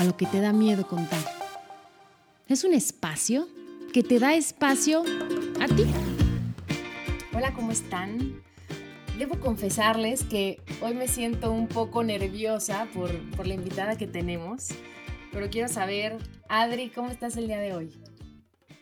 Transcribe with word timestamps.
A 0.00 0.04
lo 0.04 0.16
que 0.16 0.24
te 0.24 0.40
da 0.40 0.54
miedo 0.54 0.86
contar. 0.86 1.20
Es 2.48 2.64
un 2.64 2.72
espacio 2.72 3.46
que 3.92 4.02
te 4.02 4.18
da 4.18 4.32
espacio 4.32 5.02
a 5.60 5.66
ti. 5.66 5.84
Hola, 7.34 7.52
¿cómo 7.52 7.70
están? 7.70 8.42
Debo 9.18 9.38
confesarles 9.40 10.24
que 10.24 10.58
hoy 10.80 10.94
me 10.94 11.06
siento 11.06 11.52
un 11.52 11.68
poco 11.68 12.02
nerviosa 12.02 12.88
por, 12.94 13.10
por 13.32 13.46
la 13.46 13.52
invitada 13.52 13.98
que 13.98 14.06
tenemos, 14.06 14.68
pero 15.32 15.50
quiero 15.50 15.68
saber, 15.68 16.16
Adri, 16.48 16.88
¿cómo 16.88 17.10
estás 17.10 17.36
el 17.36 17.46
día 17.46 17.58
de 17.58 17.74
hoy? 17.74 18.02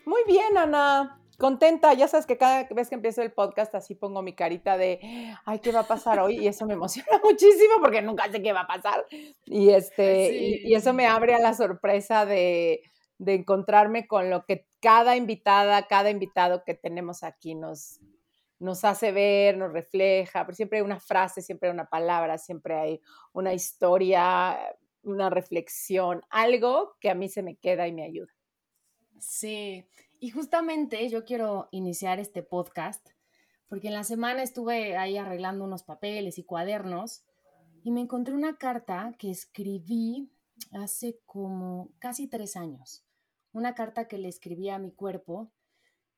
Muy 0.07 0.21
bien, 0.29 0.57
Ana. 0.57 1.18
Contenta, 1.39 1.95
ya 1.95 2.09
sabes 2.09 2.27
que 2.27 2.37
cada 2.37 2.65
vez 2.65 2.89
que 2.89 2.97
empiezo 2.97 3.23
el 3.23 3.33
podcast 3.33 3.73
así 3.77 3.95
pongo 3.95 4.23
mi 4.23 4.35
carita 4.35 4.77
de, 4.77 4.99
ay, 5.45 5.61
¿qué 5.61 5.71
va 5.71 5.81
a 5.81 5.87
pasar 5.87 6.19
hoy? 6.19 6.37
Y 6.39 6.49
eso 6.49 6.67
me 6.67 6.75
emociona 6.75 7.09
muchísimo 7.25 7.75
porque 7.81 8.03
nunca 8.03 8.29
sé 8.31 8.43
qué 8.43 8.53
va 8.53 8.63
a 8.63 8.67
pasar. 8.67 9.07
Y, 9.45 9.71
este, 9.71 10.65
y, 10.65 10.75
eso 10.75 10.93
me 10.93 11.07
abre 11.07 11.35
a 11.35 11.39
la 11.39 11.55
sorpresa 11.55 12.27
de, 12.27 12.83
de 13.19 13.35
encontrarme 13.35 14.09
con 14.09 14.31
lo 14.31 14.45
que 14.47 14.67
cada 14.81 15.15
invitada, 15.15 15.87
cada 15.87 16.11
invitado 16.11 16.65
que 16.65 16.75
tenemos 16.75 17.23
aquí 17.23 17.55
nos, 17.55 18.01
nos 18.59 18.85
hace 18.85 19.13
ver, 19.13 19.57
nos 19.57 19.73
refleja, 19.73 20.45
pero 20.45 20.57
siempre 20.57 20.79
hay 20.79 20.85
una 20.85 20.99
frase, 20.99 21.41
siempre 21.41 21.69
hay 21.69 21.75
una 21.75 21.89
palabra, 21.89 22.39
siempre 22.39 22.75
hay 22.75 23.01
una 23.33 23.55
historia, 23.55 24.59
una 25.03 25.31
reflexión, 25.31 26.21
algo 26.31 26.97
que 27.01 27.11
a 27.11 27.15
mí 27.15 27.29
se 27.29 27.45
me 27.45 27.55
queda 27.55 27.87
y 27.87 27.93
me 27.93 28.03
ayuda. 28.03 28.33
Sí, 29.21 29.85
y 30.21 30.31
justamente 30.31 31.09
yo 31.09 31.25
quiero 31.25 31.69
iniciar 31.71 32.19
este 32.19 32.43
podcast 32.43 33.09
porque 33.69 33.89
en 33.89 33.95
la 33.95 34.05
semana 34.05 34.43
estuve 34.43 34.97
ahí 34.97 35.19
arreglando 35.19 35.65
unos 35.65 35.83
papeles 35.83 36.39
y 36.39 36.45
cuadernos 36.45 37.23
y 37.85 37.91
me 37.91 38.01
encontré 38.01 38.35
una 38.35 38.57
carta 38.57 39.15
que 39.19 39.31
escribí 39.31 40.31
hace 40.73 41.21
como 41.27 41.91
casi 41.99 42.27
tres 42.27 42.57
años, 42.57 43.05
una 43.53 43.75
carta 43.75 44.09
que 44.09 44.19
le 44.19 44.29
escribí 44.29 44.71
a 44.71 44.79
mi 44.79 44.91
cuerpo 44.91 45.53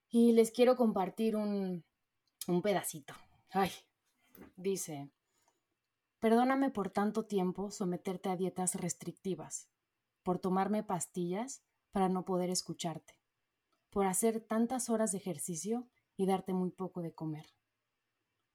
y 0.08 0.32
les 0.32 0.50
quiero 0.50 0.76
compartir 0.76 1.36
un, 1.36 1.84
un 2.46 2.62
pedacito. 2.62 3.14
Ay, 3.50 3.70
dice, 4.56 5.10
perdóname 6.20 6.70
por 6.70 6.90
tanto 6.90 7.26
tiempo 7.26 7.70
someterte 7.70 8.28
a 8.28 8.36
dietas 8.36 8.76
restrictivas, 8.76 9.68
por 10.22 10.38
tomarme 10.38 10.82
pastillas 10.82 11.62
para 11.90 12.08
no 12.08 12.24
poder 12.24 12.50
escucharte, 12.50 13.19
por 13.91 14.06
hacer 14.06 14.41
tantas 14.41 14.88
horas 14.88 15.12
de 15.12 15.19
ejercicio 15.19 15.88
y 16.16 16.27
darte 16.27 16.52
muy 16.52 16.70
poco 16.70 17.02
de 17.02 17.12
comer, 17.12 17.46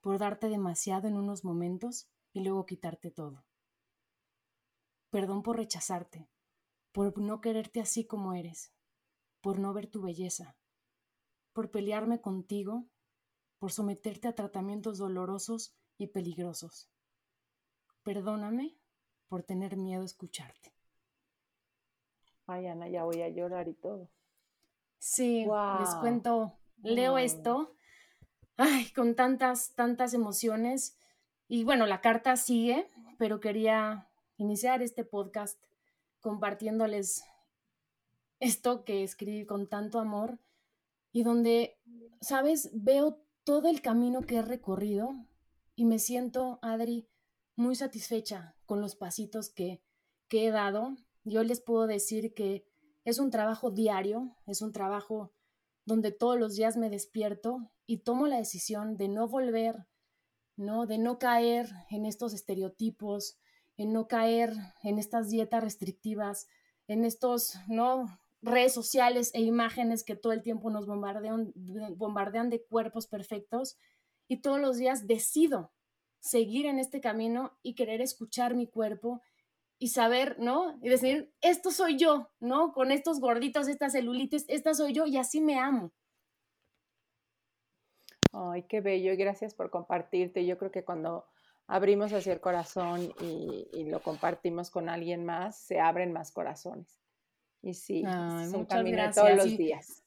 por 0.01 0.17
darte 0.17 0.49
demasiado 0.49 1.07
en 1.07 1.17
unos 1.17 1.43
momentos 1.43 2.09
y 2.33 2.41
luego 2.41 2.65
quitarte 2.65 3.11
todo. 3.11 3.45
Perdón 5.09 5.43
por 5.43 5.57
rechazarte, 5.57 6.27
por 6.91 7.17
no 7.19 7.41
quererte 7.41 7.79
así 7.79 8.05
como 8.05 8.33
eres, 8.33 8.73
por 9.41 9.59
no 9.59 9.73
ver 9.73 9.87
tu 9.87 10.01
belleza, 10.01 10.57
por 11.53 11.71
pelearme 11.71 12.19
contigo 12.21 12.87
por 13.59 13.71
someterte 13.71 14.27
a 14.27 14.35
tratamientos 14.35 14.97
dolorosos 14.97 15.75
y 15.97 16.07
peligrosos. 16.07 16.89
Perdóname 18.03 18.77
por 19.27 19.43
tener 19.43 19.77
miedo 19.77 20.03
a 20.03 20.05
escucharte. 20.05 20.73
Ay, 22.47 22.67
Ana, 22.67 22.89
ya 22.89 23.03
voy 23.03 23.21
a 23.21 23.29
llorar 23.29 23.67
y 23.67 23.73
todo. 23.73 24.09
Sí, 24.97 25.45
les 25.79 25.95
cuento, 25.95 26.57
leo 26.81 27.17
esto, 27.17 27.75
ay, 28.57 28.89
con 28.91 29.15
tantas, 29.15 29.73
tantas 29.75 30.13
emociones. 30.13 30.97
Y 31.47 31.63
bueno, 31.63 31.85
la 31.85 32.01
carta 32.01 32.35
sigue, 32.37 32.87
pero 33.17 33.39
quería 33.39 34.09
iniciar 34.37 34.81
este 34.81 35.03
podcast 35.03 35.61
compartiéndoles 36.21 37.23
esto 38.39 38.83
que 38.83 39.03
escribí 39.03 39.45
con 39.45 39.67
tanto 39.67 39.99
amor 39.99 40.39
y 41.11 41.23
donde, 41.23 41.77
sabes, 42.19 42.69
veo 42.73 43.23
todo 43.43 43.69
el 43.69 43.81
camino 43.81 44.21
que 44.21 44.37
he 44.37 44.41
recorrido 44.41 45.13
y 45.75 45.85
me 45.85 45.99
siento, 45.99 46.59
Adri, 46.61 47.07
muy 47.55 47.75
satisfecha 47.75 48.55
con 48.65 48.81
los 48.81 48.95
pasitos 48.95 49.49
que, 49.49 49.81
que 50.27 50.47
he 50.47 50.51
dado. 50.51 50.95
Yo 51.23 51.43
les 51.43 51.61
puedo 51.61 51.87
decir 51.87 52.33
que 52.33 52.65
es 53.05 53.19
un 53.19 53.29
trabajo 53.29 53.71
diario, 53.71 54.35
es 54.45 54.61
un 54.61 54.73
trabajo 54.73 55.31
donde 55.85 56.11
todos 56.11 56.37
los 56.37 56.55
días 56.55 56.75
me 56.75 56.89
despierto 56.89 57.71
y 57.85 57.99
tomo 57.99 58.27
la 58.27 58.37
decisión 58.37 58.97
de 58.97 59.07
no 59.07 59.27
volver, 59.27 59.87
¿no? 60.57 60.87
De 60.87 60.97
no 60.97 61.19
caer 61.19 61.69
en 61.89 62.05
estos 62.05 62.33
estereotipos, 62.33 63.37
en 63.77 63.93
no 63.93 64.07
caer 64.07 64.53
en 64.83 64.99
estas 64.99 65.29
dietas 65.29 65.63
restrictivas, 65.63 66.47
en 66.87 67.05
estos, 67.05 67.55
¿no? 67.67 68.19
redes 68.45 68.73
sociales 68.73 69.31
e 69.33 69.41
imágenes 69.41 70.03
que 70.03 70.15
todo 70.15 70.31
el 70.31 70.43
tiempo 70.43 70.69
nos 70.69 70.85
bombardean, 70.85 71.51
bombardean 71.95 72.49
de 72.49 72.63
cuerpos 72.63 73.07
perfectos 73.07 73.77
y 74.27 74.37
todos 74.37 74.59
los 74.59 74.77
días 74.77 75.07
decido 75.07 75.73
seguir 76.19 76.65
en 76.67 76.79
este 76.79 77.01
camino 77.01 77.57
y 77.63 77.75
querer 77.75 78.01
escuchar 78.01 78.55
mi 78.55 78.67
cuerpo 78.67 79.21
y 79.77 79.89
saber, 79.89 80.37
¿no? 80.39 80.77
Y 80.81 80.89
decir, 80.89 81.33
esto 81.41 81.71
soy 81.71 81.97
yo, 81.97 82.29
¿no? 82.39 82.71
Con 82.73 82.91
estos 82.91 83.19
gorditos, 83.19 83.67
estas 83.67 83.93
celulitis, 83.93 84.45
esta 84.47 84.73
soy 84.73 84.93
yo 84.93 85.05
y 85.05 85.17
así 85.17 85.41
me 85.41 85.59
amo. 85.59 85.91
Ay, 88.31 88.63
qué 88.63 88.81
bello 88.81 89.13
y 89.13 89.15
gracias 89.15 89.53
por 89.53 89.69
compartirte. 89.69 90.45
Yo 90.45 90.57
creo 90.57 90.71
que 90.71 90.83
cuando 90.83 91.25
abrimos 91.67 92.11
hacia 92.11 92.33
el 92.33 92.41
corazón 92.41 93.13
y, 93.21 93.67
y 93.73 93.85
lo 93.85 94.01
compartimos 94.01 94.69
con 94.69 94.89
alguien 94.89 95.25
más, 95.25 95.57
se 95.57 95.79
abren 95.79 96.11
más 96.11 96.31
corazones. 96.31 96.99
Y 97.61 97.73
sí, 97.73 98.03
Ay, 98.05 98.51
todos 99.13 99.35
los 99.35 99.57
días. 99.57 100.03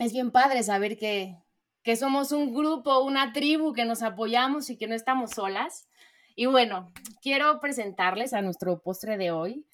Es 0.00 0.12
bien 0.12 0.32
padre 0.32 0.62
saber 0.64 0.98
que, 0.98 1.38
que 1.82 1.94
somos 1.94 2.32
un 2.32 2.52
grupo, 2.52 2.98
una 3.04 3.32
tribu, 3.32 3.72
que 3.72 3.84
nos 3.84 4.02
apoyamos 4.02 4.70
y 4.70 4.76
que 4.76 4.88
no 4.88 4.94
estamos 4.96 5.30
solas. 5.30 5.88
Y 6.36 6.46
bueno, 6.46 6.92
quiero 7.22 7.60
presentarles 7.60 8.32
a 8.32 8.42
nuestro 8.42 8.80
postre 8.82 9.16
de 9.16 9.30
hoy, 9.30 9.64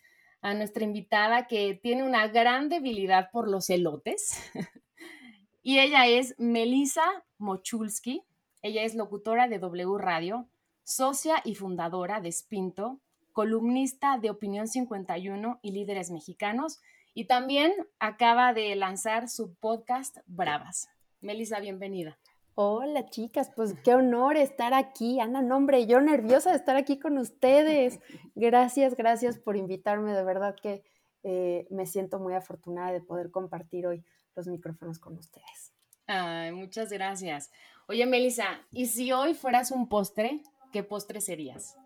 a 0.43 0.54
nuestra 0.54 0.84
invitada 0.84 1.47
que 1.47 1.78
tiene 1.82 2.04
una 2.04 2.28
gran 2.28 2.69
debilidad 2.69 3.31
por 3.31 3.48
los 3.48 3.71
elotes. 3.71 4.38
y 5.62 5.78
ella 5.78 6.06
es 6.06 6.34
Melisa 6.38 7.04
Mochulski. 7.38 8.22
Ella 8.62 8.82
es 8.82 8.94
locutora 8.94 9.49
de 9.49 9.59
W 9.59 9.97
Radio, 9.97 10.49
socia 10.84 11.41
y 11.44 11.54
fundadora 11.54 12.20
de 12.20 12.31
Spinto, 12.31 13.00
columnista 13.32 14.19
de 14.19 14.28
Opinión 14.28 14.69
51 14.69 15.60
y 15.62 15.72
Líderes 15.72 16.10
Mexicanos, 16.10 16.81
y 17.15 17.25
también 17.25 17.72
acaba 17.99 18.53
de 18.53 18.76
lanzar 18.76 19.31
su 19.31 19.54
podcast 19.54 20.19
Bravas. 20.26 20.91
Melissa, 21.22 21.59
bienvenida. 21.59 22.19
Hola 22.55 23.09
chicas, 23.09 23.50
pues 23.55 23.75
qué 23.84 23.94
honor 23.94 24.37
estar 24.37 24.75
aquí. 24.75 25.20
Ana, 25.20 25.41
nombre, 25.41 25.87
yo 25.87 26.00
nerviosa 26.00 26.50
de 26.50 26.56
estar 26.56 26.76
aquí 26.76 26.99
con 26.99 27.17
ustedes. 27.19 28.00
Gracias, 28.35 28.97
gracias 28.97 29.38
por 29.38 29.56
invitarme. 29.56 30.12
De 30.12 30.25
verdad 30.25 30.56
que 30.61 30.82
eh, 31.23 31.67
me 31.70 31.87
siento 31.87 32.19
muy 32.19 32.35
afortunada 32.35 32.93
de 32.93 33.00
poder 33.00 33.31
compartir 33.31 33.87
hoy 33.87 34.05
los 34.35 34.47
micrófonos 34.49 34.99
con 34.99 35.17
ustedes. 35.17 35.73
Ay, 36.06 36.52
muchas 36.52 36.91
gracias. 36.91 37.50
Oye, 37.87 38.05
Melissa, 38.06 38.61
¿y 38.73 38.87
si 38.87 39.12
hoy 39.12 39.35
fueras 39.35 39.70
un 39.70 39.88
postre, 39.88 40.43
qué 40.73 40.82
postre 40.82 41.20
serías? 41.20 41.76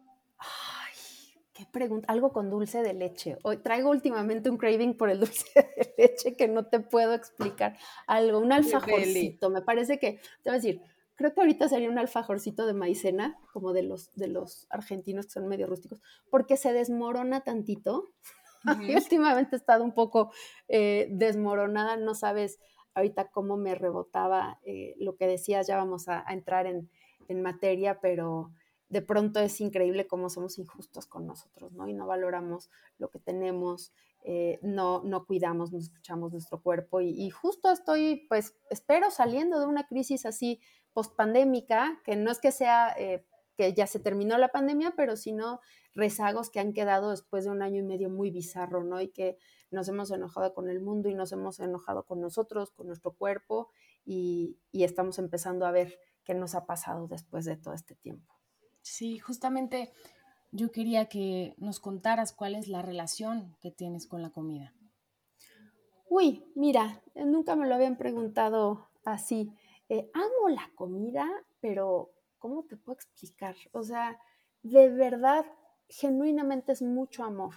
¿Qué 1.55 1.67
pregunta? 1.71 2.13
Algo 2.13 2.33
con 2.33 2.51
dulce 2.51 2.83
de 2.83 2.95
leche. 2.95 3.39
Hoy 3.45 3.59
traigo 3.59 3.89
últimamente 3.89 4.51
un 4.51 4.59
craving 4.59 4.97
por 4.97 5.09
el 5.09 5.21
dulce 5.21 5.47
de 5.55 5.95
leche 5.97 6.37
que 6.37 6.49
no 6.49 6.67
te 6.67 6.81
puedo 6.81 7.15
explicar. 7.15 7.79
Algo, 8.09 8.41
un 8.41 8.53
alfajorcito. 8.53 9.51
Me 9.51 9.63
parece 9.63 10.01
que, 10.01 10.15
te 10.43 10.51
voy 10.51 10.55
a 10.55 10.61
decir, 10.61 10.83
creo 11.15 11.33
que 11.33 11.41
ahorita 11.41 11.69
sería 11.69 11.89
un 11.89 11.99
alfajorcito 11.99 12.67
de 12.67 12.75
maicena, 12.75 13.39
como 13.53 13.73
de 13.73 13.85
los, 13.85 14.13
de 14.17 14.27
los 14.27 14.67
argentinos 14.69 15.27
que 15.27 15.33
son 15.33 15.47
medio 15.47 15.69
rústicos, 15.69 16.03
porque 16.29 16.57
se 16.57 16.73
desmorona 16.73 17.43
tantito. 17.43 18.11
Y 18.81 18.95
últimamente 18.95 19.57
he 19.57 19.59
estado 19.59 19.85
un 19.85 19.93
poco 19.93 20.33
eh, 20.69 21.09
desmoronada, 21.11 21.99
no 21.99 22.15
sabes 22.15 22.59
ahorita 22.95 23.29
cómo 23.31 23.59
me 23.59 23.75
rebotaba 23.75 24.59
eh, 24.65 24.95
lo 24.99 25.17
que 25.17 25.27
decías, 25.27 25.67
ya 25.67 25.77
vamos 25.77 26.09
a, 26.09 26.25
a 26.27 26.33
entrar 26.33 26.67
en, 26.67 26.89
en 27.29 27.43
materia, 27.43 28.01
pero 28.01 28.53
de 28.95 29.03
pronto 29.03 29.41
es 29.41 29.61
increíble 29.61 30.07
cómo 30.07 30.31
somos 30.31 30.57
injustos 30.57 31.07
con 31.07 31.27
nosotros, 31.27 31.73
¿no? 31.73 31.89
Y 31.89 31.93
no 31.93 32.07
valoramos 32.07 32.71
lo 32.97 33.11
que 33.11 33.19
tenemos, 33.19 33.93
eh, 34.23 34.61
no, 34.63 35.03
no 35.03 35.27
cuidamos, 35.27 35.73
no 35.73 35.81
escuchamos 35.81 36.31
nuestro 36.31 36.63
cuerpo 36.63 37.01
y, 37.01 37.29
justo 37.31 37.73
estoy, 37.73 38.25
pues, 38.29 38.55
espero 38.71 39.11
saliendo 39.11 39.59
de 39.59 39.67
una 39.67 39.89
crisis 39.89 40.27
así 40.27 40.61
post-pandémica, 40.93 42.01
que 42.05 42.15
no 42.15 42.31
es 42.31 42.39
que 42.39 42.53
sea 42.53 42.95
eh, 42.97 43.27
que 43.57 43.73
ya 43.73 43.89
se 43.89 43.99
terminó 43.99 44.39
la 44.39 44.53
pandemia, 44.53 44.95
pero 44.97 45.17
sino 45.17 45.61
rezagos 45.93 46.51
que 46.51 46.61
han 46.61 46.73
quedado 46.73 47.11
después 47.11 47.45
de 47.45 47.51
un 47.51 47.63
año 47.63 47.81
y 47.81 47.85
medio 47.85 48.11
muy 48.11 48.31
bizarro, 48.31 48.85
¿no? 48.85 49.01
Y 49.01 49.09
que 49.09 49.39
nos 49.73 49.89
hemos 49.89 50.13
enojado 50.13 50.55
con 50.55 50.69
el 50.69 50.81
mundo 50.81 51.09
y 51.09 51.15
nos 51.15 51.33
hemos 51.33 51.59
enojado 51.59 52.05
con 52.05 52.21
nosotros, 52.21 52.71
con 52.71 52.87
nuestro 52.87 53.13
cuerpo 53.13 53.71
y, 54.05 54.57
y 54.71 54.85
estamos 54.85 55.19
empezando 55.19 55.67
a 55.67 55.73
ver 55.73 55.99
qué 56.23 56.35
nos 56.35 56.55
ha 56.55 56.65
pasado 56.65 57.09
después 57.09 57.45
de 57.45 57.57
todo 57.57 57.75
este 57.75 57.97
tiempo. 57.97 58.34
Sí, 58.85 59.19
justamente 59.19 59.91
yo 60.53 60.71
quería 60.71 61.07
que 61.07 61.55
nos 61.57 61.81
contaras 61.81 62.33
cuál 62.33 62.55
es 62.55 62.69
la 62.69 62.83
relación 62.83 63.57
que 63.61 63.71
tienes 63.71 64.07
con 64.07 64.21
la 64.21 64.31
comida. 64.31 64.75
Uy, 66.09 66.45
mira, 66.55 67.03
nunca 67.15 67.57
me 67.57 67.67
lo 67.67 67.75
habían 67.75 67.97
preguntado 67.97 68.91
así. 69.05 69.51
Eh, 69.89 70.11
amo 70.13 70.51
la 70.51 70.71
comida, 70.75 71.27
pero 71.61 72.13
¿cómo 72.39 72.65
te 72.65 72.77
puedo 72.77 72.95
explicar? 72.95 73.57
O 73.73 73.83
sea, 73.83 74.19
de 74.63 74.91
verdad, 74.91 75.47
genuinamente 75.89 76.73
es 76.73 76.83
mucho 76.83 77.25
amor. 77.25 77.55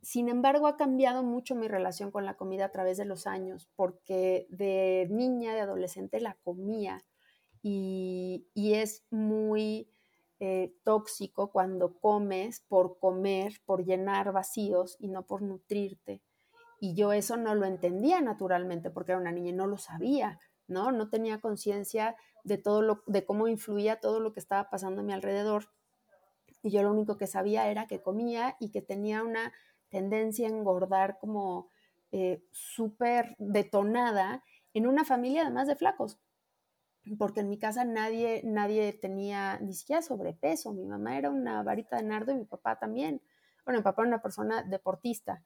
Sin 0.00 0.30
embargo, 0.30 0.66
ha 0.66 0.78
cambiado 0.78 1.22
mucho 1.22 1.54
mi 1.54 1.68
relación 1.68 2.10
con 2.10 2.24
la 2.24 2.38
comida 2.38 2.64
a 2.64 2.72
través 2.72 2.96
de 2.96 3.04
los 3.04 3.26
años, 3.26 3.68
porque 3.76 4.46
de 4.48 5.08
niña, 5.10 5.54
de 5.54 5.60
adolescente, 5.60 6.20
la 6.20 6.34
comía 6.42 7.04
y, 7.62 8.48
y 8.54 8.74
es 8.74 9.04
muy 9.10 9.93
eh, 10.40 10.74
tóxico 10.82 11.50
cuando 11.52 11.98
comes 12.00 12.60
por 12.60 12.98
comer, 12.98 13.60
por 13.64 13.84
llenar 13.84 14.32
vacíos 14.32 14.96
y 14.98 15.08
no 15.08 15.26
por 15.26 15.42
nutrirte. 15.42 16.22
Y 16.80 16.94
yo 16.94 17.12
eso 17.12 17.36
no 17.36 17.54
lo 17.54 17.66
entendía 17.66 18.20
naturalmente 18.20 18.90
porque 18.90 19.12
era 19.12 19.20
una 19.20 19.32
niña 19.32 19.50
y 19.50 19.54
no 19.54 19.66
lo 19.66 19.78
sabía, 19.78 20.40
¿no? 20.66 20.92
No 20.92 21.08
tenía 21.08 21.40
conciencia 21.40 22.16
de 22.42 22.58
todo 22.58 22.82
lo, 22.82 23.02
de 23.06 23.24
cómo 23.24 23.48
influía 23.48 24.00
todo 24.00 24.20
lo 24.20 24.32
que 24.32 24.40
estaba 24.40 24.70
pasando 24.70 25.00
a 25.00 25.04
mi 25.04 25.12
alrededor. 25.12 25.70
Y 26.62 26.70
yo 26.70 26.82
lo 26.82 26.90
único 26.90 27.16
que 27.16 27.26
sabía 27.26 27.70
era 27.70 27.86
que 27.86 28.02
comía 28.02 28.56
y 28.58 28.70
que 28.70 28.82
tenía 28.82 29.22
una 29.22 29.52
tendencia 29.88 30.48
a 30.48 30.50
engordar 30.50 31.18
como 31.18 31.68
eh, 32.10 32.42
súper 32.50 33.34
detonada 33.38 34.42
en 34.72 34.86
una 34.86 35.04
familia 35.04 35.42
además 35.42 35.68
de 35.68 35.76
flacos 35.76 36.18
porque 37.18 37.40
en 37.40 37.48
mi 37.48 37.58
casa 37.58 37.84
nadie, 37.84 38.42
nadie 38.44 38.92
tenía 38.92 39.58
ni 39.60 39.74
siquiera 39.74 40.02
sobrepeso. 40.02 40.72
Mi 40.72 40.84
mamá 40.84 41.18
era 41.18 41.30
una 41.30 41.62
varita 41.62 41.96
de 41.96 42.04
nardo 42.04 42.32
y 42.32 42.36
mi 42.36 42.44
papá 42.44 42.78
también. 42.78 43.22
Bueno, 43.64 43.80
mi 43.80 43.84
papá 43.84 44.02
era 44.02 44.08
una 44.08 44.22
persona 44.22 44.62
deportista. 44.62 45.42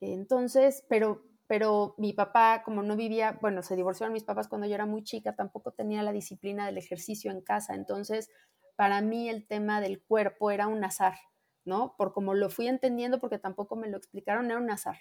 Entonces, 0.00 0.84
pero, 0.88 1.24
pero 1.46 1.94
mi 1.98 2.12
papá, 2.12 2.62
como 2.64 2.82
no 2.82 2.96
vivía, 2.96 3.38
bueno, 3.40 3.62
se 3.62 3.76
divorciaron 3.76 4.12
mis 4.12 4.24
papás 4.24 4.48
cuando 4.48 4.66
yo 4.66 4.74
era 4.74 4.86
muy 4.86 5.02
chica, 5.02 5.34
tampoco 5.34 5.72
tenía 5.72 6.02
la 6.02 6.12
disciplina 6.12 6.66
del 6.66 6.78
ejercicio 6.78 7.30
en 7.30 7.40
casa. 7.40 7.74
Entonces, 7.74 8.30
para 8.76 9.00
mí 9.00 9.28
el 9.28 9.46
tema 9.46 9.80
del 9.80 10.02
cuerpo 10.02 10.50
era 10.50 10.66
un 10.66 10.84
azar, 10.84 11.14
¿no? 11.64 11.94
Por 11.96 12.12
como 12.12 12.34
lo 12.34 12.50
fui 12.50 12.68
entendiendo, 12.68 13.20
porque 13.20 13.38
tampoco 13.38 13.76
me 13.76 13.88
lo 13.88 13.96
explicaron, 13.96 14.46
era 14.50 14.60
un 14.60 14.70
azar. 14.70 14.96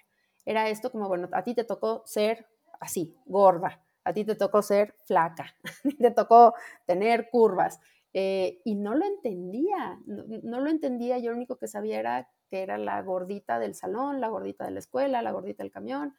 Era 0.45 0.69
esto 0.69 0.91
como, 0.91 1.07
bueno, 1.07 1.29
a 1.33 1.43
ti 1.43 1.55
te 1.55 1.63
tocó 1.63 2.03
ser 2.05 2.47
así, 2.79 3.17
gorda, 3.25 3.84
a 4.05 4.13
ti 4.13 4.23
te 4.23 4.35
tocó 4.35 4.61
ser 4.61 4.95
flaca, 5.03 5.55
te 5.99 6.11
tocó 6.11 6.53
tener 6.85 7.29
curvas. 7.29 7.79
Eh, 8.17 8.61
y 8.63 8.75
no 8.75 8.95
lo 8.95 9.03
entendía, 9.03 9.99
no, 10.05 10.61
lo 10.61 10.69
entendía, 10.69 11.17
yo 11.17 11.31
lo 11.31 11.35
único 11.35 11.57
que 11.57 11.67
sabía 11.67 11.99
era 11.99 12.29
que 12.49 12.61
era 12.61 12.77
la 12.77 13.01
gordita 13.01 13.59
del 13.59 13.75
salón, 13.75 14.21
la 14.21 14.29
gordita 14.29 14.63
de 14.63 14.71
la 14.71 14.79
escuela, 14.79 15.21
la 15.21 15.33
gordita 15.33 15.63
del 15.63 15.71
camión, 15.71 16.15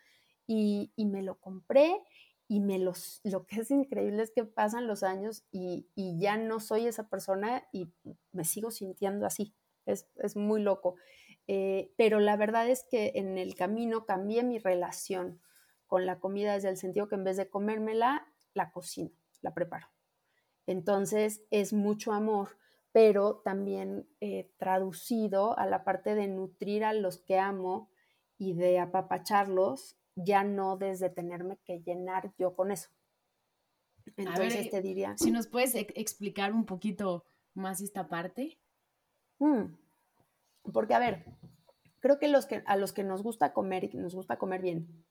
y, 0.47 0.93
me 0.99 1.23
lo 1.23 1.37
compré 1.41 2.03
y 2.49 2.61
me 2.61 2.79
los, 2.79 3.21
lo 3.25 3.47
que 3.47 3.63
es 3.63 3.71
increíble 3.71 4.23
es 4.23 4.31
que 4.31 4.45
pasan 4.45 4.87
los 4.87 5.03
años 5.03 5.47
y, 5.51 5.89
ya 6.19 6.37
no 6.37 6.61
soy 6.61 6.87
esa 6.87 7.09
persona 7.09 7.67
y 7.73 7.91
me 8.31 8.45
sigo 8.45 8.71
sintiendo 8.71 9.25
así, 9.25 9.55
es, 9.87 10.07
muy 10.37 10.61
loco. 10.61 10.97
Eh, 11.47 11.93
pero 11.97 12.21
la 12.21 12.37
verdad 12.37 12.69
es 12.69 12.85
que 12.91 13.13
en 13.15 13.39
el 13.39 13.55
camino 13.55 14.05
cambié 14.05 14.43
mi 14.43 14.59
relación 14.59 15.41
con 15.87 16.07
la 16.07 16.19
comida 16.19 16.55
desde 16.55 16.71
el 16.71 16.77
sentido 16.77 17.09
que 17.09 17.15
en 17.15 17.25
vez 17.25 17.37
de 17.37 17.49
comérmela, 17.49 18.27
la 18.55 18.71
cocino, 18.71 19.11
la 19.43 19.55
preparo. 19.55 19.87
Entonces 20.67 21.43
es 21.51 21.73
mucho 21.73 22.13
amor, 22.13 22.59
pero 22.93 23.37
también 23.45 24.09
eh, 24.21 24.51
traducido 24.57 25.59
a 25.59 25.67
la 25.67 25.85
parte 25.85 26.15
de 26.15 26.29
nutrir 26.29 26.85
a 26.85 26.93
los 26.93 27.19
que 27.19 27.39
amo 27.39 27.91
y 28.39 28.55
de 28.55 28.79
apapacharlos, 28.79 29.97
ya 30.15 30.45
no 30.45 30.77
desde 30.77 31.11
tenerme 31.11 31.59
que 31.65 31.81
llenar 31.81 32.33
yo 32.39 32.55
con 32.55 32.71
eso. 32.71 32.91
Entonces 34.17 34.71
te 34.71 34.81
diría... 34.81 35.17
Si 35.19 35.31
nos 35.31 35.47
puedes 35.47 35.75
explicar 35.75 36.53
un 36.53 36.65
poquito 36.65 37.25
más 37.55 37.81
esta 37.81 38.09
parte. 38.09 38.59
Mm, 39.39 39.75
porque, 40.73 40.95
a 40.95 40.99
ver, 40.99 41.25
creo 42.01 42.19
que, 42.19 42.29
los 42.29 42.47
que 42.47 42.63
a 42.67 42.77
los 42.77 42.93
que 42.93 43.05
nos 43.05 43.23
gusta 43.23 43.53
comer 43.53 43.85
y 43.85 43.89
que 43.89 43.99
nos 43.99 44.15
gusta 44.15 44.39
comer 44.39 44.63
bien, 44.63 45.05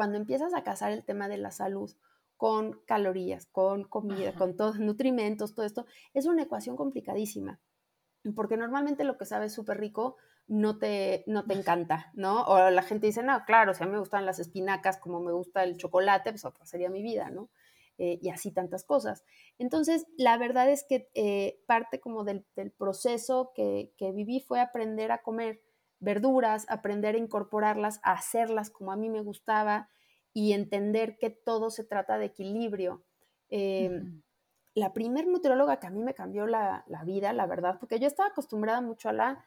cuando 0.00 0.16
empiezas 0.16 0.54
a 0.54 0.64
casar 0.64 0.92
el 0.92 1.04
tema 1.04 1.28
de 1.28 1.36
la 1.36 1.50
salud 1.50 1.94
con 2.38 2.80
calorías, 2.86 3.44
con 3.44 3.84
comida, 3.84 4.32
con 4.32 4.56
todos 4.56 4.78
nutrimentos, 4.78 5.54
todo 5.54 5.66
esto, 5.66 5.84
es 6.14 6.24
una 6.24 6.44
ecuación 6.44 6.74
complicadísima. 6.74 7.60
Porque 8.34 8.56
normalmente 8.56 9.04
lo 9.04 9.18
que 9.18 9.26
sabes 9.26 9.52
súper 9.52 9.78
rico 9.78 10.16
no 10.46 10.78
te, 10.78 11.22
no 11.26 11.44
te 11.44 11.52
encanta, 11.52 12.12
¿no? 12.14 12.44
O 12.44 12.70
la 12.70 12.80
gente 12.80 13.08
dice, 13.08 13.22
no, 13.22 13.44
claro, 13.44 13.74
si 13.74 13.82
a 13.82 13.86
mí 13.86 13.92
me 13.92 13.98
gustan 13.98 14.24
las 14.24 14.38
espinacas 14.38 14.96
como 14.96 15.20
me 15.20 15.32
gusta 15.32 15.64
el 15.64 15.76
chocolate, 15.76 16.30
pues 16.30 16.46
otra 16.46 16.64
sería 16.64 16.88
mi 16.88 17.02
vida, 17.02 17.28
¿no? 17.28 17.50
Eh, 17.98 18.18
y 18.22 18.30
así 18.30 18.52
tantas 18.52 18.84
cosas. 18.84 19.22
Entonces, 19.58 20.06
la 20.16 20.38
verdad 20.38 20.70
es 20.70 20.82
que 20.88 21.10
eh, 21.12 21.60
parte 21.66 22.00
como 22.00 22.24
del, 22.24 22.46
proceso 22.78 23.52
que, 23.54 23.92
que, 23.98 24.12
viví 24.12 24.40
fue 24.40 24.60
aprender 24.60 25.12
a 25.12 25.20
comer 25.20 25.60
verduras, 26.00 26.66
aprender 26.68 27.14
a 27.14 27.18
incorporarlas, 27.18 28.00
a 28.02 28.12
hacerlas 28.12 28.70
como 28.70 28.92
a 28.92 28.96
mí 28.96 29.08
me 29.08 29.20
gustaba 29.20 29.88
y 30.32 30.52
entender 30.52 31.18
que 31.18 31.30
todo 31.30 31.70
se 31.70 31.84
trata 31.84 32.18
de 32.18 32.26
equilibrio. 32.26 33.04
Em, 33.48 34.22
la 34.74 34.92
primer 34.92 35.26
nutrióloga 35.26 35.78
que 35.78 35.86
a 35.86 35.90
mí 35.90 36.02
me 36.02 36.14
cambió 36.14 36.46
la, 36.46 36.84
vida, 37.04 37.32
la 37.32 37.46
verdad, 37.46 37.78
porque 37.78 37.98
yo 37.98 38.06
estaba 38.06 38.30
acostumbrada 38.30 38.80
mucho 38.80 39.08
a 39.08 39.12
la 39.12 39.44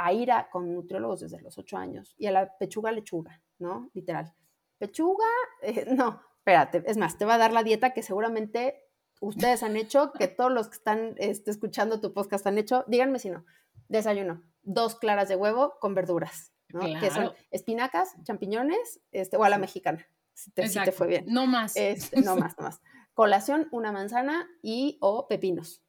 a 0.00 0.12
ir 0.12 0.30
a, 0.30 0.48
con 0.48 0.72
nutriólogos 0.72 1.20
desde 1.20 1.40
los 1.40 1.58
ocho 1.58 1.76
años 1.76 2.14
y 2.18 2.26
a 2.26 2.30
la 2.30 2.56
pechuga 2.56 2.92
lechuga, 2.92 3.42
¿no? 3.58 3.90
Literal. 3.94 4.32
Pechuga, 4.78 5.26
eh, 5.60 5.86
no, 5.96 6.22
espérate, 6.36 6.84
es 6.86 6.96
más, 6.96 7.18
te 7.18 7.24
va 7.24 7.34
a 7.34 7.38
dar 7.38 7.52
la 7.52 7.64
dieta 7.64 7.92
que 7.92 8.02
seguramente 8.02 8.84
ustedes 9.20 9.64
han 9.64 9.76
hecho, 9.76 10.12
que 10.12 10.28
todos 10.28 10.52
los 10.52 10.68
que 10.68 10.76
están 10.76 11.14
este, 11.18 11.50
escuchando 11.50 12.00
tu 12.00 12.12
podcast 12.12 12.46
han 12.46 12.58
hecho, 12.58 12.84
díganme 12.86 13.18
si 13.18 13.30
no. 13.30 13.44
Desayuno, 13.88 14.42
dos 14.62 14.96
claras 14.96 15.28
de 15.28 15.36
huevo 15.36 15.74
con 15.80 15.94
verduras, 15.94 16.52
¿no? 16.68 16.80
Que 17.00 17.10
son 17.10 17.32
espinacas, 17.50 18.14
champiñones, 18.22 19.00
este, 19.12 19.36
o 19.36 19.44
a 19.44 19.48
la 19.48 19.58
mexicana, 19.58 20.06
si 20.34 20.50
te, 20.52 20.92
fue 20.92 21.06
bien. 21.06 21.24
No 21.28 21.46
más. 21.46 21.76
Este, 21.76 22.20
no 22.20 22.36
más, 22.36 22.56
no 22.58 22.64
más. 22.64 22.80
Colación, 23.14 23.68
una 23.72 23.90
manzana 23.90 24.48
y 24.62 24.98
o 25.00 25.26
pepinos. 25.26 25.82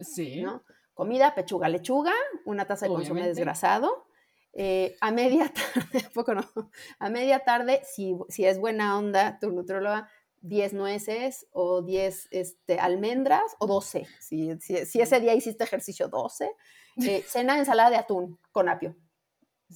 Sí. 0.00 0.42
¿no? 0.42 0.64
Comida, 0.92 1.34
pechuga, 1.34 1.68
lechuga, 1.68 2.12
una 2.44 2.66
taza 2.66 2.86
de 2.86 2.94
consomé 2.94 3.26
desgrasado. 3.26 4.06
Eh, 4.52 4.96
a 5.00 5.10
media 5.10 5.52
tarde, 5.74 6.04
poco 6.12 6.34
no, 6.34 6.42
a 6.98 7.10
media 7.10 7.44
tarde, 7.44 7.80
si, 7.84 8.16
si 8.28 8.44
es 8.44 8.58
buena 8.58 8.98
onda 8.98 9.38
tu 9.38 9.52
nutróloga, 9.52 10.10
10 10.40 10.74
nueces 10.74 11.46
o 11.52 11.82
10 11.82 12.28
este, 12.30 12.78
almendras 12.78 13.56
o 13.58 13.66
12. 13.66 14.06
Si, 14.20 14.58
si, 14.60 14.86
si, 14.86 15.00
ese 15.00 15.20
día 15.20 15.34
hiciste 15.34 15.64
ejercicio, 15.64 16.08
12. 16.08 16.50
Eh, 17.04 17.24
cena 17.26 17.58
ensalada 17.58 17.90
de 17.90 17.96
atún 17.96 18.38
con 18.50 18.68
apio, 18.68 18.96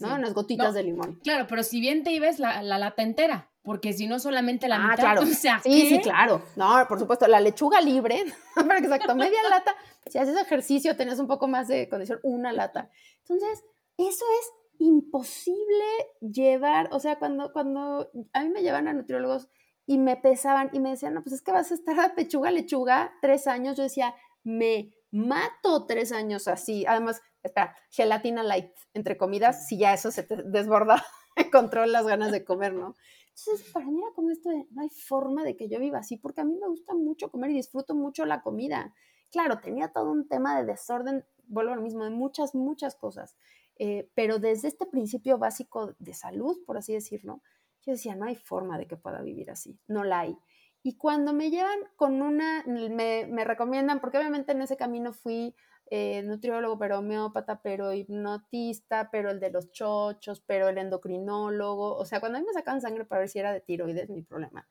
¿no? 0.00 0.14
Unas 0.14 0.34
gotitas 0.34 0.74
de 0.74 0.82
limón. 0.82 1.20
Claro, 1.22 1.46
pero 1.48 1.62
si 1.62 1.80
bien 1.80 2.02
te 2.02 2.12
ibas 2.12 2.38
la, 2.38 2.62
la 2.62 2.78
lata 2.78 3.02
entera, 3.02 3.52
porque 3.62 3.92
si 3.92 4.06
no 4.06 4.18
solamente 4.18 4.68
la 4.68 4.76
ah, 4.76 4.88
mitad, 4.90 4.96
claro. 4.96 5.22
sí, 5.62 5.88
sí, 5.88 6.00
claro. 6.02 6.42
No, 6.56 6.84
por 6.88 6.98
supuesto, 6.98 7.26
la 7.28 7.40
lechuga 7.40 7.80
libre, 7.80 8.24
exacto, 8.78 9.14
media 9.14 9.38
lata. 9.50 9.74
Si 10.06 10.18
haces 10.18 10.36
ejercicio, 10.36 10.96
tenés 10.96 11.18
un 11.18 11.28
poco 11.28 11.46
más 11.46 11.68
de 11.68 11.88
condición, 11.88 12.18
una 12.24 12.52
lata. 12.52 12.90
Entonces, 13.20 13.64
eso 13.96 14.24
es 14.40 14.52
imposible 14.78 15.84
llevar, 16.20 16.88
o 16.90 16.98
sea, 16.98 17.18
cuando, 17.18 17.52
cuando 17.52 18.10
a 18.32 18.42
mí 18.42 18.48
me 18.50 18.62
llevan 18.62 18.88
a 18.88 18.92
nutriólogos 18.92 19.48
y 19.86 19.98
me 19.98 20.16
pesaban 20.16 20.70
y 20.72 20.80
me 20.80 20.90
decían, 20.90 21.14
no, 21.14 21.22
pues 21.22 21.34
es 21.34 21.42
que 21.42 21.52
vas 21.52 21.70
a 21.70 21.74
estar 21.74 21.98
a 22.00 22.14
pechuga, 22.16 22.50
lechuga, 22.50 23.12
tres 23.20 23.46
años, 23.46 23.76
yo 23.76 23.84
decía, 23.84 24.14
me 24.42 24.92
mato 25.12 25.86
tres 25.86 26.10
años 26.10 26.48
así. 26.48 26.84
Además, 26.86 27.22
espera, 27.42 27.76
gelatina 27.90 28.42
light, 28.42 28.72
entre 28.94 29.16
comidas, 29.16 29.68
si 29.68 29.78
ya 29.78 29.94
eso 29.94 30.10
se 30.10 30.24
te 30.24 30.42
desborda, 30.42 31.04
control 31.52 31.92
las 31.92 32.06
ganas 32.06 32.32
de 32.32 32.44
comer, 32.44 32.74
¿no? 32.74 32.96
Entonces, 33.28 33.70
para 33.72 33.86
mí 33.86 34.02
era 34.02 34.12
como 34.14 34.30
esto 34.30 34.50
de, 34.50 34.66
no 34.72 34.82
hay 34.82 34.90
forma 34.90 35.44
de 35.44 35.56
que 35.56 35.68
yo 35.68 35.78
viva 35.78 35.98
así, 35.98 36.16
porque 36.16 36.40
a 36.40 36.44
mí 36.44 36.54
me 36.60 36.68
gusta 36.68 36.94
mucho 36.94 37.30
comer 37.30 37.50
y 37.50 37.54
disfruto 37.54 37.94
mucho 37.94 38.26
la 38.26 38.42
comida. 38.42 38.94
Claro, 39.30 39.60
tenía 39.60 39.92
todo 39.92 40.10
un 40.10 40.28
tema 40.28 40.58
de 40.58 40.66
desorden, 40.66 41.24
vuelvo 41.46 41.72
a 41.72 41.76
lo 41.76 41.82
mismo, 41.82 42.04
de 42.04 42.10
muchas, 42.10 42.54
muchas 42.54 42.94
cosas. 42.94 43.36
Eh, 43.78 44.10
pero 44.14 44.38
desde 44.38 44.68
este 44.68 44.86
principio 44.86 45.38
básico 45.38 45.94
de 45.98 46.14
salud, 46.14 46.58
por 46.66 46.76
así 46.76 46.92
decirlo, 46.92 47.42
yo 47.84 47.92
decía, 47.92 48.14
no 48.14 48.26
hay 48.26 48.36
forma 48.36 48.78
de 48.78 48.86
que 48.86 48.96
pueda 48.96 49.22
vivir 49.22 49.50
así, 49.50 49.78
no 49.88 50.04
la 50.04 50.20
hay. 50.20 50.38
Y 50.82 50.96
cuando 50.96 51.32
me 51.32 51.50
llevan 51.50 51.78
con 51.96 52.22
una, 52.22 52.64
me, 52.66 53.26
me 53.26 53.44
recomiendan, 53.44 54.00
porque 54.00 54.18
obviamente 54.18 54.52
en 54.52 54.62
ese 54.62 54.76
camino 54.76 55.12
fui 55.12 55.54
eh, 55.90 56.22
nutriólogo, 56.22 56.78
pero 56.78 56.98
homeópata, 56.98 57.60
pero 57.60 57.92
hipnotista, 57.92 59.10
pero 59.10 59.30
el 59.30 59.40
de 59.40 59.50
los 59.50 59.70
chochos, 59.72 60.40
pero 60.40 60.68
el 60.68 60.78
endocrinólogo. 60.78 61.96
O 61.96 62.04
sea, 62.04 62.18
cuando 62.18 62.38
a 62.38 62.40
mí 62.40 62.46
me 62.46 62.54
sacaban 62.54 62.80
sangre 62.80 63.04
para 63.04 63.20
ver 63.20 63.28
si 63.28 63.38
era 63.38 63.52
de 63.52 63.60
tiroides, 63.60 64.08
mi 64.10 64.22
problema 64.22 64.66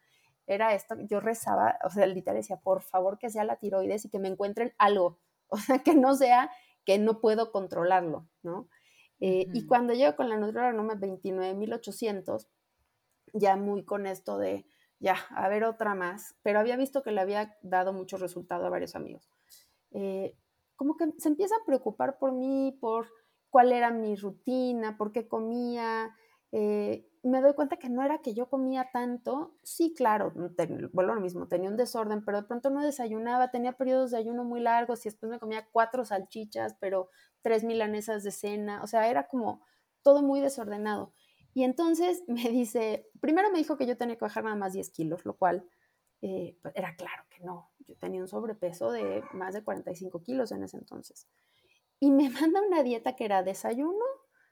era 0.47 0.73
esto. 0.73 0.95
Yo 0.99 1.19
rezaba, 1.19 1.77
o 1.83 1.89
sea, 1.89 2.05
literal 2.05 2.37
decía, 2.37 2.57
por 2.57 2.81
favor 2.81 3.17
que 3.17 3.29
sea 3.29 3.43
la 3.43 3.57
tiroides 3.57 4.05
y 4.05 4.09
que 4.09 4.19
me 4.19 4.27
encuentren 4.27 4.73
algo. 4.77 5.19
O 5.53 5.57
sea, 5.57 5.79
que 5.79 5.93
no 5.95 6.15
sea 6.15 6.49
que 6.85 6.97
no 6.97 7.19
puedo 7.19 7.51
controlarlo, 7.51 8.25
¿no? 8.41 8.69
Eh, 9.19 9.47
y 9.53 9.67
cuando 9.67 9.93
llego 9.93 10.15
con 10.15 10.29
la 10.29 10.37
nutrióloga 10.37 10.71
número 10.71 10.97
29.800, 10.97 12.47
ya 13.33 13.57
muy 13.57 13.83
con 13.83 14.07
esto 14.07 14.37
de, 14.37 14.65
ya, 15.01 15.15
a 15.31 15.49
ver 15.49 15.63
otra 15.63 15.95
más, 15.95 16.35
pero 16.43 16.59
había 16.59 16.77
visto 16.77 17.01
que 17.01 17.11
le 17.11 17.21
había 17.21 17.57
dado 17.63 17.91
mucho 17.91 18.17
resultado 18.17 18.67
a 18.67 18.69
varios 18.69 18.95
amigos. 18.95 19.27
Eh, 19.91 20.37
como 20.75 20.95
que 20.95 21.11
se 21.17 21.27
empieza 21.27 21.55
a 21.55 21.65
preocupar 21.65 22.19
por 22.19 22.31
mí, 22.31 22.77
por 22.79 23.07
cuál 23.49 23.71
era 23.71 23.89
mi 23.89 24.15
rutina, 24.15 24.97
por 24.97 25.11
qué 25.11 25.27
comía. 25.27 26.15
Eh, 26.51 27.09
me 27.23 27.41
doy 27.41 27.55
cuenta 27.55 27.77
que 27.77 27.89
no 27.89 28.03
era 28.03 28.19
que 28.19 28.35
yo 28.35 28.47
comía 28.47 28.89
tanto. 28.93 29.57
Sí, 29.63 29.93
claro, 29.95 30.33
vuelvo 30.93 31.13
a 31.13 31.15
lo 31.15 31.21
mismo, 31.21 31.47
tenía 31.47 31.69
un 31.71 31.77
desorden, 31.77 32.23
pero 32.23 32.41
de 32.41 32.47
pronto 32.47 32.69
no 32.69 32.81
desayunaba, 32.83 33.49
tenía 33.49 33.73
periodos 33.73 34.11
de 34.11 34.17
ayuno 34.17 34.43
muy 34.43 34.59
largos 34.59 35.03
y 35.05 35.09
después 35.09 35.31
me 35.31 35.39
comía 35.39 35.67
cuatro 35.71 36.05
salchichas, 36.05 36.75
pero 36.79 37.09
tres 37.41 37.63
milanesas 37.63 38.23
de 38.23 38.31
cena. 38.31 38.83
O 38.83 38.87
sea, 38.87 39.09
era 39.09 39.27
como 39.27 39.63
todo 40.03 40.21
muy 40.21 40.41
desordenado. 40.41 41.13
Y 41.53 41.63
entonces 41.63 42.23
me 42.27 42.49
dice, 42.49 43.09
primero 43.19 43.51
me 43.51 43.59
dijo 43.59 43.77
que 43.77 43.85
yo 43.85 43.97
tenía 43.97 44.15
que 44.15 44.25
bajar 44.25 44.43
nada 44.43 44.55
más 44.55 44.73
10 44.73 44.89
kilos, 44.91 45.25
lo 45.25 45.35
cual 45.35 45.65
eh, 46.21 46.57
pues, 46.61 46.73
era 46.75 46.95
claro 46.95 47.23
que 47.29 47.43
no. 47.43 47.71
Yo 47.87 47.95
tenía 47.97 48.21
un 48.21 48.27
sobrepeso 48.27 48.91
de 48.91 49.23
más 49.33 49.53
de 49.53 49.63
45 49.63 50.21
kilos 50.21 50.51
en 50.51 50.63
ese 50.63 50.77
entonces. 50.77 51.27
Y 51.99 52.11
me 52.11 52.29
manda 52.29 52.61
una 52.61 52.83
dieta 52.83 53.15
que 53.15 53.25
era 53.25 53.43
desayuno, 53.43 54.05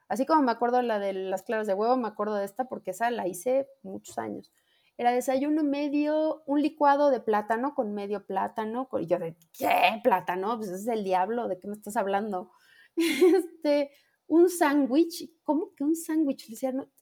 así 0.07 0.25
como 0.25 0.41
me 0.41 0.51
acuerdo 0.51 0.81
la 0.81 0.99
de 0.99 1.13
las 1.13 1.43
claras 1.43 1.67
de 1.67 1.73
huevo, 1.73 1.95
me 1.97 2.07
acuerdo 2.07 2.35
de 2.35 2.45
esta 2.45 2.65
porque 2.65 2.91
esa 2.91 3.11
la 3.11 3.27
hice 3.27 3.67
muchos 3.83 4.17
años. 4.17 4.51
Era 4.97 5.13
desayuno 5.13 5.63
medio, 5.63 6.43
un 6.45 6.61
licuado 6.61 7.09
de 7.09 7.21
plátano 7.21 7.73
con 7.73 7.93
medio 7.93 8.25
plátano. 8.25 8.89
Y 8.99 9.05
yo 9.05 9.17
de, 9.17 9.37
¿qué? 9.57 10.01
¿Plátano? 10.03 10.57
Pues 10.57 10.69
es 10.71 10.87
el 10.87 11.05
diablo, 11.05 11.47
¿de 11.47 11.57
qué 11.57 11.69
me 11.69 11.73
estás 11.73 11.95
hablando? 11.95 12.51
Este, 12.97 13.91
un 14.29 14.49
sándwich, 14.49 15.29
¿cómo 15.43 15.73
que 15.75 15.83
un 15.83 15.95
sándwich? 15.95 16.47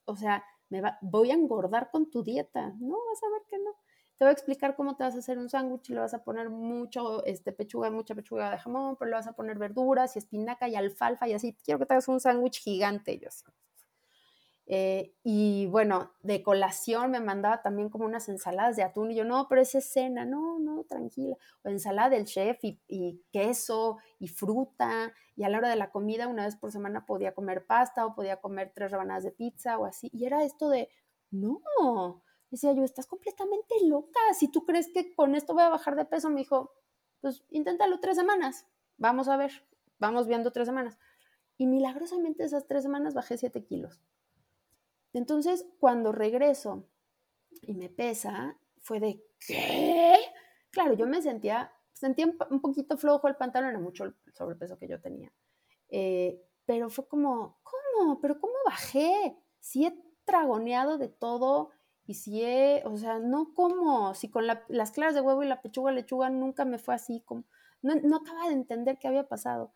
o 0.06 0.16
sea, 0.16 0.44
me 0.70 0.82
va, 0.82 0.98
voy 1.02 1.32
a 1.32 1.36
engordar 1.36 1.90
con 1.92 2.10
tu 2.10 2.24
dieta. 2.24 2.74
No, 2.80 2.96
vas 3.10 3.24
a 3.24 3.30
ver 3.30 3.42
que 3.48 3.58
no. 3.60 3.72
Te 4.18 4.26
voy 4.26 4.30
a 4.30 4.32
explicar 4.32 4.76
cómo 4.76 4.96
te 4.96 5.04
vas 5.04 5.16
a 5.16 5.20
hacer 5.20 5.38
un 5.38 5.48
sándwich 5.48 5.90
le 5.90 6.00
vas 6.00 6.14
a 6.14 6.24
poner 6.24 6.50
mucho 6.50 7.24
este, 7.26 7.52
pechuga, 7.52 7.92
mucha 7.92 8.16
pechuga 8.16 8.50
de 8.50 8.58
jamón, 8.58 8.96
pero 8.98 9.12
le 9.12 9.18
vas 9.18 9.28
a 9.28 9.34
poner 9.34 9.60
verduras 9.60 10.16
y 10.16 10.20
espinaca 10.20 10.68
y 10.68 10.76
alfalfa 10.76 11.28
y 11.28 11.34
así. 11.34 11.56
Quiero 11.64 11.80
que 11.80 11.86
te 11.86 11.94
hagas 11.94 12.08
un 12.08 12.20
sándwich 12.20 12.62
gigante. 12.62 13.20
Yo 13.20 13.30
eh, 14.70 15.16
y 15.24 15.66
bueno, 15.68 16.12
de 16.24 16.44
colación 16.44 17.12
me 17.12 17.22
mandaba 17.22 17.62
también 17.62 17.90
como 17.90 18.06
unas 18.06 18.28
ensaladas 18.28 18.76
de 18.76 18.84
atún 18.84 19.12
y 19.12 19.16
yo, 19.16 19.24
no, 19.24 19.48
pero 19.48 19.62
es 19.62 19.72
cena, 19.90 20.26
no, 20.26 20.60
no, 20.60 20.84
tranquila. 20.84 21.38
O 21.64 21.70
ensalada 21.70 22.10
del 22.10 22.26
chef 22.26 22.64
y, 22.64 22.82
y, 22.88 23.24
queso 23.32 23.98
y 24.20 24.28
fruta. 24.28 25.14
Y 25.36 25.44
a 25.44 25.50
la 25.50 25.58
hora 25.60 25.70
de 25.70 25.78
la 25.78 25.90
comida, 25.92 26.28
una 26.28 26.46
vez 26.46 26.58
por 26.58 26.72
semana 26.72 27.06
podía 27.06 27.34
comer 27.34 27.66
pasta 27.66 28.06
o 28.06 28.14
podía 28.14 28.42
comer 28.42 28.72
tres 28.76 28.92
rebanadas 28.92 29.24
de 29.24 29.32
pizza 29.32 29.78
o 29.78 29.86
así. 29.86 30.10
Y 30.12 30.26
era 30.26 30.44
esto 30.44 30.70
de, 30.70 30.90
no, 31.32 32.24
Decía 32.50 32.72
yo, 32.74 32.84
estás 32.84 33.08
completamente 33.08 33.76
loca. 33.86 34.20
Si 34.34 34.50
tú 34.50 34.66
crees 34.66 34.90
que 34.94 35.14
con 35.16 35.36
esto 35.36 35.54
voy 35.54 35.64
a 35.64 35.70
bajar 35.70 35.96
de 35.96 36.06
peso, 36.06 36.30
me 36.30 36.40
dijo, 36.40 36.72
pues 37.20 37.44
inténtalo 37.50 38.00
tres 38.00 38.16
semanas. 38.16 38.66
Vamos 38.98 39.28
a 39.28 39.38
ver, 39.38 39.52
vamos 40.00 40.28
viendo 40.28 40.52
tres 40.52 40.68
semanas. 40.68 40.98
Y 41.58 41.68
milagrosamente 41.68 42.44
esas 42.44 42.66
tres 42.66 42.84
semanas 42.84 43.14
bajé 43.14 43.38
siete 43.38 43.66
kilos. 43.66 44.02
Entonces, 45.18 45.66
cuando 45.80 46.12
regreso 46.12 46.88
y 47.64 47.74
me 47.74 47.90
pesa, 47.90 48.58
fue 48.82 49.00
de, 49.00 49.24
¿qué? 49.46 50.16
Claro, 50.70 50.94
yo 50.94 51.08
me 51.08 51.22
sentía, 51.22 51.72
sentía 51.94 52.28
un 52.50 52.62
poquito 52.62 52.98
flojo 52.98 53.28
el 53.28 53.36
pantalón, 53.36 53.72
era 53.72 53.80
mucho 53.80 54.04
el 54.04 54.16
sobrepeso 54.34 54.78
que 54.78 54.88
yo 54.88 55.02
tenía. 55.02 55.34
Eh, 55.90 56.40
pero 56.66 56.90
fue 56.90 57.08
como, 57.08 57.60
¿cómo? 57.64 58.22
¿Pero 58.22 58.40
cómo 58.40 58.54
bajé? 58.66 59.38
Si 59.60 59.86
he 59.86 59.94
tragoneado 60.24 60.98
de 60.98 61.08
todo, 61.10 61.72
y 62.06 62.14
si 62.14 62.44
he, 62.44 62.84
o 62.86 62.96
sea, 62.98 63.20
no 63.20 63.54
como, 63.54 64.14
si 64.14 64.30
con 64.30 64.46
las 64.46 64.92
claras 64.92 65.16
de 65.16 65.22
huevo 65.22 65.44
y 65.44 65.48
la 65.48 65.62
pechuga 65.62 65.92
lechuga 65.92 66.30
nunca 66.30 66.64
me 66.64 66.78
fue 66.78 66.96
así, 66.96 67.22
como, 67.26 67.44
no, 67.82 67.96
no 67.96 68.18
acaba 68.18 68.48
de 68.48 68.54
entender 68.54 68.98
qué 68.98 69.08
había 69.08 69.28
pasado. 69.28 69.74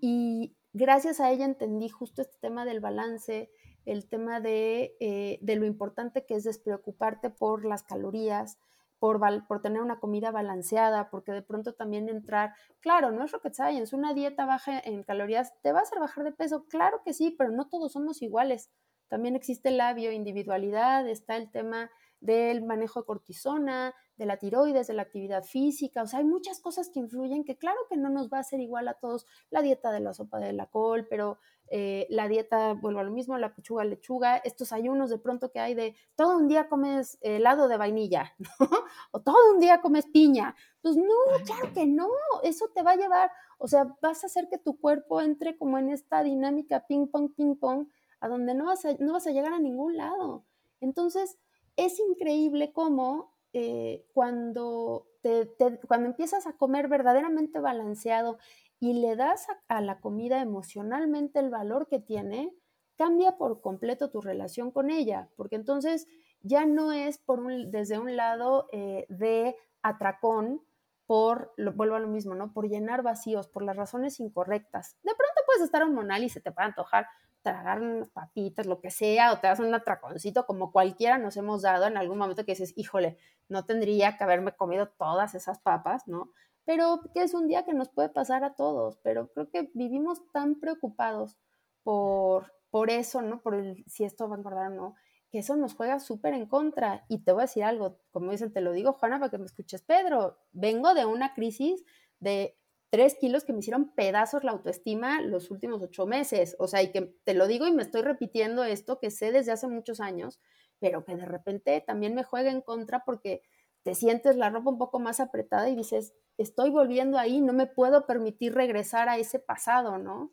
Y 0.00 0.56
gracias 0.72 1.20
a 1.20 1.30
ella 1.30 1.44
entendí 1.44 1.88
justo 1.88 2.22
este 2.22 2.36
tema 2.40 2.64
del 2.64 2.80
balance, 2.80 3.50
el 3.88 4.08
tema 4.08 4.40
de, 4.40 4.96
eh, 5.00 5.38
de 5.40 5.56
lo 5.56 5.64
importante 5.64 6.26
que 6.26 6.34
es 6.34 6.44
despreocuparte 6.44 7.30
por 7.30 7.64
las 7.64 7.82
calorías, 7.82 8.58
por, 8.98 9.20
por, 9.46 9.62
tener 9.62 9.80
una 9.80 9.98
comida 9.98 10.30
balanceada, 10.30 11.08
porque 11.08 11.32
de 11.32 11.42
pronto 11.42 11.74
también 11.74 12.08
entrar, 12.08 12.52
claro, 12.80 13.12
no 13.12 13.24
es 13.24 13.32
rocket 13.32 13.54
science, 13.54 13.94
una 13.94 14.12
dieta 14.12 14.44
baja 14.44 14.78
en 14.78 15.04
calorías 15.04 15.54
te 15.62 15.72
va 15.72 15.78
a 15.78 15.82
hacer 15.82 16.00
bajar 16.00 16.24
de 16.24 16.32
peso, 16.32 16.66
claro 16.68 17.00
que 17.04 17.14
sí, 17.14 17.34
pero 17.38 17.50
no 17.50 17.68
todos 17.68 17.92
somos 17.92 18.20
iguales. 18.22 18.70
También 19.08 19.36
existe 19.36 19.70
la 19.70 19.94
bioindividualidad, 19.94 21.08
está 21.08 21.36
el 21.36 21.50
tema 21.50 21.90
del 22.20 22.64
manejo 22.64 23.00
de 23.00 23.06
cortisona, 23.06 23.94
de 24.16 24.26
la 24.26 24.36
tiroides, 24.36 24.88
de 24.88 24.94
la 24.94 25.02
actividad 25.02 25.44
física, 25.44 26.02
o 26.02 26.06
sea, 26.06 26.18
hay 26.18 26.24
muchas 26.24 26.60
cosas 26.60 26.90
que 26.90 26.98
influyen 26.98 27.44
que 27.44 27.56
claro 27.56 27.78
que 27.88 27.96
no 27.96 28.10
nos 28.10 28.28
va 28.28 28.40
a 28.40 28.42
ser 28.44 28.60
igual 28.60 28.88
a 28.88 28.94
todos 28.94 29.26
la 29.50 29.62
dieta 29.62 29.92
de 29.92 30.00
la 30.00 30.12
sopa 30.12 30.40
de 30.40 30.52
la 30.52 30.66
col, 30.66 31.06
pero 31.08 31.38
eh, 31.70 32.06
la 32.10 32.26
dieta, 32.26 32.72
vuelvo 32.72 33.00
a 33.00 33.04
lo 33.04 33.12
mismo, 33.12 33.38
la 33.38 33.54
pechuga, 33.54 33.84
lechuga, 33.84 34.38
estos 34.38 34.72
ayunos 34.72 35.10
de 35.10 35.18
pronto 35.18 35.52
que 35.52 35.60
hay 35.60 35.74
de 35.74 35.94
todo 36.16 36.36
un 36.36 36.48
día 36.48 36.68
comes 36.68 37.18
helado 37.20 37.68
de 37.68 37.76
vainilla, 37.76 38.34
¿no? 38.60 38.68
o 39.12 39.20
todo 39.20 39.36
un 39.52 39.60
día 39.60 39.80
comes 39.80 40.06
piña, 40.06 40.56
pues 40.80 40.96
no, 40.96 41.14
claro 41.44 41.72
que 41.72 41.86
no, 41.86 42.08
eso 42.42 42.68
te 42.74 42.82
va 42.82 42.92
a 42.92 42.96
llevar, 42.96 43.30
o 43.58 43.68
sea, 43.68 43.94
vas 44.02 44.24
a 44.24 44.26
hacer 44.26 44.48
que 44.48 44.58
tu 44.58 44.80
cuerpo 44.80 45.20
entre 45.20 45.56
como 45.56 45.78
en 45.78 45.90
esta 45.90 46.22
dinámica 46.22 46.86
ping 46.86 47.06
pong, 47.06 47.34
ping 47.36 47.54
pong, 47.54 47.86
a 48.20 48.28
donde 48.28 48.54
no 48.54 48.66
vas 48.66 48.84
a, 48.84 48.94
no 48.98 49.12
vas 49.12 49.26
a 49.26 49.30
llegar 49.30 49.52
a 49.52 49.60
ningún 49.60 49.96
lado. 49.96 50.44
Entonces, 50.80 51.38
es 51.78 52.00
increíble 52.00 52.72
cómo 52.72 53.32
eh, 53.52 54.04
cuando, 54.12 55.06
te, 55.22 55.48
cuando 55.86 56.08
empiezas 56.08 56.46
a 56.46 56.54
comer 56.54 56.88
verdaderamente 56.88 57.60
balanceado 57.60 58.38
y 58.80 58.94
le 58.94 59.16
das 59.16 59.46
a, 59.68 59.80
la 59.80 60.00
comida 60.00 60.42
emocionalmente 60.42 61.38
el 61.38 61.50
valor 61.50 61.86
que 61.88 62.00
tiene, 62.00 62.52
cambia 62.96 63.38
por 63.38 63.60
completo 63.60 64.10
tu 64.10 64.20
relación 64.20 64.72
con 64.72 64.90
ella, 64.90 65.30
porque 65.36 65.56
entonces 65.56 66.08
ya 66.42 66.66
no 66.66 66.92
es 66.92 67.18
por 67.18 67.40
un, 67.40 67.70
desde 67.70 67.98
un 67.98 68.16
lado 68.16 68.68
eh, 68.72 69.06
de 69.08 69.56
atracón, 69.82 70.60
por, 71.06 71.54
lo, 71.56 71.72
vuelvo 71.72 71.94
a 71.94 72.00
lo 72.00 72.08
mismo, 72.08 72.34
¿no? 72.34 72.52
Por 72.52 72.68
llenar 72.68 73.02
vacíos, 73.02 73.48
por 73.48 73.62
las 73.62 73.76
razones 73.76 74.20
incorrectas. 74.20 74.96
De 75.04 75.14
pronto 75.14 75.40
puedes 75.46 75.62
estar 75.62 75.82
un 75.84 75.94
monal 75.94 76.22
y 76.22 76.28
se 76.28 76.40
te 76.40 76.52
puede 76.52 76.66
antojar 76.66 77.06
tragar 77.48 77.80
unas 77.80 78.10
papitas, 78.10 78.66
lo 78.66 78.80
que 78.80 78.90
sea, 78.90 79.32
o 79.32 79.38
te 79.38 79.46
das 79.46 79.58
un 79.58 79.74
atraconcito 79.74 80.44
como 80.44 80.70
cualquiera 80.70 81.16
nos 81.16 81.36
hemos 81.36 81.62
dado 81.62 81.86
en 81.86 81.96
algún 81.96 82.18
momento 82.18 82.44
que 82.44 82.52
dices, 82.52 82.74
híjole, 82.76 83.16
no 83.48 83.64
tendría 83.64 84.16
que 84.16 84.24
haberme 84.24 84.52
comido 84.52 84.88
todas 84.88 85.34
esas 85.34 85.58
papas, 85.60 86.06
¿no? 86.06 86.30
Pero 86.66 87.00
que 87.14 87.22
es 87.22 87.32
un 87.32 87.48
día 87.48 87.64
que 87.64 87.72
nos 87.72 87.88
puede 87.88 88.10
pasar 88.10 88.44
a 88.44 88.54
todos, 88.54 88.98
pero 89.02 89.32
creo 89.32 89.48
que 89.50 89.70
vivimos 89.72 90.20
tan 90.32 90.60
preocupados 90.60 91.38
por, 91.82 92.52
por 92.70 92.90
eso, 92.90 93.22
¿no? 93.22 93.40
Por 93.40 93.54
el, 93.54 93.84
si 93.86 94.04
esto 94.04 94.28
va 94.28 94.36
a 94.36 94.38
engordar 94.38 94.72
o 94.72 94.74
no, 94.74 94.94
que 95.30 95.38
eso 95.38 95.56
nos 95.56 95.74
juega 95.74 96.00
súper 96.00 96.34
en 96.34 96.46
contra. 96.46 97.06
Y 97.08 97.24
te 97.24 97.32
voy 97.32 97.40
a 97.40 97.44
decir 97.46 97.64
algo, 97.64 97.98
como 98.10 98.30
dicen, 98.30 98.52
te 98.52 98.60
lo 98.60 98.72
digo, 98.72 98.92
Juana, 98.92 99.18
para 99.18 99.30
que 99.30 99.38
me 99.38 99.46
escuches, 99.46 99.80
Pedro, 99.82 100.38
vengo 100.52 100.92
de 100.92 101.06
una 101.06 101.32
crisis 101.32 101.82
de 102.20 102.58
tres 102.90 103.16
kilos 103.16 103.44
que 103.44 103.52
me 103.52 103.60
hicieron 103.60 103.94
pedazos 103.94 104.44
la 104.44 104.52
autoestima 104.52 105.20
los 105.20 105.50
últimos 105.50 105.82
ocho 105.82 106.06
meses. 106.06 106.56
O 106.58 106.66
sea, 106.66 106.82
y 106.82 106.90
que 106.92 107.14
te 107.24 107.34
lo 107.34 107.46
digo 107.46 107.66
y 107.66 107.72
me 107.72 107.82
estoy 107.82 108.02
repitiendo 108.02 108.64
esto 108.64 108.98
que 108.98 109.10
sé 109.10 109.32
desde 109.32 109.52
hace 109.52 109.68
muchos 109.68 110.00
años, 110.00 110.40
pero 110.78 111.04
que 111.04 111.16
de 111.16 111.26
repente 111.26 111.82
también 111.86 112.14
me 112.14 112.24
juega 112.24 112.50
en 112.50 112.62
contra 112.62 113.04
porque 113.04 113.42
te 113.82 113.94
sientes 113.94 114.36
la 114.36 114.50
ropa 114.50 114.70
un 114.70 114.78
poco 114.78 114.98
más 115.00 115.20
apretada 115.20 115.68
y 115.68 115.76
dices, 115.76 116.14
estoy 116.36 116.70
volviendo 116.70 117.18
ahí, 117.18 117.40
no 117.40 117.52
me 117.52 117.66
puedo 117.66 118.06
permitir 118.06 118.54
regresar 118.54 119.08
a 119.08 119.18
ese 119.18 119.38
pasado, 119.38 119.98
¿no? 119.98 120.32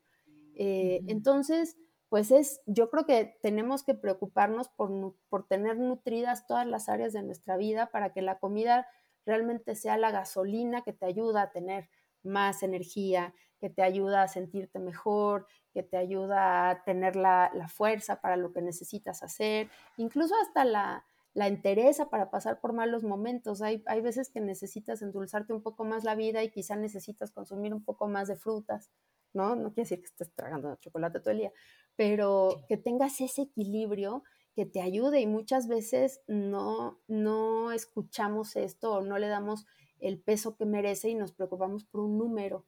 Eh, 0.55 1.01
entonces, 1.07 1.77
pues 2.09 2.31
es, 2.31 2.61
yo 2.65 2.89
creo 2.89 3.05
que 3.05 3.37
tenemos 3.41 3.83
que 3.83 3.93
preocuparnos 3.93 4.69
por, 4.69 5.15
por 5.29 5.47
tener 5.47 5.77
nutridas 5.77 6.47
todas 6.47 6.65
las 6.65 6.89
áreas 6.89 7.13
de 7.13 7.23
nuestra 7.23 7.57
vida 7.57 7.91
para 7.91 8.13
que 8.13 8.21
la 8.21 8.39
comida 8.39 8.87
realmente 9.25 9.75
sea 9.75 9.97
la 9.97 10.11
gasolina 10.11 10.83
que 10.83 10.93
te 10.93 11.05
ayuda 11.05 11.43
a 11.43 11.51
tener 11.51 11.89
más 12.25 12.63
energía, 12.63 13.33
que 13.59 13.69
te 13.69 13.81
ayuda 13.81 14.23
a 14.23 14.27
sentirte 14.27 14.79
mejor, 14.79 15.47
que 15.73 15.83
te 15.83 15.97
ayuda 15.97 16.69
a 16.69 16.83
tener 16.83 17.15
la, 17.15 17.51
fuerza 17.67 18.21
para 18.21 18.37
lo 18.37 18.51
que 18.51 18.61
necesitas 18.61 19.23
hacer, 19.23 19.69
incluso 19.97 20.35
hasta 20.41 20.65
la, 20.65 21.05
la 21.33 21.47
entereza 21.47 22.09
para 22.09 22.29
pasar 22.29 22.59
por 22.59 22.73
malos 22.73 23.03
momentos. 23.03 23.61
Hay, 23.61 23.83
hay 23.87 24.01
veces 24.01 24.29
que 24.29 24.39
necesitas 24.39 25.01
endulzarte 25.01 25.53
un 25.53 25.61
poco 25.61 25.83
más 25.83 26.03
la 26.03 26.15
vida 26.15 26.43
y 26.43 26.51
quizá 26.51 26.75
necesitas 26.75 27.31
consumir 27.31 27.73
un 27.73 27.83
poco 27.83 28.07
más 28.07 28.27
de 28.27 28.35
frutas, 28.35 28.91
¿no? 29.33 29.55
No 29.55 29.73
quiere 29.73 29.89
decir 29.89 29.99
que 29.99 30.05
estés 30.05 30.33
tragando 30.33 30.75
chocolate 30.77 31.19
todo 31.19 31.31
el 31.31 31.39
día, 31.39 31.51
pero 31.95 32.63
que 32.67 32.77
tengas 32.77 33.19
ese 33.21 33.43
equilibrio 33.43 34.23
que 34.55 34.65
te 34.65 34.81
ayude 34.81 35.19
y 35.19 35.27
muchas 35.27 35.67
veces 35.67 36.21
no, 36.27 37.01
no 37.07 37.73
escuchamos 37.73 38.55
esto 38.55 38.93
o 38.93 39.01
no 39.01 39.17
le 39.17 39.27
damos 39.27 39.65
el 39.99 40.19
peso 40.19 40.55
que 40.55 40.65
merece 40.65 41.09
y 41.09 41.15
nos 41.15 41.31
preocupamos 41.31 41.85
por 41.85 42.01
un 42.01 42.17
número 42.17 42.65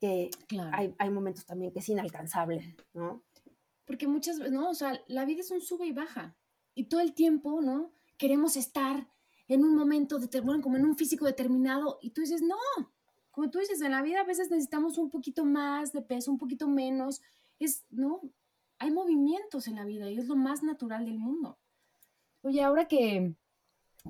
que 0.00 0.30
hay, 0.72 0.94
hay, 0.98 1.10
momentos 1.10 1.46
también 1.46 1.72
que 1.72 1.78
es 1.78 1.88
inalcanzable, 1.88 2.76
¿no? 2.92 3.22
Porque 3.84 4.06
muchas 4.06 4.38
veces, 4.38 4.52
¿no? 4.52 4.70
O 4.70 4.74
sea, 4.74 5.00
la 5.06 5.24
vida 5.24 5.40
es 5.40 5.50
un 5.50 5.60
sube 5.60 5.86
y 5.86 5.92
baja 5.92 6.36
y 6.74 6.84
todo 6.84 7.00
el 7.00 7.14
tiempo, 7.14 7.60
¿no? 7.62 7.92
Queremos 8.18 8.56
estar 8.56 9.08
en 9.48 9.64
un 9.64 9.74
momento, 9.76 10.18
bueno, 10.42 10.62
como 10.62 10.76
en 10.76 10.84
un 10.84 10.96
físico 10.96 11.26
determinado 11.26 11.98
y 12.02 12.10
tú 12.10 12.20
dices, 12.20 12.42
no, 12.42 12.56
como 13.30 13.50
tú 13.50 13.58
dices, 13.58 13.80
en 13.80 13.92
la 13.92 14.02
vida 14.02 14.20
a 14.20 14.24
veces 14.24 14.50
necesitamos 14.50 14.98
un 14.98 15.10
poquito 15.10 15.44
más 15.44 15.92
de 15.92 16.02
peso, 16.02 16.30
un 16.30 16.38
poquito 16.38 16.68
menos, 16.68 17.20
es, 17.58 17.84
¿no? 17.90 18.20
hay 18.78 18.90
movimientos 18.90 19.66
en 19.66 19.76
la 19.76 19.84
vida 19.84 20.10
y 20.10 20.18
es 20.18 20.26
lo 20.26 20.36
más 20.36 20.62
natural 20.62 21.06
del 21.06 21.18
mundo. 21.18 21.58
Oye, 22.42 22.62
ahora 22.62 22.86
que, 22.86 23.34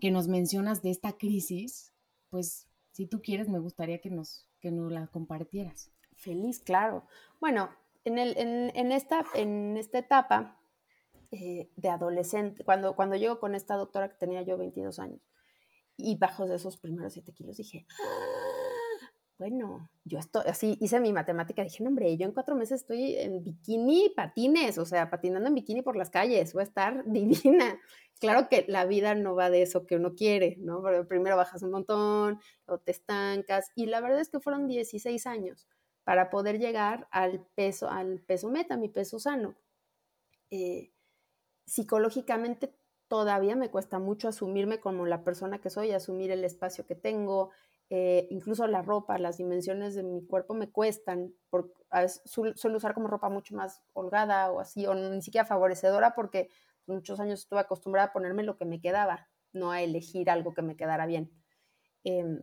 que 0.00 0.11
nos 0.11 0.28
mencionas 0.28 0.83
de 0.83 0.90
esta 0.90 1.12
crisis, 1.16 1.93
pues 2.34 2.66
si 2.90 3.06
tú 3.06 3.22
quieres, 3.22 3.48
me 3.48 3.60
gustaría 3.60 4.00
que 4.00 4.10
nos, 4.10 4.48
que 4.58 4.72
nos 4.72 4.90
la 4.90 5.06
compartieras. 5.06 5.92
Feliz, 6.16 6.58
claro. 6.58 7.06
Bueno, 7.38 7.70
en, 8.04 8.18
el, 8.18 8.34
en, 8.36 8.90
esta, 8.90 9.24
en 9.36 9.76
esta 9.76 9.98
etapa 9.98 10.58
eh, 11.30 11.70
de 11.76 11.88
adolescente, 11.90 12.64
cuando, 12.64 12.96
cuando 12.96 13.14
llego 13.14 13.38
con 13.38 13.54
esta 13.54 13.76
doctora 13.76 14.08
que 14.08 14.16
tenía 14.16 14.42
yo 14.42 14.58
22 14.58 14.98
años 14.98 15.20
y 15.96 16.16
bajo 16.16 16.48
de 16.48 16.56
esos 16.56 16.76
primeros 16.76 17.12
7 17.12 17.32
kilos, 17.34 17.56
dije, 17.56 17.86
bueno, 19.50 19.90
yo 20.04 20.18
estoy, 20.18 20.42
así 20.46 20.78
hice 20.80 21.00
mi 21.00 21.12
matemática, 21.12 21.62
dije, 21.62 21.84
no, 21.84 21.90
hombre, 21.90 22.16
yo 22.16 22.24
en 22.24 22.32
cuatro 22.32 22.54
meses 22.54 22.80
estoy 22.80 23.14
en 23.16 23.44
bikini, 23.44 24.10
patines, 24.16 24.78
o 24.78 24.86
sea, 24.86 25.10
patinando 25.10 25.48
en 25.48 25.54
bikini 25.54 25.82
por 25.82 25.96
las 25.96 26.08
calles, 26.08 26.54
voy 26.54 26.62
a 26.62 26.64
estar 26.64 27.04
divina. 27.06 27.78
Claro 28.18 28.48
que 28.48 28.64
la 28.68 28.86
vida 28.86 29.14
no 29.14 29.34
va 29.34 29.50
de 29.50 29.60
eso 29.60 29.84
que 29.84 29.96
uno 29.96 30.14
quiere, 30.14 30.56
¿no? 30.60 30.82
primero 31.06 31.36
bajas 31.36 31.62
un 31.62 31.72
montón, 31.72 32.40
o 32.64 32.78
te 32.78 32.92
estancas, 32.92 33.70
y 33.74 33.84
la 33.84 34.00
verdad 34.00 34.20
es 34.20 34.30
que 34.30 34.40
fueron 34.40 34.66
16 34.66 35.26
años 35.26 35.68
para 36.04 36.30
poder 36.30 36.58
llegar 36.58 37.06
al 37.10 37.44
peso, 37.54 37.90
al 37.90 38.20
peso 38.20 38.48
meta, 38.48 38.78
mi 38.78 38.88
peso 38.88 39.18
sano. 39.18 39.56
Eh, 40.50 40.90
psicológicamente 41.66 42.74
todavía 43.08 43.56
me 43.56 43.70
cuesta 43.70 43.98
mucho 43.98 44.28
asumirme 44.28 44.80
como 44.80 45.04
la 45.04 45.22
persona 45.22 45.60
que 45.60 45.68
soy, 45.68 45.90
asumir 45.90 46.30
el 46.30 46.44
espacio 46.44 46.86
que 46.86 46.94
tengo, 46.94 47.50
eh, 47.90 48.26
incluso 48.30 48.66
la 48.66 48.82
ropa, 48.82 49.18
las 49.18 49.36
dimensiones 49.36 49.94
de 49.94 50.02
mi 50.02 50.26
cuerpo 50.26 50.54
me 50.54 50.70
cuestan, 50.70 51.34
porque 51.50 51.72
suelo 52.24 52.76
usar 52.76 52.94
como 52.94 53.08
ropa 53.08 53.28
mucho 53.28 53.54
más 53.54 53.82
holgada 53.92 54.50
o 54.50 54.60
así, 54.60 54.86
o 54.86 54.94
ni 54.94 55.22
siquiera 55.22 55.46
favorecedora, 55.46 56.14
porque 56.14 56.48
muchos 56.86 57.20
años 57.20 57.40
estuve 57.40 57.60
acostumbrada 57.60 58.08
a 58.08 58.12
ponerme 58.12 58.42
lo 58.42 58.56
que 58.56 58.64
me 58.64 58.80
quedaba, 58.80 59.28
no 59.52 59.70
a 59.70 59.82
elegir 59.82 60.30
algo 60.30 60.54
que 60.54 60.62
me 60.62 60.76
quedara 60.76 61.06
bien. 61.06 61.30
Em, 62.04 62.40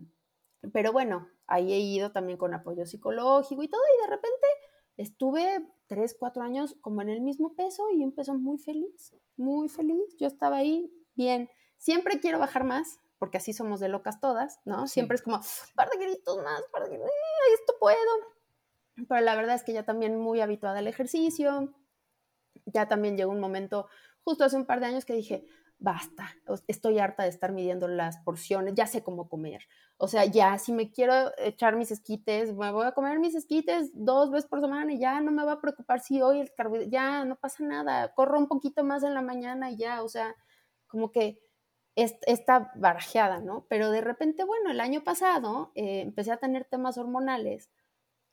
pero 0.73 0.91
bueno, 0.91 1.27
ahí 1.47 1.73
he 1.73 1.79
ido 1.79 2.11
también 2.11 2.37
con 2.37 2.53
apoyo 2.53 2.85
psicológico 2.85 3.63
y 3.63 3.67
todo, 3.67 3.81
y 3.97 4.01
de 4.01 4.15
repente 4.15 4.47
estuve 4.97 5.67
tres, 5.87 6.15
cuatro 6.17 6.43
años 6.43 6.77
como 6.81 7.01
en 7.01 7.09
el 7.09 7.21
mismo 7.21 7.55
peso 7.55 7.89
y 7.91 8.03
empezó 8.03 8.35
muy 8.35 8.57
feliz, 8.57 9.15
muy 9.35 9.69
feliz. 9.69 10.15
Yo 10.19 10.27
estaba 10.27 10.57
ahí 10.57 10.91
bien. 11.15 11.49
Siempre 11.77 12.19
quiero 12.19 12.39
bajar 12.39 12.63
más, 12.63 13.00
porque 13.21 13.37
así 13.37 13.53
somos 13.53 13.79
de 13.79 13.87
locas 13.87 14.19
todas, 14.19 14.59
¿no? 14.65 14.87
Siempre 14.87 15.13
es 15.13 15.21
como, 15.21 15.39
par 15.75 15.91
de 15.91 16.03
gritos 16.03 16.41
más, 16.41 16.63
par 16.71 16.89
de 16.89 16.95
esto 16.95 17.75
puedo. 17.79 17.95
Pero 19.07 19.21
la 19.21 19.35
verdad 19.35 19.53
es 19.53 19.63
que 19.63 19.73
ya 19.73 19.83
también 19.83 20.17
muy 20.17 20.41
habituada 20.41 20.79
al 20.79 20.87
ejercicio, 20.87 21.71
ya 22.65 22.87
también 22.87 23.17
llegó 23.17 23.31
un 23.31 23.39
momento, 23.39 23.85
justo 24.23 24.43
hace 24.43 24.55
un 24.57 24.65
par 24.65 24.79
de 24.79 24.87
años 24.87 25.05
que 25.05 25.13
dije, 25.13 25.45
basta, 25.77 26.35
estoy 26.65 26.97
harta 26.97 27.21
de 27.21 27.29
estar 27.29 27.51
midiendo 27.51 27.87
las 27.87 28.17
porciones, 28.17 28.73
ya 28.73 28.87
sé 28.87 29.03
cómo 29.03 29.29
comer. 29.29 29.67
O 29.97 30.07
sea, 30.07 30.25
ya 30.25 30.57
si 30.57 30.73
me 30.73 30.89
quiero 30.89 31.31
echar 31.37 31.75
mis 31.75 31.91
esquites, 31.91 32.55
me 32.55 32.71
voy 32.71 32.87
a 32.87 32.93
comer 32.93 33.19
mis 33.19 33.35
esquites 33.35 33.91
dos 33.93 34.31
veces 34.31 34.49
por 34.49 34.61
semana 34.61 34.93
y 34.93 34.99
ya 34.99 35.21
no 35.21 35.31
me 35.31 35.45
va 35.45 35.51
a 35.51 35.61
preocupar 35.61 35.99
si 35.99 36.23
hoy 36.23 36.39
el 36.39 36.51
carbohidrato, 36.55 36.89
ya 36.89 37.23
no 37.23 37.35
pasa 37.35 37.63
nada, 37.63 38.15
corro 38.15 38.39
un 38.39 38.47
poquito 38.47 38.83
más 38.83 39.03
en 39.03 39.13
la 39.13 39.21
mañana 39.21 39.69
y 39.69 39.77
ya, 39.77 40.01
o 40.01 40.09
sea, 40.09 40.35
como 40.87 41.11
que 41.11 41.39
esta 41.95 42.71
barajeada, 42.75 43.39
¿no? 43.39 43.65
Pero 43.69 43.91
de 43.91 44.01
repente, 44.01 44.43
bueno, 44.43 44.71
el 44.71 44.79
año 44.79 45.03
pasado 45.03 45.71
eh, 45.75 46.01
empecé 46.01 46.31
a 46.31 46.37
tener 46.37 46.65
temas 46.65 46.97
hormonales 46.97 47.69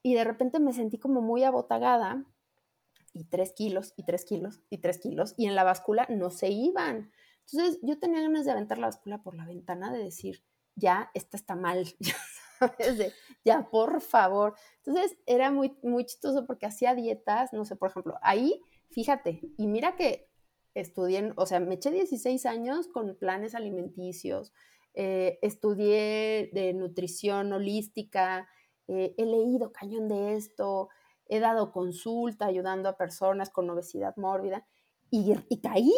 y 0.03 0.15
de 0.15 0.25
repente 0.25 0.61
me 0.61 0.73
sentí 0.73 0.99
como 0.99 1.21
muy 1.21 1.45
abotagada 1.45 2.25
y 3.13 3.25
tres 3.25 3.53
kilos 3.53 3.95
y 3.97 4.05
tres 4.05 4.25
kilos 4.25 4.61
y 4.71 4.79
tres 4.79 4.99
kilos 4.99 5.35
y 5.37 5.47
en 5.47 5.55
la 5.55 5.65
báscula 5.65 6.07
no 6.09 6.31
se 6.31 6.49
iban. 6.51 7.11
Entonces 7.47 7.81
yo 7.83 7.99
tenía 7.99 8.21
ganas 8.21 8.45
de 8.45 8.53
aventar 8.53 8.79
la 8.79 8.89
báscula 8.89 9.23
por 9.23 9.35
la 9.35 9.47
ventana 9.47 9.93
de 9.93 10.05
decir, 10.05 10.45
ya, 10.77 11.11
esta 11.15 11.37
está 11.37 11.57
mal, 11.57 11.85
ya 12.01 12.15
ya, 13.45 13.69
por 13.71 14.01
favor. 14.01 14.55
Entonces 14.85 15.17
era 15.27 15.51
muy, 15.51 15.77
muy 15.83 16.05
chistoso 16.05 16.47
porque 16.47 16.67
hacía 16.67 16.95
dietas, 16.95 17.53
no 17.53 17.65
sé, 17.65 17.77
por 17.77 17.91
ejemplo, 17.91 18.17
ahí, 18.23 18.61
fíjate, 18.91 19.41
y 19.57 19.67
mira 19.67 19.97
que 19.97 20.28
estudié, 20.75 21.33
o 21.37 21.47
sea, 21.47 21.61
me 21.61 21.75
eché 21.75 21.91
16 21.91 22.47
años 22.47 22.89
con 22.89 23.17
planes 23.17 23.55
alimenticios, 23.55 24.53
eh, 24.95 25.39
estudié 25.43 26.51
de 26.53 26.73
nutrición 26.75 27.53
holística, 27.53 28.49
eh, 28.89 29.15
he 29.17 29.27
leído 29.27 29.73
cañón 29.73 30.09
de 30.09 30.35
esto, 30.37 30.89
he 31.27 31.41
dado 31.41 31.73
consulta 31.73 32.47
ayudando 32.47 32.89
a 32.89 32.97
personas 32.97 33.51
con 33.51 33.69
obesidad 33.71 34.17
mórbida 34.17 34.67
y, 35.11 35.35
caí 35.63 35.93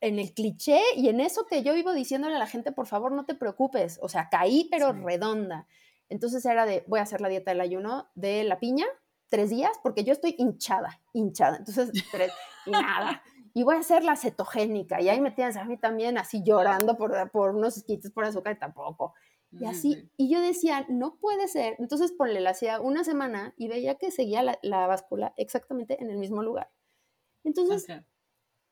en 0.00 0.18
el 0.18 0.32
cliché 0.32 0.80
y 0.96 1.08
en 1.08 1.20
eso 1.20 1.46
que 1.46 1.62
yo 1.62 1.74
vivo 1.74 1.92
diciéndole 1.92 2.36
a 2.36 2.38
la 2.38 2.46
gente, 2.46 2.72
por 2.72 2.86
favor, 2.86 3.12
no 3.12 3.26
te 3.26 3.34
preocupes, 3.34 3.98
o 4.02 4.08
sea, 4.08 4.28
caí 4.30 4.68
pero 4.70 4.92
redonda. 4.92 5.66
Entonces 6.08 6.44
era 6.44 6.66
de, 6.66 6.82
voy 6.88 6.98
a 6.98 7.04
hacer 7.04 7.20
la 7.20 7.28
dieta 7.28 7.52
del 7.52 7.60
ayuno 7.60 8.08
de 8.14 8.42
la 8.44 8.58
piña, 8.58 8.86
tres 9.28 9.50
días, 9.50 9.72
porque 9.82 10.02
yo 10.02 10.12
estoy 10.12 10.34
hinchada, 10.38 11.00
hinchada. 11.12 11.58
Entonces, 11.58 11.92
tres, 12.10 12.32
y 12.66 12.70
nada 12.72 13.22
y 13.54 13.62
voy 13.62 13.76
a 13.76 13.80
hacer 13.80 14.04
la 14.04 14.16
cetogénica. 14.16 15.00
Y 15.00 15.08
ahí 15.08 15.20
me 15.20 15.30
tienes 15.30 15.56
a 15.56 15.64
mí 15.64 15.76
también 15.76 16.18
así 16.18 16.42
llorando 16.44 16.96
por, 16.96 17.30
por 17.30 17.54
unos 17.54 17.76
esquites 17.76 18.10
por 18.10 18.24
azúcar 18.24 18.56
y 18.56 18.58
tampoco. 18.58 19.14
Y 19.52 19.64
así, 19.64 20.08
y 20.16 20.30
yo 20.32 20.40
decía, 20.40 20.86
no 20.88 21.16
puede 21.16 21.48
ser. 21.48 21.74
Entonces, 21.80 22.12
ponle, 22.12 22.40
la 22.40 22.50
hacía 22.50 22.80
una 22.80 23.02
semana 23.02 23.52
y 23.56 23.66
veía 23.66 23.96
que 23.96 24.12
seguía 24.12 24.44
la, 24.44 24.58
la 24.62 24.86
báscula 24.86 25.34
exactamente 25.36 26.00
en 26.00 26.08
el 26.10 26.18
mismo 26.18 26.42
lugar. 26.44 26.70
Entonces, 27.42 27.86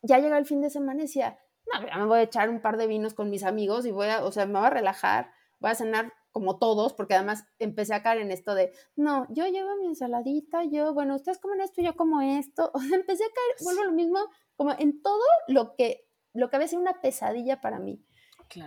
ya 0.02 0.18
llega 0.18 0.38
el 0.38 0.46
fin 0.46 0.60
de 0.60 0.70
semana 0.70 1.00
y 1.00 1.06
decía, 1.06 1.40
no, 1.72 1.86
ya 1.86 1.96
me 1.98 2.06
voy 2.06 2.20
a 2.20 2.22
echar 2.22 2.48
un 2.48 2.60
par 2.60 2.76
de 2.76 2.86
vinos 2.86 3.14
con 3.14 3.28
mis 3.28 3.42
amigos 3.42 3.86
y 3.86 3.90
voy 3.90 4.06
a, 4.06 4.24
o 4.24 4.30
sea, 4.30 4.46
me 4.46 4.58
voy 4.58 4.66
a 4.66 4.70
relajar, 4.70 5.32
voy 5.58 5.70
a 5.70 5.74
cenar 5.74 6.12
como 6.30 6.58
todos, 6.58 6.92
porque 6.92 7.14
además 7.14 7.44
empecé 7.58 7.94
a 7.94 8.02
caer 8.02 8.20
en 8.20 8.30
esto 8.30 8.54
de, 8.54 8.72
no, 8.94 9.26
yo 9.30 9.46
llevo 9.46 9.76
mi 9.76 9.86
ensaladita, 9.86 10.62
yo, 10.64 10.94
bueno, 10.94 11.16
ustedes 11.16 11.38
comen 11.38 11.60
esto, 11.60 11.82
yo 11.82 11.96
como 11.96 12.20
esto. 12.20 12.70
O 12.74 12.80
sea, 12.80 12.96
empecé 12.96 13.24
a 13.24 13.28
caer, 13.28 13.64
vuelvo 13.64 13.82
a 13.82 13.86
lo 13.86 13.92
mismo, 13.92 14.20
como 14.58 14.72
en 14.76 15.00
todo 15.00 15.22
lo 15.46 15.76
que, 15.76 16.08
lo 16.34 16.50
que 16.50 16.56
había 16.56 16.68
sido 16.68 16.82
una 16.82 17.00
pesadilla 17.00 17.60
para 17.60 17.78
mí. 17.78 18.04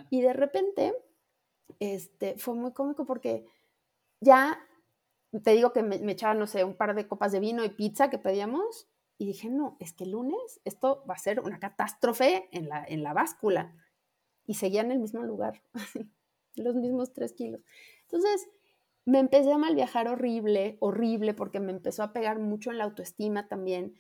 Y 0.09 0.21
de 0.21 0.31
repente, 0.31 0.95
este, 1.79 2.37
fue 2.37 2.55
muy 2.55 2.71
cómico 2.71 3.05
porque 3.05 3.45
ya, 4.21 4.57
te 5.43 5.51
digo 5.51 5.73
que 5.73 5.83
me, 5.83 5.99
me 5.99 6.13
echaba, 6.13 6.33
no 6.33 6.47
sé, 6.47 6.63
un 6.63 6.77
par 6.77 6.95
de 6.95 7.09
copas 7.09 7.33
de 7.33 7.41
vino 7.41 7.65
y 7.65 7.69
pizza 7.69 8.09
que 8.09 8.17
pedíamos, 8.17 8.87
y 9.17 9.25
dije, 9.25 9.49
no, 9.49 9.75
es 9.81 9.91
que 9.93 10.05
el 10.05 10.11
lunes 10.11 10.61
esto 10.63 11.03
va 11.09 11.15
a 11.15 11.19
ser 11.19 11.41
una 11.41 11.59
catástrofe 11.59 12.47
en 12.53 12.69
la, 12.69 12.85
en 12.85 13.03
la 13.03 13.13
báscula. 13.13 13.75
Y 14.47 14.53
seguía 14.53 14.81
en 14.81 14.91
el 14.91 14.99
mismo 14.99 15.23
lugar, 15.23 15.61
los 16.55 16.75
mismos 16.75 17.11
tres 17.11 17.33
kilos. 17.33 17.61
Entonces, 18.03 18.47
me 19.03 19.19
empecé 19.19 19.51
a 19.51 19.57
mal 19.57 19.75
viajar 19.75 20.07
horrible, 20.07 20.77
horrible, 20.79 21.33
porque 21.33 21.59
me 21.59 21.73
empezó 21.73 22.01
a 22.01 22.13
pegar 22.13 22.39
mucho 22.39 22.71
en 22.71 22.77
la 22.77 22.85
autoestima 22.85 23.49
también 23.49 23.95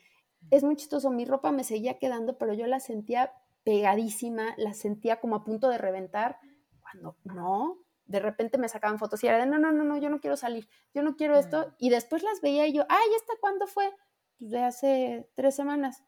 es 0.49 0.63
muy 0.63 0.75
chistoso, 0.75 1.09
mi 1.11 1.25
ropa 1.25 1.51
me 1.51 1.63
seguía 1.63 1.99
quedando, 1.99 2.37
pero 2.37 2.53
yo 2.53 2.67
la 2.67 2.79
sentía 2.79 3.33
pegadísima, 3.63 4.53
la 4.57 4.73
sentía 4.73 5.19
como 5.19 5.35
a 5.35 5.43
punto 5.43 5.69
de 5.69 5.77
reventar, 5.77 6.39
cuando 6.81 7.17
no, 7.23 7.77
de 8.05 8.19
repente 8.19 8.57
me 8.57 8.67
sacaban 8.67 8.99
fotos 8.99 9.23
y 9.23 9.27
era 9.27 9.37
de, 9.37 9.45
no, 9.45 9.59
no, 9.59 9.71
no, 9.71 9.83
no, 9.83 9.97
yo 9.97 10.09
no 10.09 10.19
quiero 10.19 10.35
salir, 10.35 10.67
yo 10.93 11.03
no 11.03 11.15
quiero 11.15 11.37
esto, 11.37 11.73
y 11.77 11.89
después 11.89 12.23
las 12.23 12.41
veía 12.41 12.67
y 12.67 12.73
yo, 12.73 12.85
ay, 12.89 13.07
¿esta 13.15 13.33
cuándo 13.39 13.67
fue? 13.67 13.93
Pues 14.39 14.51
de 14.51 14.63
hace 14.63 15.29
tres 15.35 15.55
semanas. 15.55 16.03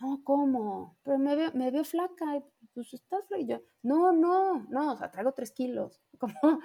No, 0.00 0.20
¿cómo? 0.22 0.96
Pero 1.02 1.18
me 1.18 1.34
veo, 1.34 1.50
me 1.54 1.70
veo 1.70 1.84
flaca, 1.84 2.42
pues 2.72 2.94
estás 2.94 3.26
flaca. 3.26 3.42
Y 3.42 3.46
yo, 3.46 3.60
no, 3.82 4.12
no, 4.12 4.64
no, 4.68 4.92
o 4.92 4.96
sea, 4.96 5.10
traigo 5.10 5.32
tres 5.32 5.50
kilos. 5.50 6.00
Como, 6.18 6.60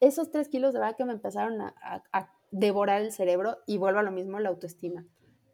esos 0.00 0.30
tres 0.30 0.48
kilos 0.48 0.72
de 0.72 0.80
verdad 0.80 0.96
que 0.96 1.04
me 1.04 1.12
empezaron 1.12 1.60
a, 1.60 2.32
devorar 2.52 3.02
el 3.02 3.12
cerebro 3.12 3.58
y 3.66 3.76
vuelvo 3.76 3.98
a 3.98 4.04
lo 4.04 4.12
mismo 4.12 4.38
la 4.38 4.48
autoestima. 4.48 5.04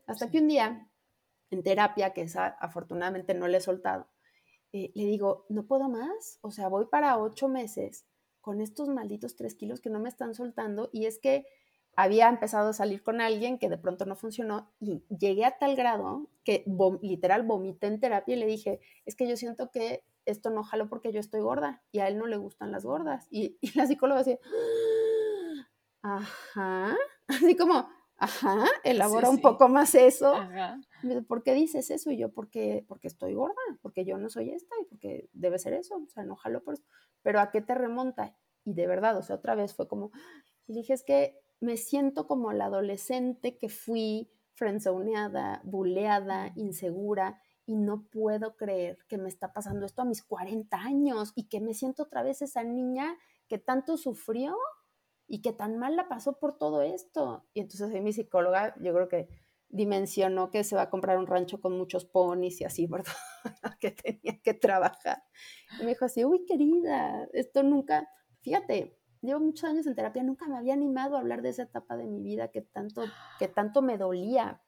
Hasta 0.07 0.31
que 0.31 0.39
un 0.39 0.49
día, 0.49 0.89
en 1.51 1.63
terapia, 1.63 2.13
que 2.13 2.23
esa 2.23 2.47
afortunadamente 2.47 3.35
no 3.35 3.49
le 3.49 3.59
he 3.59 3.61
soltado, 3.61 4.09
eh, 4.73 4.91
le 4.95 5.05
digo, 5.07 5.47
no 5.49 5.67
puedo 5.67 5.89
más, 5.89 6.39
o 6.41 6.51
sea, 6.51 6.69
voy 6.69 6.87
para 6.87 7.19
ocho 7.19 7.49
meses 7.49 8.07
con 8.41 8.61
estos 8.61 8.89
malditos 8.89 9.37
tres 9.37 9.55
kilos 9.55 9.81
que 9.81 9.91
no 9.91 10.01
me 10.01 10.09
están 10.09 10.35
soltando 10.35 10.89
y 10.93 11.07
es 11.07 11.19
que 11.19 11.47
había 11.95 12.29
empezado 12.29 12.71
a 12.71 12.73
salir 12.73 13.03
con 13.03 13.21
alguien 13.21 13.59
que 13.59 13.69
de 13.69 13.77
pronto 13.77 14.07
no 14.07 14.17
funcionó 14.17 14.73
y 14.81 15.05
llegué 15.09 15.45
a 15.45 15.59
tal 15.59 15.77
grado 15.77 16.29
que 16.43 16.65
literal 17.03 17.43
vomité 17.43 17.87
en 17.87 18.01
terapia 18.01 18.35
y 18.35 18.39
le 18.39 18.47
dije, 18.47 18.81
es 19.05 19.15
que 19.15 19.29
yo 19.29 19.37
siento 19.37 19.71
que 19.71 20.03
esto 20.25 20.51
no 20.51 20.63
jalo 20.63 20.89
porque 20.89 21.13
yo 21.13 21.21
estoy 21.21 21.41
gorda 21.41 21.83
y 21.93 21.99
a 21.99 22.09
él 22.09 22.19
no 22.19 22.27
le 22.27 22.37
gustan 22.37 22.73
las 22.73 22.85
gordas. 22.85 23.27
Y, 23.31 23.59
la 23.75 23.87
psicóloga 23.87 24.21
decía, 24.21 24.39
ajá, 26.03 26.97
así 27.29 27.57
como, 27.57 27.89
ajá, 28.23 28.65
elabora 28.85 29.29
un 29.29 29.41
poco 29.41 29.69
más 29.69 29.95
eso. 29.95 30.35
¿Por 31.27 31.43
qué 31.43 31.55
dices 31.55 31.91
eso? 31.91 32.11
Y 32.11 32.17
yo, 32.17 32.33
porque, 32.33 32.85
porque 32.87 33.09
estoy 33.09 33.35
gorda, 33.35 33.55
porque 33.81 34.05
yo 34.05 34.17
no 34.19 34.29
soy 34.29 34.51
esta 34.51 34.75
y 34.81 34.85
porque 34.85 35.29
debe 35.33 35.59
ser 35.59 35.73
eso, 35.75 35.97
o 35.97 36.09
sea, 36.09 36.25
no 36.25 36.37
jalo 36.37 36.63
por 36.63 36.75
eso. 36.75 36.85
Pero 37.23 37.41
¿a 37.41 37.51
qué 37.51 37.61
te 37.61 37.75
remonta? 37.75 38.37
Y 38.65 38.75
de 38.75 38.87
verdad, 38.87 39.17
o 39.17 39.23
sea, 39.23 39.37
otra 39.37 39.57
vez 39.57 39.75
fue 39.75 39.89
como, 39.89 40.13
y 40.67 40.75
dije, 40.75 40.93
es 40.93 41.03
que 41.03 41.37
me 41.61 41.77
siento 41.77 42.29
como 42.29 42.53
la 42.53 42.67
adolescente 42.67 43.59
que 43.59 43.69
fui 43.69 44.31
friendzoneada, 44.55 45.61
buleada, 45.65 46.53
insegura, 46.55 47.41
y 47.67 47.77
no 47.77 48.05
puedo 48.05 48.57
creer 48.57 48.99
que 49.09 49.19
me 49.19 49.29
está 49.29 49.53
pasando 49.53 49.87
esto 49.87 50.03
a 50.03 50.05
mis 50.05 50.23
40 50.23 50.77
años 50.77 51.33
y 51.35 51.49
que 51.49 51.61
me 51.61 51.75
siento 51.75 52.05
otra 52.05 52.23
vez 52.23 52.43
esa 52.43 52.65
niña 52.65 53.17
que 53.49 53.59
tanto 53.59 53.97
sufrió 53.97 54.57
y 55.33 55.41
que 55.41 55.55
tan 55.55 55.79
mal 55.79 55.97
la 55.97 56.11
pasó 56.11 56.39
por 56.39 56.59
todo 56.59 56.83
esto. 56.83 57.49
Y 57.55 57.61
entonces 57.61 58.03
mi 58.03 58.13
psicóloga, 58.13 58.75
yo 58.83 58.93
creo 58.93 59.09
que 59.09 59.31
dimensionó 59.71 60.51
que 60.51 60.63
se 60.63 60.77
va 60.77 60.83
a 60.83 60.91
comprar 60.91 61.17
un 61.17 61.27
rancho 61.27 61.59
con 61.59 61.75
muchos 61.75 62.05
ponis 62.05 62.61
y 62.61 62.65
así, 62.65 62.87
¿verdad? 62.87 63.15
que 63.81 63.93
tenía 63.93 64.43
que 64.43 64.53
trabajar. 64.53 65.23
Y 65.81 65.85
me 65.85 65.93
dijo 65.93 66.05
así, 66.05 66.23
uy, 66.27 66.45
querida, 66.45 67.27
esto 67.33 67.63
nunca, 67.63 68.11
fíjate, 68.43 69.01
llevo 69.23 69.41
muchos 69.41 69.65
años 69.71 69.87
en 69.87 69.95
terapia, 69.95 70.23
nunca 70.23 70.47
me 70.49 70.59
había 70.59 70.75
animado 70.75 71.17
a 71.17 71.21
hablar 71.21 71.41
de 71.41 71.49
esa 71.49 71.63
etapa 71.63 71.97
de 71.97 72.09
mi 72.09 72.21
vida 72.21 72.49
que 72.51 72.61
tanto, 72.61 73.03
que 73.39 73.49
tanto 73.49 73.81
me 73.81 73.97
dolía. 73.97 74.63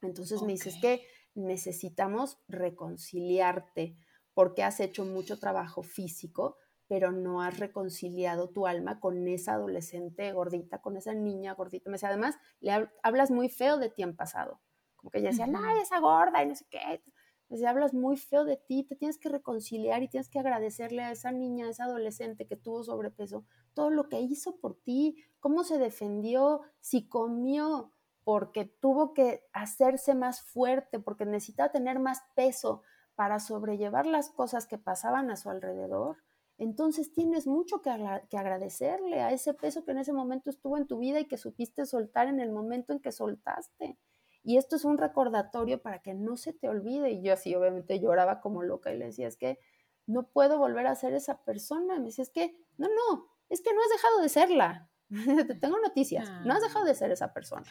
Entonces 0.00 0.40
me 0.40 0.52
dices 0.52 0.76
que 0.80 1.02
necesitamos 1.34 2.38
reconciliarte 2.48 3.98
porque 4.32 4.62
has 4.62 4.80
hecho 4.80 5.04
mucho 5.04 5.38
trabajo 5.38 5.82
físico, 5.82 6.56
pero 6.88 7.12
no 7.12 7.42
has 7.42 7.58
reconciliado 7.58 8.48
tu 8.48 8.66
alma 8.66 9.00
con 9.00 9.26
esa 9.28 9.54
adolescente 9.54 10.32
gordita, 10.32 10.80
con 10.80 10.96
esa 10.96 11.14
niña 11.14 11.54
gordita. 11.54 11.88
Me 11.88 11.94
decía, 11.94 12.10
además, 12.10 12.36
le 12.60 12.88
hablas 13.02 13.30
muy 13.30 13.48
feo 13.48 13.78
de 13.78 13.90
ti 13.90 14.02
en 14.02 14.16
pasado. 14.16 14.60
Como 14.96 15.10
que 15.10 15.18
ella 15.18 15.30
decía, 15.30 15.46
ay, 15.46 15.80
esa 15.80 15.98
gorda 16.00 16.42
y 16.42 16.46
no 16.46 16.54
sé 16.54 16.64
qué. 16.70 17.02
Me 17.48 17.56
decía, 17.56 17.70
hablas 17.70 17.92
muy 17.92 18.16
feo 18.16 18.44
de 18.44 18.56
ti, 18.56 18.84
te 18.84 18.96
tienes 18.96 19.18
que 19.18 19.28
reconciliar 19.28 20.02
y 20.02 20.08
tienes 20.08 20.28
que 20.28 20.38
agradecerle 20.38 21.02
a 21.02 21.10
esa 21.10 21.32
niña, 21.32 21.66
a 21.66 21.70
esa 21.70 21.84
adolescente 21.84 22.46
que 22.46 22.56
tuvo 22.56 22.82
sobrepeso, 22.82 23.44
todo 23.74 23.90
lo 23.90 24.08
que 24.08 24.20
hizo 24.20 24.56
por 24.56 24.74
ti, 24.74 25.22
cómo 25.40 25.64
se 25.64 25.78
defendió, 25.78 26.62
si 26.80 27.08
comió, 27.08 27.92
porque 28.24 28.64
tuvo 28.64 29.12
que 29.12 29.44
hacerse 29.52 30.14
más 30.14 30.42
fuerte, 30.42 30.98
porque 31.00 31.26
necesitaba 31.26 31.72
tener 31.72 31.98
más 31.98 32.22
peso 32.34 32.82
para 33.14 33.40
sobrellevar 33.40 34.06
las 34.06 34.30
cosas 34.30 34.66
que 34.66 34.78
pasaban 34.78 35.30
a 35.30 35.36
su 35.36 35.50
alrededor, 35.50 36.18
entonces 36.58 37.12
tienes 37.12 37.46
mucho 37.46 37.82
que, 37.82 37.90
agradecerle 37.90 39.20
a 39.20 39.32
ese 39.32 39.54
peso 39.54 39.84
que 39.84 39.92
en 39.92 39.98
ese 39.98 40.12
momento 40.12 40.50
estuvo 40.50 40.76
en 40.76 40.86
tu 40.86 40.98
vida 40.98 41.20
y 41.20 41.26
que 41.26 41.36
supiste 41.36 41.86
soltar 41.86 42.28
en 42.28 42.40
el 42.40 42.52
momento 42.52 42.92
en 42.92 43.00
que 43.00 43.12
soltaste. 43.12 43.98
Y 44.44 44.56
esto 44.56 44.76
es 44.76 44.84
un 44.84 44.98
recordatorio 44.98 45.80
para 45.80 46.02
que 46.02 46.14
no 46.14 46.36
se 46.36 46.52
te 46.52 46.68
olvide. 46.68 47.10
Y 47.10 47.22
yo 47.22 47.32
así 47.32 47.54
obviamente 47.54 48.00
lloraba 48.00 48.40
como 48.40 48.62
loca 48.62 48.92
y 48.92 48.98
le 48.98 49.06
decía, 49.06 49.28
es 49.28 49.36
que 49.36 49.58
no 50.06 50.28
puedo 50.28 50.58
volver 50.58 50.86
a 50.86 50.94
ser 50.94 51.14
esa 51.14 51.44
persona. 51.44 51.98
Me 51.98 52.06
decía, 52.06 52.22
es 52.22 52.30
que, 52.30 52.56
no, 52.76 52.88
no, 52.88 53.28
es 53.48 53.62
que 53.62 53.72
no 53.72 53.80
has 53.80 53.90
dejado 53.90 54.20
de 54.20 54.28
serla. 54.28 54.90
Te 55.46 55.54
tengo 55.54 55.78
noticias, 55.78 56.28
no 56.44 56.54
has 56.54 56.62
dejado 56.62 56.84
de 56.84 56.94
ser 56.94 57.10
esa 57.12 57.32
persona 57.32 57.70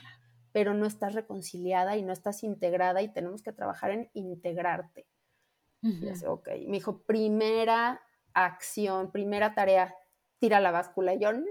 pero 0.51 0.73
no 0.73 0.85
estás 0.85 1.13
reconciliada 1.13 1.97
y 1.97 2.03
no 2.03 2.11
estás 2.11 2.43
integrada 2.43 3.01
y 3.01 3.13
tenemos 3.13 3.41
que 3.41 3.53
trabajar 3.53 3.91
en 3.91 4.09
integrarte. 4.13 5.07
ok. 6.27 6.49
Me 6.67 6.73
dijo, 6.73 7.03
primera 7.03 8.01
acción, 8.33 9.11
primera 9.11 9.53
tarea, 9.53 9.95
tira 10.39 10.59
la 10.59 10.71
báscula. 10.71 11.13
Y 11.13 11.19
yo, 11.19 11.33
no. 11.33 11.45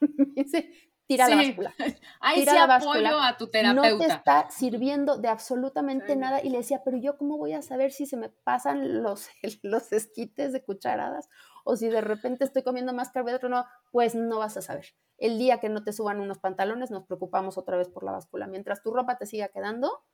dice, 0.34 0.70
tira 1.06 1.28
la 1.28 1.36
báscula. 1.36 1.74
Ahí 2.20 2.44
sí 2.44 2.56
apoyo 2.56 3.20
a 3.20 3.36
tu 3.36 3.48
terapeuta. 3.48 3.90
No 3.90 3.98
te 3.98 4.06
está 4.06 4.50
sirviendo 4.50 5.18
de 5.18 5.28
absolutamente 5.28 6.16
nada. 6.16 6.42
Y 6.42 6.50
le 6.50 6.58
decía, 6.58 6.82
pero 6.84 6.96
yo 6.96 7.16
cómo 7.16 7.38
voy 7.38 7.52
a 7.52 7.62
saber 7.62 7.92
si 7.92 8.06
se 8.06 8.16
me 8.16 8.28
pasan 8.28 9.02
los, 9.02 9.28
los 9.62 9.92
esquites 9.92 10.52
de 10.52 10.62
cucharadas 10.62 11.28
o 11.64 11.76
si 11.76 11.88
de 11.88 12.00
repente 12.00 12.44
estoy 12.44 12.62
comiendo 12.62 12.92
más 12.92 13.10
carbohidratos, 13.10 13.50
no, 13.50 13.66
pues 13.90 14.14
no 14.14 14.38
vas 14.38 14.56
a 14.56 14.62
saber. 14.62 14.86
El 15.18 15.36
día 15.38 15.58
que 15.58 15.68
no 15.68 15.82
te 15.82 15.92
suban 15.92 16.20
unos 16.20 16.38
pantalones, 16.38 16.92
nos 16.92 17.04
preocupamos 17.06 17.58
otra 17.58 17.76
vez 17.76 17.88
por 17.88 18.04
la 18.04 18.12
báscula. 18.12 18.46
Mientras 18.46 18.82
tu 18.82 18.92
ropa 18.92 19.18
te 19.18 19.26
siga 19.26 19.48
quedando, 19.48 20.04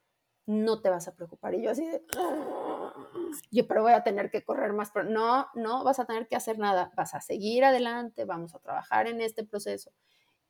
no 0.47 0.81
te 0.81 0.91
vas 0.91 1.09
a 1.09 1.15
preocupar. 1.15 1.55
Y 1.55 1.63
yo 1.63 1.71
así 1.71 1.87
de, 1.87 2.03
yo 3.51 3.69
pero 3.69 3.83
voy 3.83 3.93
a 3.93 4.03
tener 4.03 4.31
que 4.31 4.45
correr 4.45 4.73
más. 4.73 4.91
Pero 4.91 5.09
no, 5.09 5.47
no 5.55 5.85
vas 5.85 5.99
a 5.99 6.05
tener 6.05 6.29
que 6.29 6.37
hacer 6.37 6.59
nada. 6.59 6.93
Vas 6.97 7.15
a 7.15 7.21
seguir 7.21 7.65
adelante, 7.65 8.25
vamos 8.25 8.55
a 8.55 8.59
trabajar 8.59 9.07
en 9.07 9.21
este 9.21 9.45
proceso. 9.45 9.93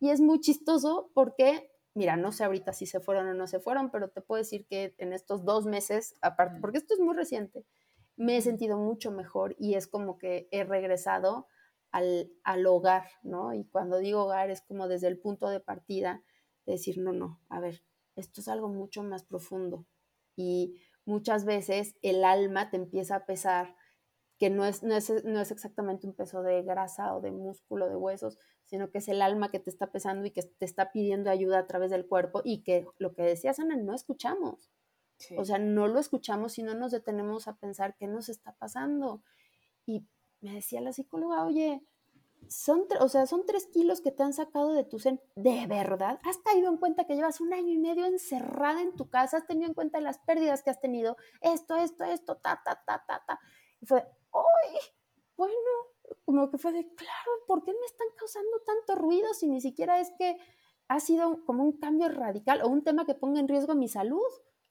Y 0.01 0.11
es 0.11 0.21
muy 0.21 0.41
chistoso 0.41 1.11
porque, 1.15 1.71
mira, 1.95 2.17
no 2.17 2.33
sé 2.33 2.45
ahorita 2.45 2.73
si 2.73 2.87
se 2.87 3.01
fueron 3.01 3.29
o 3.29 3.35
no 3.35 3.47
se 3.47 3.61
fueron, 3.61 3.91
pero 3.91 4.11
te 4.11 4.21
puedo 4.21 4.39
decir 4.39 4.67
que 4.67 4.95
en 4.99 5.13
estos 5.13 5.45
dos 5.45 5.67
meses, 5.67 6.17
aparte, 6.21 6.59
porque 6.61 6.79
esto 6.79 6.95
es 6.95 7.01
muy 7.01 7.15
reciente, 7.15 7.65
me 8.17 8.37
he 8.37 8.43
sentido 8.43 8.79
mucho 8.79 9.11
mejor 9.11 9.55
y 9.59 9.75
es 9.75 9.87
como 9.87 10.19
que 10.19 10.49
he 10.51 10.65
regresado 10.65 11.47
al, 11.93 12.67
hogar, 12.67 13.05
¿no? 13.23 13.55
Y 13.55 13.65
cuando 13.65 13.99
digo 13.99 14.25
hogar 14.25 14.51
es 14.51 14.63
como 14.63 14.89
desde 14.89 15.09
el 15.09 15.19
punto 15.19 15.49
de 15.49 15.61
partida 15.61 16.23
de 16.67 16.73
decir, 16.73 16.99
no, 16.99 17.13
no, 17.13 17.41
a 17.49 17.61
ver, 17.61 17.83
esto 18.17 18.41
es 18.41 18.49
algo 18.49 18.69
mucho 18.69 19.03
más 19.03 19.25
profundo. 19.25 19.87
Y 20.37 20.81
muchas 21.05 21.45
veces 21.45 21.97
el 22.03 22.25
alma 22.25 22.71
te 22.71 22.77
empieza 22.77 23.17
a 23.17 23.27
pesar, 23.27 23.77
que 24.39 24.51
no 24.51 24.65
es, 24.65 24.83
no 24.83 24.95
es, 24.97 25.25
no 25.25 25.41
es 25.41 25.51
exactamente 25.51 26.07
un 26.07 26.15
peso 26.15 26.43
de 26.43 26.63
grasa 26.63 27.15
o 27.15 27.21
de 27.21 27.31
músculo, 27.31 27.89
de 27.89 27.97
huesos, 27.97 28.39
sino 28.65 28.91
que 28.91 28.99
es 28.99 29.09
el 29.09 29.23
alma 29.23 29.51
que 29.51 29.61
te 29.61 29.71
está 29.71 29.93
pesando 29.93 30.27
y 30.27 30.31
que 30.31 30.43
te 30.43 30.65
está 30.65 30.93
pidiendo 30.93 31.31
ayuda 31.31 31.59
a 31.59 31.67
través 31.67 31.91
del 31.91 32.07
cuerpo 32.07 32.41
y 32.45 32.63
que 32.63 32.87
lo 32.99 33.15
que 33.15 33.23
decías, 33.23 33.59
Ana, 33.61 33.77
no 33.77 33.95
escuchamos. 33.95 34.71
O 35.37 35.45
sea, 35.45 35.59
no 35.59 35.87
lo 35.87 36.01
escuchamos 36.01 36.59
y 36.59 36.63
no 36.63 36.75
nos 36.75 36.91
detenemos 36.91 37.47
a 37.47 37.57
pensar 37.57 37.95
qué 37.97 38.09
nos 38.09 38.29
está 38.29 38.57
pasando. 38.57 39.23
Y 39.87 40.07
me 40.41 40.55
decía 40.55 40.81
la 40.81 40.93
psicóloga, 40.93 41.45
oye, 41.45 41.83
son, 42.49 42.87
o 43.01 43.09
sea, 43.09 43.27
son 43.27 43.47
tres 43.47 43.67
kilos 43.67 44.01
que 44.01 44.11
te 44.11 44.23
han 44.23 44.33
sacado 44.33 44.73
de 44.73 44.85
tu 44.85 44.99
sen. 44.99 45.21
¿De 45.37 45.67
verdad? 45.67 46.21
¿Has 46.25 46.39
caído 46.39 46.69
en 46.69 46.77
cuenta 46.77 47.05
que 47.05 47.15
llevas 47.15 47.41
un 47.41 47.53
año 47.53 47.73
y 47.73 47.79
medio 47.79 48.07
encerrada 48.07 48.83
en 48.83 48.95
tu 48.95 49.09
casa? 49.09 49.39
¿Has 49.39 49.47
tenido 49.47 49.69
en 49.69 49.75
cuenta 49.75 50.01
las 50.01 50.19
pérdidas 50.21 50.63
que 50.63 50.71
has 50.71 50.81
tenido? 50.81 51.17
Esto, 51.41 51.77
esto, 51.77 52.05
esto, 52.05 52.37
ta, 52.37 52.61
ta, 52.65 52.83
ta, 52.87 53.05
ta, 53.07 53.23
ta. 53.27 53.41
Y 53.81 53.87
fue, 53.87 54.01
¡ay! 54.33 54.79
Bueno, 55.37 55.55
como 56.25 56.51
que 56.51 56.59
fue 56.59 56.73
de, 56.73 56.95
claro, 56.95 57.31
¿por 57.47 57.65
qué 57.65 57.73
me 57.73 57.87
están 57.87 58.07
causando 58.17 58.61
tanto 58.65 59.01
ruido 59.01 59.33
si 59.35 59.49
ni 59.49 59.61
siquiera 59.61 60.01
es 60.01 60.13
que 60.19 60.37
ha 60.89 61.01
sido 61.01 61.45
como 61.45 61.65
un 61.65 61.79
cambio 61.79 62.09
radical 62.09 62.63
o 62.63 62.69
un 62.69 62.85
tema 62.85 63.07
que 63.07 63.15
ponga 63.15 63.41
en 63.41 63.49
riesgo 63.49 63.75
mi 63.75 63.89
salud? 63.89 64.21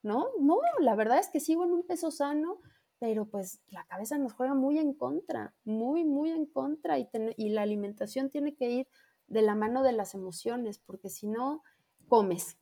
¿No? 0.04 0.30
No, 0.40 0.58
la 0.80 0.96
verdad 0.96 1.20
es 1.20 1.30
que 1.30 1.40
sigo 1.40 1.64
en 1.64 1.74
un 1.74 1.86
peso 1.86 2.10
sano, 2.10 2.60
pero 3.02 3.26
pues 3.26 3.60
la 3.70 3.84
cabeza 3.86 4.20
nos 4.20 4.32
juega 4.32 4.54
muy 4.54 4.78
en 4.78 4.94
contra, 4.94 5.56
muy, 5.66 6.06
muy 6.06 6.30
en 6.30 6.46
contra 6.46 7.00
y, 7.00 7.10
la 7.50 7.64
alimentación 7.64 8.30
tiene 8.30 8.54
que 8.54 8.70
ir 8.70 8.88
de 9.26 9.42
la 9.42 9.56
mano 9.56 9.82
de 9.82 9.92
las 9.92 10.14
emociones, 10.14 10.78
porque 10.78 11.10
si 11.10 11.26
no, 11.26 11.64
comes, 12.08 12.60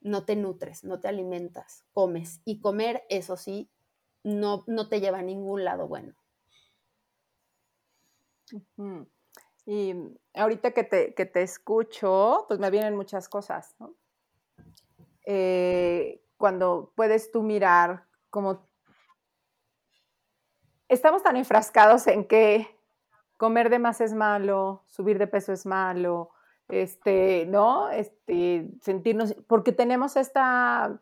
no 0.00 0.24
te 0.24 0.34
nutres, 0.34 0.82
no 0.82 0.98
te 0.98 1.08
alimentas, 1.08 1.84
comes. 1.92 2.40
Y 2.46 2.60
comer, 2.60 3.04
eso 3.10 3.36
sí, 3.36 3.68
no, 4.24 4.64
no 4.66 4.88
te 4.88 4.98
lleva 4.98 5.18
a 5.18 5.22
ningún 5.22 5.62
lado 5.62 5.86
bueno. 5.86 6.14
Y 9.66 9.94
ahorita 10.32 10.70
que 10.70 10.84
te, 10.84 11.12
que 11.12 11.26
te, 11.26 11.42
escucho, 11.42 12.46
pues 12.48 12.58
me 12.58 12.70
vienen 12.70 12.96
muchas 12.96 13.28
cosas, 13.28 13.74
¿no? 13.78 13.94
Eh, 15.26 16.24
cuando 16.38 16.94
puedes 16.96 17.30
tú 17.30 17.42
mirar 17.42 18.06
como 18.30 18.69
estamos 20.90 21.22
tan 21.22 21.36
enfrascados 21.36 22.06
en 22.08 22.24
que 22.24 22.68
comer 23.38 23.70
de 23.70 23.78
más 23.78 24.00
es 24.00 24.12
malo, 24.12 24.82
subir 24.86 25.18
de 25.18 25.26
peso 25.26 25.52
es 25.52 25.64
malo, 25.64 26.30
este, 26.68 27.46
¿no? 27.46 27.88
Este, 27.88 28.68
sentirnos, 28.82 29.34
porque 29.46 29.72
tenemos 29.72 30.16
esta, 30.16 31.00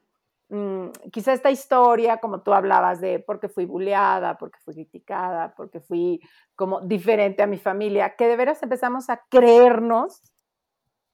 mm, 0.51 0.89
quizá 1.11 1.33
esta 1.33 1.51
historia, 1.51 2.19
como 2.19 2.43
tú 2.43 2.53
hablabas, 2.53 3.01
de 3.01 3.19
porque 3.19 3.49
fui 3.49 3.65
bulleada, 3.65 4.39
porque 4.39 4.59
fui 4.61 4.75
criticada, 4.75 5.55
porque 5.57 5.81
fui 5.81 6.21
como 6.55 6.81
diferente 6.83 7.43
a 7.43 7.47
mi 7.47 7.59
familia, 7.59 8.15
que 8.15 8.29
de 8.29 8.37
veras 8.37 8.63
empezamos 8.63 9.09
a 9.09 9.25
creernos 9.29 10.23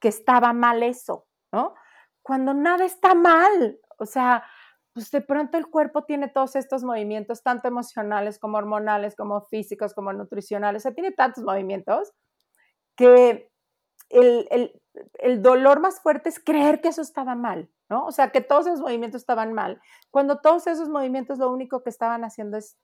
que 0.01 0.09
estaba 0.09 0.53
mal 0.53 0.83
eso, 0.83 1.27
¿no? 1.53 1.75
Cuando 2.23 2.55
nada 2.55 2.85
está 2.85 3.15
mal, 3.15 3.79
o 3.99 4.05
sea, 4.07 4.45
pues 4.95 5.11
de 5.11 5.21
pronto 5.21 5.59
el 5.59 5.67
cuerpo 5.67 6.05
tiene 6.05 6.29
todos 6.29 6.55
estos 6.55 6.85
movimientos, 6.85 7.43
tanto 7.43 7.67
emocionales 7.67 8.39
como 8.39 8.59
hormonales, 8.59 9.17
como 9.17 9.43
físicos, 9.43 9.93
como 9.93 10.13
nutricionales, 10.13 10.83
o 10.83 10.85
sea, 10.85 10.95
tiene 10.95 11.11
tantos 11.11 11.43
movimientos 11.43 12.13
que 12.97 13.51
el, 14.09 14.49
el, 15.19 15.43
dolor 15.43 15.81
más 15.81 16.01
fuerte 16.01 16.29
es 16.29 16.39
creer 16.39 16.81
que 16.81 16.89
eso 16.89 17.03
estaba 17.03 17.35
mal, 17.35 17.69
¿no? 17.91 18.07
O 18.07 18.13
sea, 18.13 18.31
que 18.31 18.41
todos 18.41 18.69
esos 18.69 18.81
movimientos 18.81 19.23
estaban 19.23 19.53
mal, 19.53 19.81
cuando 20.11 20.39
todos 20.41 20.69
esos 20.69 20.89
movimientos 20.89 21.39
lo 21.39 21.51
único 21.51 21.83
que 21.83 21.91
estaban 21.91 22.23
haciendo 22.23 22.57
es 22.57 22.79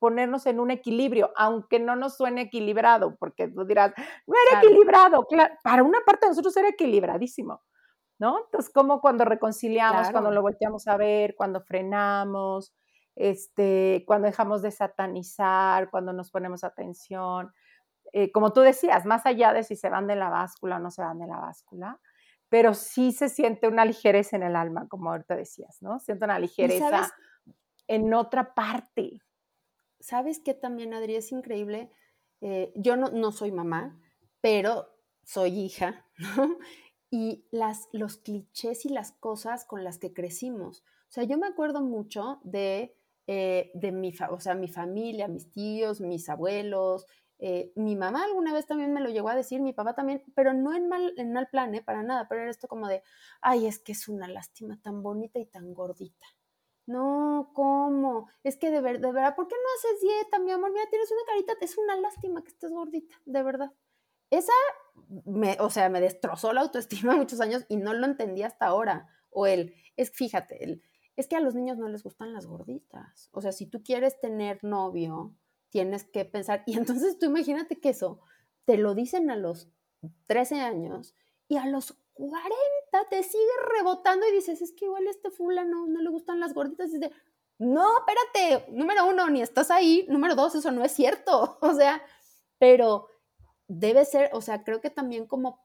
ponernos 0.00 0.46
en 0.46 0.58
un 0.58 0.72
equilibrio, 0.72 1.30
aunque 1.36 1.78
no 1.78 1.94
nos 1.94 2.16
suene 2.16 2.42
equilibrado, 2.42 3.14
porque 3.20 3.46
tú 3.46 3.64
dirás, 3.64 3.92
no 4.26 4.34
era 4.48 4.60
equilibrado, 4.60 5.24
claro, 5.26 5.54
para 5.62 5.84
una 5.84 6.00
parte 6.04 6.26
de 6.26 6.30
nosotros 6.30 6.56
era 6.56 6.70
equilibradísimo, 6.70 7.62
¿no? 8.22 8.38
Entonces, 8.44 8.72
como 8.72 9.00
cuando 9.00 9.24
reconciliamos, 9.24 10.12
cuando 10.12 10.30
lo 10.30 10.42
volteamos 10.42 10.86
a 10.86 10.96
ver, 10.96 11.34
cuando 11.34 11.60
frenamos, 11.60 12.72
este, 13.16 14.04
cuando 14.06 14.26
dejamos 14.26 14.62
de 14.62 14.70
satanizar, 14.70 15.90
cuando 15.90 16.12
nos 16.12 16.30
ponemos 16.30 16.62
atención, 16.62 17.52
eh, 18.12 18.30
como 18.30 18.52
tú 18.52 18.60
decías, 18.60 19.06
más 19.06 19.26
allá 19.26 19.52
de 19.52 19.64
si 19.64 19.74
se 19.74 19.88
van 19.88 20.06
de 20.06 20.14
la 20.14 20.28
báscula 20.28 20.76
o 20.76 20.78
no 20.78 20.92
se 20.92 21.02
van 21.02 21.18
de 21.18 21.26
la 21.26 21.38
báscula, 21.38 21.98
pero 22.48 22.74
sí 22.74 23.10
se 23.10 23.28
siente 23.28 23.66
una 23.66 23.84
ligereza 23.84 24.36
en 24.36 24.44
el 24.44 24.54
alma, 24.54 24.86
como 24.86 25.10
ahorita 25.10 25.34
decías, 25.34 25.82
¿no? 25.82 25.98
Siento 25.98 26.24
una 26.26 26.38
ligereza 26.38 27.12
en 27.88 28.14
otra 28.14 28.54
parte. 28.54 29.20
¿Sabes 29.98 30.40
qué 30.44 30.54
también, 30.54 30.94
Adri? 30.94 31.16
Es 31.16 31.32
increíble. 31.32 31.90
Eh, 32.40 32.72
yo 32.76 32.96
no, 32.96 33.08
no 33.08 33.32
soy 33.32 33.50
mamá, 33.50 33.98
pero 34.40 34.94
soy 35.24 35.58
hija, 35.58 36.06
¿no? 36.36 36.56
Y 37.12 37.44
las, 37.50 37.90
los 37.92 38.16
clichés 38.16 38.86
y 38.86 38.88
las 38.88 39.12
cosas 39.12 39.66
con 39.66 39.84
las 39.84 39.98
que 39.98 40.14
crecimos. 40.14 40.80
O 40.80 41.10
sea, 41.10 41.24
yo 41.24 41.36
me 41.36 41.46
acuerdo 41.46 41.82
mucho 41.82 42.40
de, 42.42 42.96
eh, 43.26 43.70
de 43.74 43.92
mi, 43.92 44.14
o 44.30 44.40
sea, 44.40 44.54
mi 44.54 44.66
familia, 44.66 45.28
mis 45.28 45.52
tíos, 45.52 46.00
mis 46.00 46.30
abuelos, 46.30 47.04
eh, 47.38 47.70
mi 47.76 47.96
mamá 47.96 48.24
alguna 48.24 48.54
vez 48.54 48.64
también 48.64 48.94
me 48.94 49.02
lo 49.02 49.10
llegó 49.10 49.28
a 49.28 49.36
decir, 49.36 49.60
mi 49.60 49.74
papá 49.74 49.94
también, 49.94 50.24
pero 50.34 50.54
no 50.54 50.74
en 50.74 50.88
mal, 50.88 51.12
en 51.18 51.34
mal 51.34 51.48
plan, 51.48 51.74
¿eh? 51.74 51.82
para 51.82 52.02
nada, 52.02 52.28
pero 52.30 52.40
era 52.40 52.50
esto 52.50 52.66
como 52.66 52.88
de, 52.88 53.02
ay, 53.42 53.66
es 53.66 53.78
que 53.78 53.92
es 53.92 54.08
una 54.08 54.26
lástima 54.26 54.80
tan 54.80 55.02
bonita 55.02 55.38
y 55.38 55.44
tan 55.44 55.74
gordita. 55.74 56.26
No, 56.86 57.50
¿cómo? 57.52 58.30
Es 58.42 58.56
que 58.56 58.70
de, 58.70 58.80
ver, 58.80 59.00
de 59.00 59.12
verdad, 59.12 59.36
¿por 59.36 59.48
qué 59.48 59.54
no 59.54 59.68
haces 59.76 60.00
dieta, 60.00 60.38
mi 60.38 60.50
amor? 60.50 60.72
Mira, 60.72 60.88
tienes 60.88 61.10
una 61.12 61.26
carita, 61.26 61.52
es 61.60 61.76
una 61.76 61.96
lástima 61.96 62.42
que 62.42 62.48
estés 62.48 62.72
gordita, 62.72 63.20
de 63.26 63.42
verdad. 63.42 63.70
Esa, 64.30 64.52
me, 65.24 65.56
o 65.60 65.70
sea, 65.70 65.88
me 65.88 66.00
destrozó 66.00 66.52
la 66.52 66.62
autoestima 66.62 67.16
muchos 67.16 67.40
años 67.40 67.64
y 67.68 67.76
no 67.76 67.92
lo 67.92 68.06
entendí 68.06 68.42
hasta 68.42 68.66
ahora. 68.66 69.08
O 69.30 69.46
el, 69.46 69.74
es, 69.96 70.10
fíjate, 70.10 70.62
el, 70.64 70.82
es 71.16 71.26
que 71.28 71.36
a 71.36 71.40
los 71.40 71.54
niños 71.54 71.78
no 71.78 71.88
les 71.88 72.02
gustan 72.02 72.32
las 72.32 72.46
gorditas. 72.46 73.28
O 73.32 73.40
sea, 73.40 73.52
si 73.52 73.66
tú 73.66 73.82
quieres 73.82 74.20
tener 74.20 74.62
novio, 74.64 75.34
tienes 75.70 76.04
que 76.04 76.24
pensar. 76.24 76.62
Y 76.66 76.76
entonces 76.76 77.18
tú 77.18 77.26
imagínate 77.26 77.80
que 77.80 77.90
eso 77.90 78.20
te 78.64 78.78
lo 78.78 78.94
dicen 78.94 79.30
a 79.30 79.36
los 79.36 79.68
13 80.26 80.60
años 80.60 81.14
y 81.48 81.56
a 81.56 81.66
los 81.66 81.98
40 82.14 82.52
te 83.10 83.22
sigue 83.22 83.44
rebotando 83.76 84.26
y 84.28 84.32
dices, 84.32 84.62
es 84.62 84.72
que 84.72 84.84
igual 84.84 85.06
este 85.08 85.30
fulano 85.30 85.86
no 85.86 86.00
le 86.00 86.10
gustan 86.10 86.40
las 86.40 86.54
gorditas. 86.54 86.90
Y 86.90 86.98
dices, 86.98 87.16
no, 87.58 87.88
espérate, 87.98 88.72
número 88.72 89.06
uno, 89.06 89.28
ni 89.30 89.42
estás 89.42 89.70
ahí. 89.70 90.06
Número 90.08 90.34
dos, 90.34 90.54
eso 90.54 90.70
no 90.70 90.84
es 90.84 90.92
cierto. 90.92 91.58
O 91.62 91.74
sea, 91.74 92.02
pero 92.58 93.08
debe 93.68 94.04
ser, 94.04 94.30
o 94.32 94.40
sea, 94.40 94.64
creo 94.64 94.80
que 94.80 94.90
también 94.90 95.26
como, 95.26 95.60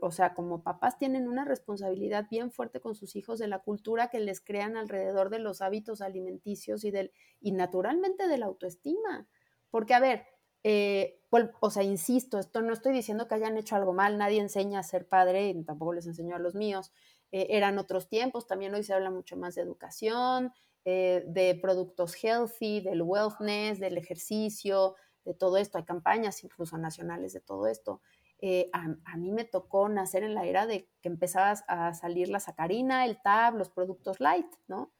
o 0.00 0.10
sea, 0.10 0.34
como 0.34 0.62
papás 0.62 0.98
tienen 0.98 1.28
una 1.28 1.44
responsabilidad 1.44 2.26
bien 2.30 2.50
fuerte 2.50 2.80
con 2.80 2.94
sus 2.94 3.16
hijos 3.16 3.38
de 3.38 3.48
la 3.48 3.60
cultura 3.60 4.08
que 4.08 4.20
les 4.20 4.40
crean 4.40 4.76
alrededor 4.76 5.30
de 5.30 5.38
los 5.38 5.62
hábitos 5.62 6.00
alimenticios 6.00 6.84
y 6.84 6.90
del, 6.90 7.12
y 7.40 7.52
naturalmente 7.52 8.28
de 8.28 8.38
la 8.38 8.46
autoestima. 8.46 9.28
Porque, 9.70 9.94
a 9.94 10.00
ver, 10.00 10.26
eh, 10.62 11.20
o 11.60 11.70
sea, 11.70 11.82
insisto, 11.82 12.38
esto 12.38 12.60
no 12.62 12.72
estoy 12.72 12.92
diciendo 12.92 13.28
que 13.28 13.34
hayan 13.36 13.56
hecho 13.56 13.76
algo 13.76 13.92
mal, 13.92 14.18
nadie 14.18 14.40
enseña 14.40 14.80
a 14.80 14.82
ser 14.82 15.08
padre, 15.08 15.54
tampoco 15.66 15.92
les 15.92 16.06
enseñó 16.06 16.36
a 16.36 16.38
los 16.40 16.54
míos. 16.54 16.92
Eh, 17.32 17.46
eran 17.50 17.78
otros 17.78 18.08
tiempos, 18.08 18.46
también 18.46 18.74
hoy 18.74 18.82
se 18.82 18.92
habla 18.92 19.10
mucho 19.10 19.36
más 19.36 19.54
de 19.54 19.62
educación, 19.62 20.52
eh, 20.84 21.24
de 21.26 21.58
productos 21.60 22.14
healthy, 22.22 22.80
del 22.80 23.02
wellness, 23.02 23.78
del 23.78 23.96
ejercicio, 23.98 24.96
de 25.30 25.38
todo 25.38 25.56
esto, 25.58 25.78
hay 25.78 25.84
campañas 25.84 26.42
incluso 26.42 26.76
nacionales 26.76 27.32
de 27.32 27.40
todo 27.40 27.68
esto. 27.68 28.00
Eh, 28.40 28.68
a, 28.72 29.16
mí 29.16 29.30
me 29.30 29.44
tocó 29.44 29.88
nacer 29.88 30.24
en 30.24 30.34
la 30.34 30.44
era 30.44 30.66
de 30.66 30.88
que 31.02 31.08
empezabas 31.08 31.62
a 31.68 31.94
salir 31.94 32.28
la 32.28 32.40
sacarina, 32.40 33.04
el 33.04 33.20
tab, 33.22 33.54
los 33.54 33.70
productos 33.70 34.18
light, 34.18 34.46
¿no? 34.66 34.90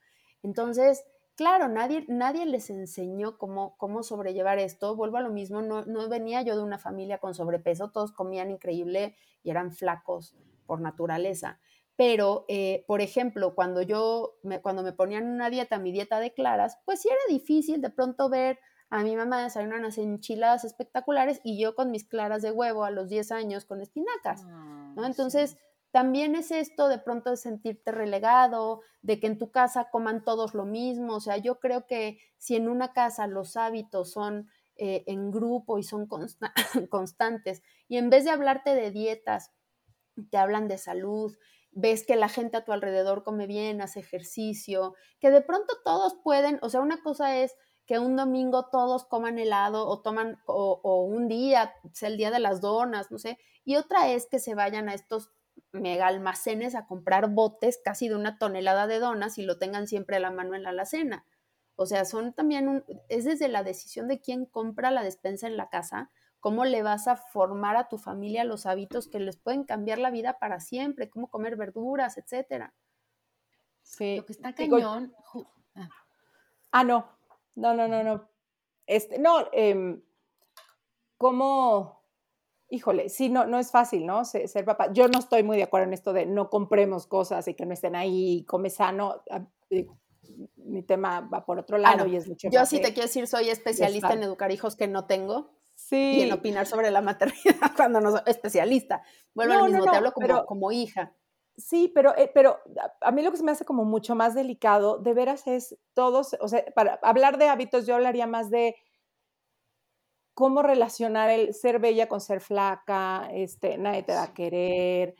Entonces, 0.42 1.04
claro, 1.36 1.68
nadie, 1.68 2.04
nadie 2.08 2.46
les 2.46 2.70
enseñó 2.70 3.38
cómo, 3.38 3.76
cómo 3.76 4.02
sobrellevar 4.02 4.58
esto. 4.58 4.94
Vuelvo 4.94 5.16
a 5.16 5.22
lo 5.22 5.30
mismo, 5.30 5.62
no, 5.62 5.84
no 5.84 6.08
venía 6.08 6.42
yo 6.42 6.54
de 6.56 6.62
una 6.62 6.78
familia 6.78 7.18
con 7.18 7.34
sobrepeso, 7.34 7.90
todos 7.90 8.12
comían 8.12 8.50
increíble 8.50 9.16
y 9.42 9.50
eran 9.50 9.72
flacos 9.72 10.36
por 10.66 10.80
naturaleza. 10.80 11.58
Pero, 11.96 12.44
eh, 12.48 12.84
por 12.86 13.00
ejemplo, 13.00 13.54
cuando 13.54 13.82
yo, 13.82 14.38
me, 14.42 14.62
cuando 14.62 14.82
me 14.82 14.92
ponían 14.92 15.26
una 15.26 15.50
dieta, 15.50 15.78
mi 15.78 15.92
dieta 15.92 16.20
de 16.20 16.32
claras, 16.32 16.78
pues 16.84 17.00
sí 17.02 17.08
era 17.08 17.20
difícil 17.28 17.80
de 17.80 17.90
pronto 17.90 18.28
ver 18.28 18.58
a 18.90 19.04
mi 19.04 19.16
mamá 19.16 19.42
desayunan 19.42 19.80
unas 19.80 19.98
enchiladas 19.98 20.64
espectaculares 20.64 21.40
y 21.44 21.60
yo 21.60 21.76
con 21.76 21.92
mis 21.92 22.04
claras 22.04 22.42
de 22.42 22.50
huevo 22.50 22.84
a 22.84 22.90
los 22.90 23.08
10 23.08 23.30
años 23.30 23.64
con 23.64 23.80
espinacas, 23.80 24.44
¿no? 24.44 25.06
Entonces, 25.06 25.56
también 25.92 26.34
es 26.34 26.50
esto 26.50 26.88
de 26.88 26.98
pronto 26.98 27.30
de 27.30 27.36
sentirte 27.36 27.92
relegado, 27.92 28.80
de 29.02 29.20
que 29.20 29.28
en 29.28 29.38
tu 29.38 29.50
casa 29.50 29.90
coman 29.90 30.24
todos 30.24 30.54
lo 30.54 30.64
mismo, 30.64 31.14
o 31.14 31.20
sea, 31.20 31.36
yo 31.36 31.60
creo 31.60 31.86
que 31.86 32.18
si 32.36 32.56
en 32.56 32.68
una 32.68 32.92
casa 32.92 33.26
los 33.26 33.56
hábitos 33.56 34.10
son 34.10 34.48
eh, 34.76 35.04
en 35.06 35.30
grupo 35.30 35.78
y 35.78 35.84
son 35.84 36.08
constantes, 36.90 37.62
y 37.88 37.96
en 37.96 38.10
vez 38.10 38.24
de 38.24 38.30
hablarte 38.30 38.74
de 38.74 38.90
dietas, 38.90 39.52
te 40.30 40.36
hablan 40.36 40.68
de 40.68 40.78
salud, 40.78 41.36
ves 41.72 42.04
que 42.04 42.16
la 42.16 42.28
gente 42.28 42.56
a 42.56 42.64
tu 42.64 42.72
alrededor 42.72 43.22
come 43.22 43.46
bien, 43.46 43.80
hace 43.80 44.00
ejercicio, 44.00 44.94
que 45.20 45.30
de 45.30 45.42
pronto 45.42 45.74
todos 45.84 46.16
pueden, 46.22 46.58
o 46.62 46.68
sea, 46.68 46.80
una 46.80 47.02
cosa 47.02 47.38
es 47.38 47.56
que 47.90 47.98
un 47.98 48.14
domingo 48.14 48.66
todos 48.66 49.04
coman 49.04 49.40
helado 49.40 49.88
o 49.88 50.00
toman, 50.00 50.40
o, 50.46 51.02
un 51.02 51.26
día, 51.26 51.74
sea 51.92 52.08
el 52.08 52.16
día 52.16 52.30
de 52.30 52.38
las 52.38 52.60
donas, 52.60 53.10
no 53.10 53.18
sé, 53.18 53.36
y 53.64 53.74
otra 53.74 54.10
es 54.10 54.28
que 54.28 54.38
se 54.38 54.54
vayan 54.54 54.88
a 54.88 54.94
estos 54.94 55.32
mega 55.72 56.06
almacenes 56.06 56.76
a 56.76 56.86
comprar 56.86 57.30
botes 57.30 57.80
casi 57.84 58.08
de 58.08 58.14
una 58.14 58.38
tonelada 58.38 58.86
de 58.86 59.00
donas 59.00 59.38
y 59.38 59.42
lo 59.42 59.58
tengan 59.58 59.88
siempre 59.88 60.18
a 60.18 60.20
la 60.20 60.30
mano 60.30 60.54
en 60.54 60.62
la 60.62 60.68
alacena. 60.68 61.26
O 61.74 61.84
sea, 61.84 62.04
son 62.04 62.32
también, 62.32 62.68
un, 62.68 62.84
es 63.08 63.24
desde 63.24 63.48
la 63.48 63.64
decisión 63.64 64.06
de 64.06 64.20
quién 64.20 64.46
compra 64.46 64.92
la 64.92 65.02
despensa 65.02 65.48
en 65.48 65.56
la 65.56 65.68
casa, 65.68 66.12
cómo 66.38 66.64
le 66.64 66.84
vas 66.84 67.08
a 67.08 67.16
formar 67.16 67.76
a 67.76 67.88
tu 67.88 67.98
familia 67.98 68.44
los 68.44 68.66
hábitos 68.66 69.08
que 69.08 69.18
les 69.18 69.36
pueden 69.36 69.64
cambiar 69.64 69.98
la 69.98 70.12
vida 70.12 70.38
para 70.38 70.60
siempre, 70.60 71.10
cómo 71.10 71.28
comer 71.28 71.56
verduras, 71.56 72.18
etcétera. 72.18 72.72
Sí. 73.82 74.18
Lo 74.18 74.26
que 74.26 74.32
está 74.32 74.54
cañón. 74.54 75.12
Ah. 75.74 75.88
ah, 76.70 76.84
no, 76.84 77.19
no, 77.60 77.74
no, 77.74 77.86
no, 77.86 78.02
no. 78.02 78.28
Este, 78.86 79.18
no, 79.18 79.46
eh, 79.52 80.00
¿cómo? 81.16 82.02
Híjole, 82.68 83.08
sí, 83.08 83.28
no, 83.28 83.46
no 83.46 83.58
es 83.58 83.70
fácil, 83.70 84.06
¿no? 84.06 84.24
Ser, 84.24 84.64
papá. 84.64 84.92
Yo 84.92 85.08
no 85.08 85.18
estoy 85.18 85.42
muy 85.42 85.56
de 85.56 85.64
acuerdo 85.64 85.88
en 85.88 85.92
esto 85.92 86.12
de 86.12 86.26
no 86.26 86.50
compremos 86.50 87.06
cosas 87.06 87.46
y 87.48 87.54
que 87.54 87.66
no 87.66 87.74
estén 87.74 87.96
ahí, 87.96 88.44
come 88.46 88.70
sano. 88.70 89.22
Ah, 89.30 89.44
mi 90.56 90.82
tema 90.82 91.20
va 91.20 91.44
por 91.44 91.58
otro 91.58 91.76
ah, 91.76 91.80
lado 91.80 92.06
y 92.06 92.16
es 92.16 92.28
mucho 92.28 92.48
Yo 92.50 92.64
sí 92.64 92.80
te 92.80 92.92
quiero 92.92 93.06
decir, 93.06 93.26
soy 93.26 93.50
especialista 93.50 94.12
en 94.12 94.22
educar 94.22 94.52
hijos 94.52 94.76
que 94.76 94.88
no 94.88 95.06
tengo. 95.06 95.52
Sí. 95.74 96.18
Y 96.18 96.22
en 96.22 96.32
opinar 96.32 96.66
sobre 96.66 96.90
la 96.90 97.00
maternidad 97.00 97.72
cuando 97.76 98.00
no 98.00 98.12
soy 98.12 98.20
especialista. 98.26 99.02
Vuelvo 99.34 99.54
al 99.54 99.72
mismo, 99.72 99.84
te 99.84 99.96
hablo 99.96 100.12
como, 100.12 100.46
como 100.46 100.72
hija. 100.72 101.14
Sí, 101.60 101.90
pero, 101.94 102.16
eh, 102.16 102.30
pero 102.32 102.58
a 103.00 103.10
mí 103.12 103.22
lo 103.22 103.30
que 103.30 103.36
se 103.36 103.44
me 103.44 103.50
hace 103.52 103.64
como 103.64 103.84
mucho 103.84 104.14
más 104.14 104.34
delicado, 104.34 104.98
de 104.98 105.12
veras 105.14 105.46
es 105.46 105.76
todos, 105.94 106.34
o 106.40 106.48
sea, 106.48 106.64
para 106.74 106.98
hablar 107.02 107.36
de 107.38 107.48
hábitos 107.48 107.86
yo 107.86 107.94
hablaría 107.96 108.26
más 108.26 108.50
de 108.50 108.76
cómo 110.34 110.62
relacionar 110.62 111.30
el 111.30 111.54
ser 111.54 111.78
bella 111.80 112.08
con 112.08 112.20
ser 112.20 112.40
flaca, 112.40 113.28
este, 113.32 113.76
nadie 113.78 114.02
te 114.02 114.14
va 114.14 114.24
a 114.24 114.34
querer, 114.34 115.14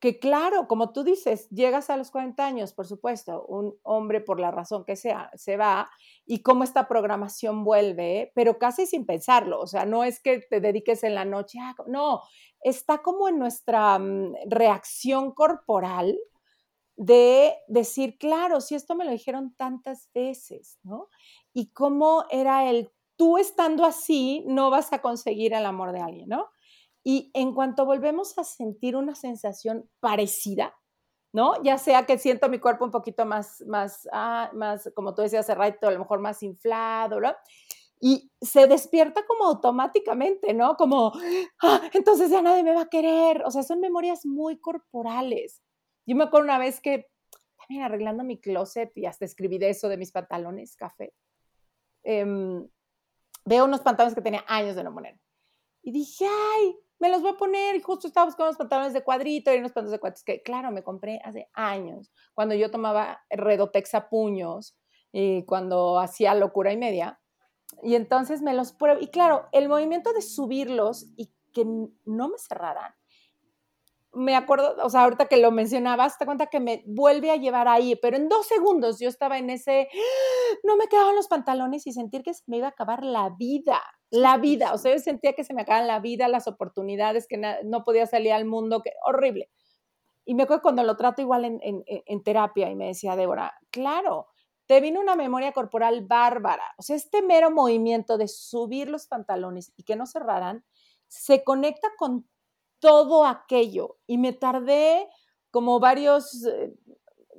que 0.00 0.20
claro, 0.20 0.68
como 0.68 0.92
tú 0.92 1.02
dices, 1.02 1.48
llegas 1.50 1.90
a 1.90 1.96
los 1.96 2.10
40 2.10 2.46
años, 2.46 2.72
por 2.72 2.86
supuesto, 2.86 3.44
un 3.46 3.76
hombre 3.82 4.20
por 4.20 4.38
la 4.38 4.50
razón 4.50 4.84
que 4.84 4.94
sea, 4.94 5.30
se 5.34 5.56
va 5.56 5.90
y 6.24 6.42
cómo 6.42 6.62
esta 6.62 6.86
programación 6.86 7.64
vuelve, 7.64 8.30
pero 8.34 8.58
casi 8.58 8.86
sin 8.86 9.06
pensarlo, 9.06 9.60
o 9.60 9.66
sea, 9.66 9.86
no 9.86 10.04
es 10.04 10.20
que 10.20 10.40
te 10.40 10.60
dediques 10.60 11.02
en 11.02 11.14
la 11.14 11.24
noche, 11.24 11.58
ah, 11.60 11.74
no, 11.88 12.22
está 12.60 12.98
como 12.98 13.28
en 13.28 13.38
nuestra 13.38 13.98
mm, 13.98 14.34
reacción 14.46 15.32
corporal 15.32 16.16
de 16.96 17.54
decir, 17.68 18.18
claro, 18.18 18.60
si 18.60 18.74
esto 18.74 18.94
me 18.94 19.04
lo 19.04 19.10
dijeron 19.10 19.54
tantas 19.56 20.10
veces, 20.12 20.78
¿no? 20.82 21.08
Y 21.52 21.70
cómo 21.70 22.24
era 22.30 22.68
el, 22.68 22.90
tú 23.16 23.38
estando 23.38 23.84
así, 23.84 24.44
no 24.46 24.70
vas 24.70 24.92
a 24.92 25.00
conseguir 25.00 25.54
el 25.54 25.64
amor 25.64 25.92
de 25.92 26.00
alguien, 26.00 26.28
¿no? 26.28 26.48
Y 27.08 27.30
en 27.32 27.54
cuanto 27.54 27.86
volvemos 27.86 28.36
a 28.36 28.44
sentir 28.44 28.94
una 28.94 29.14
sensación 29.14 29.88
parecida, 29.98 30.76
¿no? 31.32 31.54
Ya 31.62 31.78
sea 31.78 32.04
que 32.04 32.18
siento 32.18 32.50
mi 32.50 32.58
cuerpo 32.58 32.84
un 32.84 32.90
poquito 32.90 33.24
más, 33.24 33.64
más, 33.66 34.06
ah, 34.12 34.50
más 34.52 34.92
como 34.94 35.14
tú 35.14 35.22
decías 35.22 35.46
hace 35.46 35.54
rato, 35.54 35.88
a 35.88 35.90
lo 35.90 36.00
mejor 36.00 36.20
más 36.20 36.42
inflado, 36.42 37.18
¿no? 37.18 37.34
Y 37.98 38.30
se 38.42 38.66
despierta 38.66 39.24
como 39.24 39.46
automáticamente, 39.46 40.52
¿no? 40.52 40.76
Como, 40.76 41.14
ah, 41.62 41.80
entonces 41.94 42.30
ya 42.30 42.42
nadie 42.42 42.62
me 42.62 42.74
va 42.74 42.82
a 42.82 42.90
querer. 42.90 43.42
O 43.46 43.50
sea, 43.50 43.62
son 43.62 43.80
memorias 43.80 44.26
muy 44.26 44.60
corporales. 44.60 45.62
Yo 46.04 46.14
me 46.14 46.24
acuerdo 46.24 46.44
una 46.44 46.58
vez 46.58 46.78
que, 46.78 47.08
también 47.56 47.84
arreglando 47.84 48.22
mi 48.22 48.38
closet 48.38 48.92
y 48.96 49.06
hasta 49.06 49.24
escribí 49.24 49.56
de 49.56 49.70
eso 49.70 49.88
de 49.88 49.96
mis 49.96 50.12
pantalones 50.12 50.76
café, 50.76 51.14
em, 52.02 52.68
veo 53.46 53.64
unos 53.64 53.80
pantalones 53.80 54.14
que 54.14 54.20
tenía 54.20 54.44
años 54.46 54.76
de 54.76 54.84
no 54.84 54.92
poner. 54.92 55.18
Y 55.80 55.90
dije, 55.90 56.26
ay, 56.26 56.76
me 56.98 57.08
los 57.08 57.22
voy 57.22 57.32
a 57.32 57.36
poner. 57.36 57.76
Y 57.76 57.80
justo 57.80 58.06
estaba 58.06 58.26
buscando 58.26 58.50
unos 58.50 58.58
pantalones 58.58 58.92
de 58.92 59.02
cuadrito 59.02 59.52
y 59.52 59.58
unos 59.58 59.72
pantalones 59.72 59.92
de 59.92 60.00
cuadritos 60.00 60.24
que, 60.24 60.42
claro, 60.42 60.70
me 60.70 60.82
compré 60.82 61.20
hace 61.24 61.48
años, 61.52 62.12
cuando 62.34 62.54
yo 62.54 62.70
tomaba 62.70 63.20
Redotex 63.30 63.94
a 63.94 64.08
puños 64.08 64.78
y 65.12 65.44
cuando 65.44 65.98
hacía 65.98 66.34
locura 66.34 66.72
y 66.72 66.76
media. 66.76 67.20
Y 67.82 67.94
entonces 67.94 68.42
me 68.42 68.54
los 68.54 68.72
pruebo. 68.72 69.00
Y 69.00 69.08
claro, 69.08 69.46
el 69.52 69.68
movimiento 69.68 70.12
de 70.12 70.22
subirlos 70.22 71.06
y 71.16 71.32
que 71.52 71.64
no 71.64 72.28
me 72.28 72.38
cerraran 72.38 72.94
me 74.12 74.34
acuerdo, 74.36 74.76
o 74.82 74.90
sea, 74.90 75.04
ahorita 75.04 75.26
que 75.26 75.36
lo 75.36 75.50
mencionabas, 75.50 76.18
te 76.18 76.24
cuenta 76.24 76.46
que 76.46 76.60
me 76.60 76.82
vuelve 76.86 77.30
a 77.30 77.36
llevar 77.36 77.68
ahí, 77.68 77.96
pero 77.96 78.16
en 78.16 78.28
dos 78.28 78.46
segundos 78.46 78.98
yo 78.98 79.08
estaba 79.08 79.38
en 79.38 79.50
ese, 79.50 79.88
no 80.64 80.76
me 80.76 80.88
quedaban 80.88 81.14
los 81.14 81.28
pantalones 81.28 81.86
y 81.86 81.92
sentir 81.92 82.22
que 82.22 82.34
se 82.34 82.42
me 82.46 82.56
iba 82.56 82.68
a 82.68 82.70
acabar 82.70 83.04
la 83.04 83.30
vida, 83.30 83.80
la 84.10 84.38
vida, 84.38 84.72
o 84.72 84.78
sea, 84.78 84.92
yo 84.92 84.98
sentía 84.98 85.34
que 85.34 85.44
se 85.44 85.54
me 85.54 85.62
acababan 85.62 85.86
la 85.86 86.00
vida, 86.00 86.28
las 86.28 86.48
oportunidades, 86.48 87.26
que 87.28 87.40
no 87.64 87.84
podía 87.84 88.06
salir 88.06 88.32
al 88.32 88.46
mundo, 88.46 88.82
que 88.82 88.92
horrible. 89.04 89.50
Y 90.24 90.34
me 90.34 90.44
acuerdo 90.44 90.62
cuando 90.62 90.82
lo 90.82 90.96
trato 90.96 91.22
igual 91.22 91.44
en, 91.44 91.60
en 91.62 92.22
terapia 92.22 92.70
y 92.70 92.76
me 92.76 92.88
decía, 92.88 93.16
Débora, 93.16 93.54
claro, 93.70 94.26
te 94.66 94.80
vino 94.80 95.00
una 95.00 95.16
memoria 95.16 95.52
corporal 95.52 96.06
bárbara, 96.06 96.74
o 96.76 96.82
sea, 96.82 96.96
este 96.96 97.22
mero 97.22 97.50
movimiento 97.50 98.18
de 98.18 98.28
subir 98.28 98.88
los 98.88 99.06
pantalones 99.06 99.72
y 99.76 99.84
que 99.84 99.96
no 99.96 100.06
cerraran, 100.06 100.64
se 101.08 101.42
conecta 101.42 101.88
con 101.96 102.28
todo 102.80 103.24
aquello 103.24 103.98
y 104.06 104.18
me 104.18 104.32
tardé 104.32 105.08
como 105.50 105.80
varios 105.80 106.44
eh, 106.44 106.74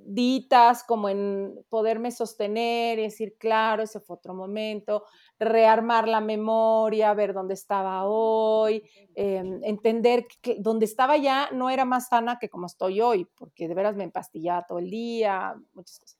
ditas 0.05 0.83
como 0.83 1.09
en 1.09 1.63
poderme 1.69 2.11
sostener 2.11 2.99
y 2.99 3.03
decir, 3.03 3.37
claro, 3.37 3.83
ese 3.83 3.99
fue 3.99 4.15
otro 4.15 4.33
momento, 4.33 5.03
rearmar 5.37 6.07
la 6.07 6.21
memoria, 6.21 7.13
ver 7.13 7.33
dónde 7.33 7.53
estaba 7.53 8.05
hoy, 8.05 8.83
em, 9.15 9.61
entender 9.63 10.25
que 10.41 10.55
donde 10.59 10.85
estaba 10.85 11.17
ya 11.17 11.49
no 11.51 11.69
era 11.69 11.85
más 11.85 12.07
sana 12.07 12.39
que 12.39 12.49
como 12.49 12.65
estoy 12.65 13.01
hoy, 13.01 13.25
porque 13.35 13.67
de 13.67 13.75
veras 13.75 13.95
me 13.95 14.03
empastillaba 14.03 14.65
todo 14.65 14.79
el 14.79 14.89
día, 14.89 15.55
muchas 15.73 15.99
cosas. 15.99 16.19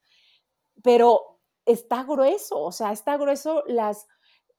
Pero 0.84 1.40
está 1.66 2.04
grueso, 2.04 2.62
o 2.62 2.72
sea, 2.72 2.92
está 2.92 3.18
grueso 3.18 3.64
las 3.68 4.08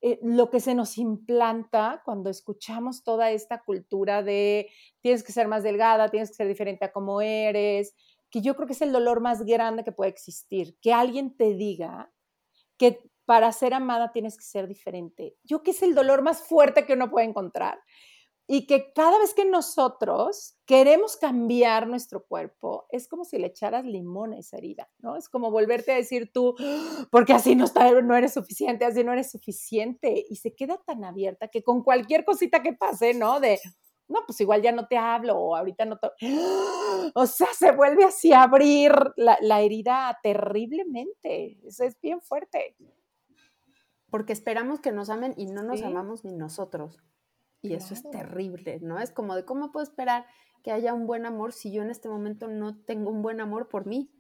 eh, 0.03 0.19
lo 0.23 0.51
que 0.51 0.61
se 0.61 0.75
nos 0.75 0.97
implanta 0.97 2.03
cuando 2.05 2.31
escuchamos 2.31 3.05
toda 3.05 3.31
esta 3.31 3.63
cultura 3.63 4.23
de 4.23 4.71
tienes 5.01 5.23
que 5.23 5.33
ser 5.33 5.47
más 5.47 5.63
delgada, 5.63 6.09
tienes 6.09 6.31
que 6.31 6.37
ser 6.37 6.49
diferente 6.49 6.87
a 6.87 6.93
como 6.93 7.21
eres, 7.21 7.95
que 8.31 8.41
yo 8.41 8.55
creo 8.57 8.67
que 8.67 8.73
es 8.73 8.83
el 8.83 8.93
dolor 8.93 9.21
más 9.21 9.45
grande 9.45 9.85
que 9.85 9.93
puede 9.93 10.11
existir, 10.11 10.77
que 10.81 10.93
alguien 10.93 11.37
te 11.37 11.55
diga 11.55 12.11
que 12.79 13.11
para 13.27 13.53
ser 13.53 13.75
amada 13.75 14.11
tienes 14.13 14.37
que 14.37 14.45
ser 14.45 14.67
diferente. 14.67 15.37
Yo 15.45 15.59
creo 15.59 15.65
que 15.65 15.71
es 15.73 15.83
el 15.83 15.95
dolor 15.95 16.23
más 16.23 16.43
fuerte 16.43 16.87
que 16.87 16.95
uno 16.95 17.11
puede 17.11 17.27
encontrar 17.27 17.79
y 18.53 18.67
que 18.67 18.93
cada 18.93 19.17
vez 19.21 19.33
que 19.33 19.45
nosotros 19.45 20.59
queremos 20.67 21.17
cambiar 21.17 21.87
nuestro 21.87 22.27
cuerpo, 22.27 22.85
es 22.91 23.07
como 23.07 23.25
si 23.25 23.39
le 23.39 23.47
echaras 23.47 23.85
limón 23.85 24.33
a 24.33 24.41
esa 24.41 24.57
herida, 24.57 24.91
¿no? 24.99 25.15
Es 25.15 25.29
como 25.29 25.53
volverte 25.53 25.93
a 25.93 25.95
decir 25.95 26.33
tú, 26.33 26.57
porque 27.13 27.33
así 27.33 27.55
no, 27.55 27.65
está, 27.65 27.89
no 28.03 28.17
eres 28.17 28.35
suficiente, 28.35 28.85
así 28.85 29.05
no 29.05 29.13
eres 29.13 29.31
suficiente, 29.31 30.25
y 30.29 30.35
se 30.35 30.57
queda 30.57 30.81
tan 30.85 31.05
abierta 31.05 31.47
que 31.47 31.63
con 31.63 31.85
cualquier 31.85 32.25
cosita 32.25 32.61
que 32.61 32.73
pase, 32.73 33.15
¿no? 33.15 33.39
De, 33.39 33.61
no, 34.09 34.19
pues 34.27 34.41
igual 34.41 34.63
ya 34.63 34.73
no 34.73 34.89
te 34.89 34.97
hablo, 34.97 35.39
o 35.39 35.55
ahorita 35.55 35.85
no 35.85 36.01
te... 36.01 36.09
O 37.15 37.27
sea, 37.27 37.55
se 37.57 37.71
vuelve 37.71 38.03
así 38.03 38.33
a 38.33 38.43
abrir 38.43 38.91
la, 39.15 39.39
la 39.43 39.61
herida 39.61 40.19
terriblemente, 40.25 41.57
eso 41.65 41.85
es 41.85 42.01
bien 42.01 42.21
fuerte. 42.21 42.75
Porque 44.11 44.33
esperamos 44.33 44.81
que 44.81 44.91
nos 44.91 45.09
amen 45.09 45.35
y 45.37 45.47
no 45.47 45.63
nos 45.63 45.83
amamos 45.83 46.25
ni 46.25 46.35
nosotros. 46.35 46.99
Y 47.63 47.75
eso 47.75 47.95
es 47.95 48.09
terrible, 48.11 48.79
¿no? 48.81 48.99
Es 48.99 49.11
como 49.11 49.35
de 49.35 49.45
cómo 49.45 49.71
puedo 49.71 49.85
esperar 49.85 50.27
que 50.63 50.73
haya 50.73 50.95
un 50.95 51.07
buen 51.07 51.27
amor 51.27 51.53
si 51.53 51.73
yo 51.73 51.83
en 51.83 51.91
este 51.91 52.09
momento 52.09 52.49
no 52.49 52.79
tengo 52.85 53.11
un 53.11 53.23
buen 53.23 53.41
amor 53.41 53.69
por 53.69 53.87
mí, 53.87 54.11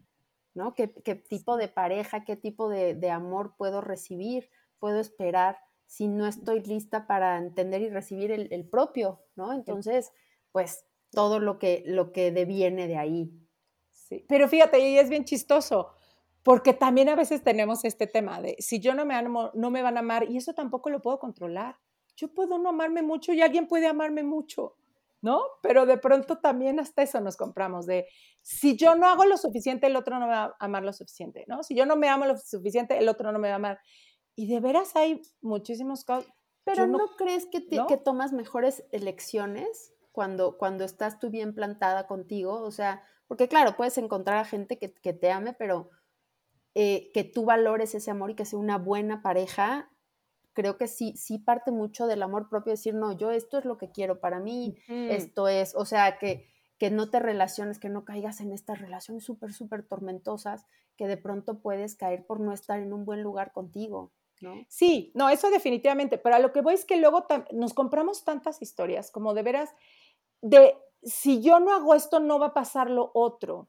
¿no? 0.55 0.75
¿Qué, 0.75 0.89
tipo 0.89 1.57
de 1.57 1.69
pareja, 1.69 2.25
qué 2.25 2.37
tipo 2.37 2.69
de, 2.69 3.11
amor 3.11 3.55
puedo 3.57 3.81
recibir, 3.81 4.51
puedo 4.79 5.01
esperar 5.01 5.59
si 5.87 6.07
no 6.07 6.27
estoy 6.27 6.63
lista 6.63 7.07
para 7.07 7.39
entender 7.39 7.83
y 7.83 7.89
recibir 7.89 8.31
el, 8.31 8.69
propio, 8.69 9.23
¿no? 9.37 9.53
Entonces, 9.53 10.13
pues 10.53 10.85
todo 11.11 11.41
lo 11.41 11.59
que, 11.59 11.83
lo 11.87 12.13
que 12.13 12.31
deviene 12.31 12.87
de 12.87 12.97
ahí. 12.97 13.33
Sí, 13.93 14.25
pero 14.29 14.49
fíjate, 14.49 14.79
y 14.89 14.99
es 14.99 15.09
bien 15.09 15.25
chistoso, 15.25 15.93
porque 16.43 16.73
también 16.73 17.09
a 17.09 17.17
veces 17.17 17.43
tenemos 17.43 17.85
este 17.85 18.07
tema 18.07 18.41
de 18.41 18.57
si 18.59 18.81
yo 18.81 18.95
no 18.95 19.05
me 19.05 19.15
amo, 19.15 19.51
no 19.55 19.71
me 19.71 19.83
van 19.83 19.97
a 19.97 20.01
amar 20.01 20.31
y 20.31 20.37
eso 20.37 20.55
tampoco 20.55 20.91
lo 20.91 21.03
puedo 21.03 21.19
controlar 21.19 21.77
yo 22.21 22.35
puedo 22.35 22.59
no 22.59 22.69
amarme 22.69 23.03
mucho 23.03 23.33
y 23.33 23.41
alguien 23.41 23.67
puede 23.67 23.87
amarme 23.87 24.23
mucho, 24.23 24.77
¿no? 25.23 25.43
Pero 25.63 25.87
de 25.87 25.97
pronto 25.97 26.39
también 26.39 26.79
hasta 26.79 27.03
eso 27.03 27.21
nos 27.21 27.37
compramos, 27.37 27.87
de 27.87 28.07
si 28.43 28.77
yo 28.77 28.95
no 28.95 29.07
hago 29.07 29.25
lo 29.25 29.37
suficiente, 29.37 29.87
el 29.87 29.97
otro 29.97 30.19
no 30.19 30.27
me 30.27 30.33
va 30.33 30.45
a 30.45 30.57
amar 30.59 30.83
lo 30.83 30.93
suficiente, 30.93 31.45
¿no? 31.49 31.63
Si 31.63 31.75
yo 31.75 31.87
no 31.87 31.97
me 31.97 32.09
amo 32.09 32.27
lo 32.27 32.37
suficiente, 32.37 32.99
el 32.99 33.09
otro 33.09 33.33
no 33.33 33.39
me 33.39 33.49
va 33.49 33.55
a 33.55 33.57
amar. 33.57 33.81
Y 34.37 34.47
de 34.47 34.61
veras 34.61 34.95
hay 34.97 35.23
muchísimos 35.41 36.05
casos. 36.05 36.31
Pero 36.65 36.87
no, 36.87 36.99
crees 37.17 37.47
que, 37.47 37.67
que 37.67 37.97
tomas 37.97 38.33
mejores 38.33 38.85
elecciones 38.93 39.95
cuando, 40.13 40.59
cuando 40.59 40.85
estás 40.85 41.19
tú 41.19 41.31
bien 41.31 41.55
plantada 41.55 42.07
contigo? 42.07 42.61
O 42.63 42.71
sea, 42.71 43.03
porque 43.27 43.49
claro, 43.49 43.77
puedes 43.77 43.97
encontrar 43.99 44.39
a 44.39 44.45
gente 44.45 44.79
que, 44.79 44.93
que 44.93 45.13
te 45.13 45.31
ame, 45.31 45.55
pero 45.55 45.91
eh, 46.75 47.11
que 47.13 47.25
tú 47.25 47.45
valores 47.45 47.95
ese 47.95 48.11
amor 48.11 48.31
y 48.31 48.35
que 48.35 48.45
sea 48.45 48.59
una 48.59 48.79
buena 48.79 49.23
pareja, 49.23 49.90
creo 50.61 50.77
que 50.77 50.89
sí, 50.89 51.15
sí 51.17 51.39
parte 51.39 51.71
mucho 51.71 52.07
del 52.07 52.23
amor 52.23 52.51
propio, 52.51 52.73
decir, 52.73 52.95
no, 52.95 53.13
yo 53.17 53.31
esto 53.31 53.57
es 53.57 53.65
lo 53.65 53.79
que 53.79 53.91
quiero 53.91 54.21
para 54.21 54.41
mí, 54.41 54.77
esto 54.89 55.49
es, 55.49 55.75
o 55.75 55.87
sea, 55.87 56.19
que, 56.19 56.51
que 56.77 56.91
no 56.91 57.09
te 57.09 57.19
relaciones, 57.19 57.79
que 57.79 57.89
no 57.89 58.05
caigas 58.05 58.43
en 58.43 58.53
estas 58.53 58.79
relaciones 58.79 59.25
súper, 59.25 59.55
súper 59.55 59.89
tormentosas, 59.89 60.67
que 60.99 61.09
de 61.09 61.17
pronto 61.17 61.61
puedes 61.63 61.97
caer 61.97 62.27
por 62.27 62.41
no 62.41 62.53
estar 62.53 62.79
en 62.79 62.93
un 62.93 63.07
buen 63.07 63.23
lugar 63.23 63.53
contigo. 63.53 64.13
¿No? 64.43 64.55
Sí, 64.69 65.13
no, 65.15 65.31
eso 65.31 65.49
definitivamente, 65.49 66.19
pero 66.19 66.37
a 66.37 66.39
lo 66.41 66.53
que 66.53 66.61
voy 66.61 66.75
es 66.75 66.85
que 66.85 66.97
luego 66.99 67.27
nos 67.53 67.73
compramos 67.73 68.25
tantas 68.25 68.61
historias, 68.61 69.11
como 69.11 69.33
de 69.33 69.43
veras, 69.43 69.71
de 70.43 70.77
si 71.03 71.41
yo 71.41 71.59
no 71.59 71.75
hago 71.75 71.95
esto, 71.95 72.21
no 72.21 72.39
va 72.39 72.49
a 72.49 72.55
pasar 72.55 72.91
lo 72.91 73.11
otro. 73.15 73.69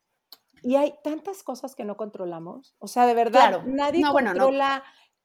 Y 0.62 0.76
hay 0.76 0.94
tantas 1.04 1.42
cosas 1.42 1.74
que 1.74 1.86
no 1.86 1.98
controlamos. 1.98 2.76
O 2.80 2.88
sea, 2.88 3.06
de 3.06 3.14
verdad, 3.14 3.64
nadie 3.66 4.04
controla 4.04 4.84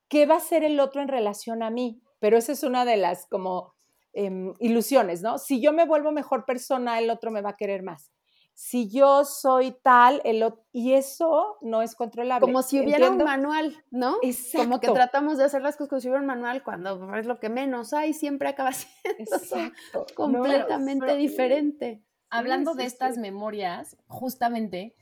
qué 0.09 0.27
va 0.27 0.37
a 0.37 0.41
ser 0.41 0.65
el 0.65 0.81
otro 0.81 1.03
en 1.03 1.09
relación 1.09 1.63
a 1.63 1.71
mí. 1.71 2.01
Pero 2.19 2.39
esa 2.39 2.53
es 2.53 2.63
una 2.63 2.85
de 2.85 2.97
las 2.97 3.27
como 3.27 3.75
em, 4.13 4.55
ilusiones, 4.59 5.23
¿no? 5.23 5.39
Si 5.39 5.61
yo 5.61 5.73
me 5.73 5.87
vuelvo 5.87 6.13
mejor 6.13 6.45
persona, 6.45 6.99
el 6.99 7.11
otro 7.11 7.31
me 7.31 7.43
va 7.43 7.51
a 7.51 7.57
querer 7.57 7.83
más. 7.83 8.11
Si 8.55 8.89
yo 8.89 9.27
soy 9.27 9.77
tal, 9.83 10.23
el 10.25 10.43
otro, 10.43 10.65
y 10.73 10.95
eso 10.95 11.59
no 11.61 11.83
es 11.83 11.95
controlable. 11.95 12.41
Como 12.41 12.63
si 12.63 12.81
hubiera 12.81 13.11
un 13.11 13.19
manual, 13.19 13.85
¿no? 13.91 14.17
Exacto. 14.23 14.59
Como 14.65 14.81
que 14.81 14.91
tratamos 14.93 15.37
de 15.37 15.45
hacer 15.45 15.61
las 15.61 15.77
cosas 15.77 15.91
como 15.91 16.01
si 16.01 16.09
hubiera 16.09 16.23
un 16.23 16.27
manual 16.27 16.65
cuando 16.65 17.15
es 17.17 17.27
lo 17.27 17.39
que 17.39 17.51
menos 17.51 17.93
hay, 17.93 18.15
siempre 18.15 18.49
acaba 18.49 18.73
siendo 18.73 19.37
Exacto. 19.37 20.07
completamente 20.15 21.17
diferente. 21.17 22.03
Hablando 22.31 22.75
de 22.75 22.85
estas 22.85 23.19
memorias, 23.19 23.99
justamente, 24.07 24.97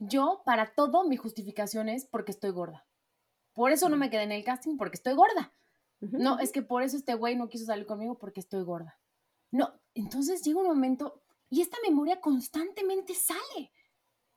yo 0.00 0.42
para 0.44 0.74
todo 0.74 1.08
mi 1.08 1.16
justificación 1.16 1.88
es 1.88 2.06
porque 2.06 2.32
estoy 2.32 2.50
gorda. 2.50 2.86
Por 3.56 3.72
eso 3.72 3.88
no 3.88 3.96
me 3.96 4.10
quedé 4.10 4.24
en 4.24 4.32
el 4.32 4.44
casting, 4.44 4.76
porque 4.76 4.96
estoy 4.96 5.14
gorda. 5.14 5.50
No, 6.00 6.38
es 6.38 6.52
que 6.52 6.60
por 6.60 6.82
eso 6.82 6.98
este 6.98 7.14
güey 7.14 7.36
no 7.36 7.48
quiso 7.48 7.64
salir 7.64 7.86
conmigo 7.86 8.18
porque 8.18 8.40
estoy 8.40 8.62
gorda. 8.62 9.00
No, 9.50 9.80
entonces 9.94 10.42
llega 10.42 10.60
un 10.60 10.66
momento 10.66 11.22
y 11.48 11.62
esta 11.62 11.78
memoria 11.82 12.20
constantemente 12.20 13.14
sale, 13.14 13.72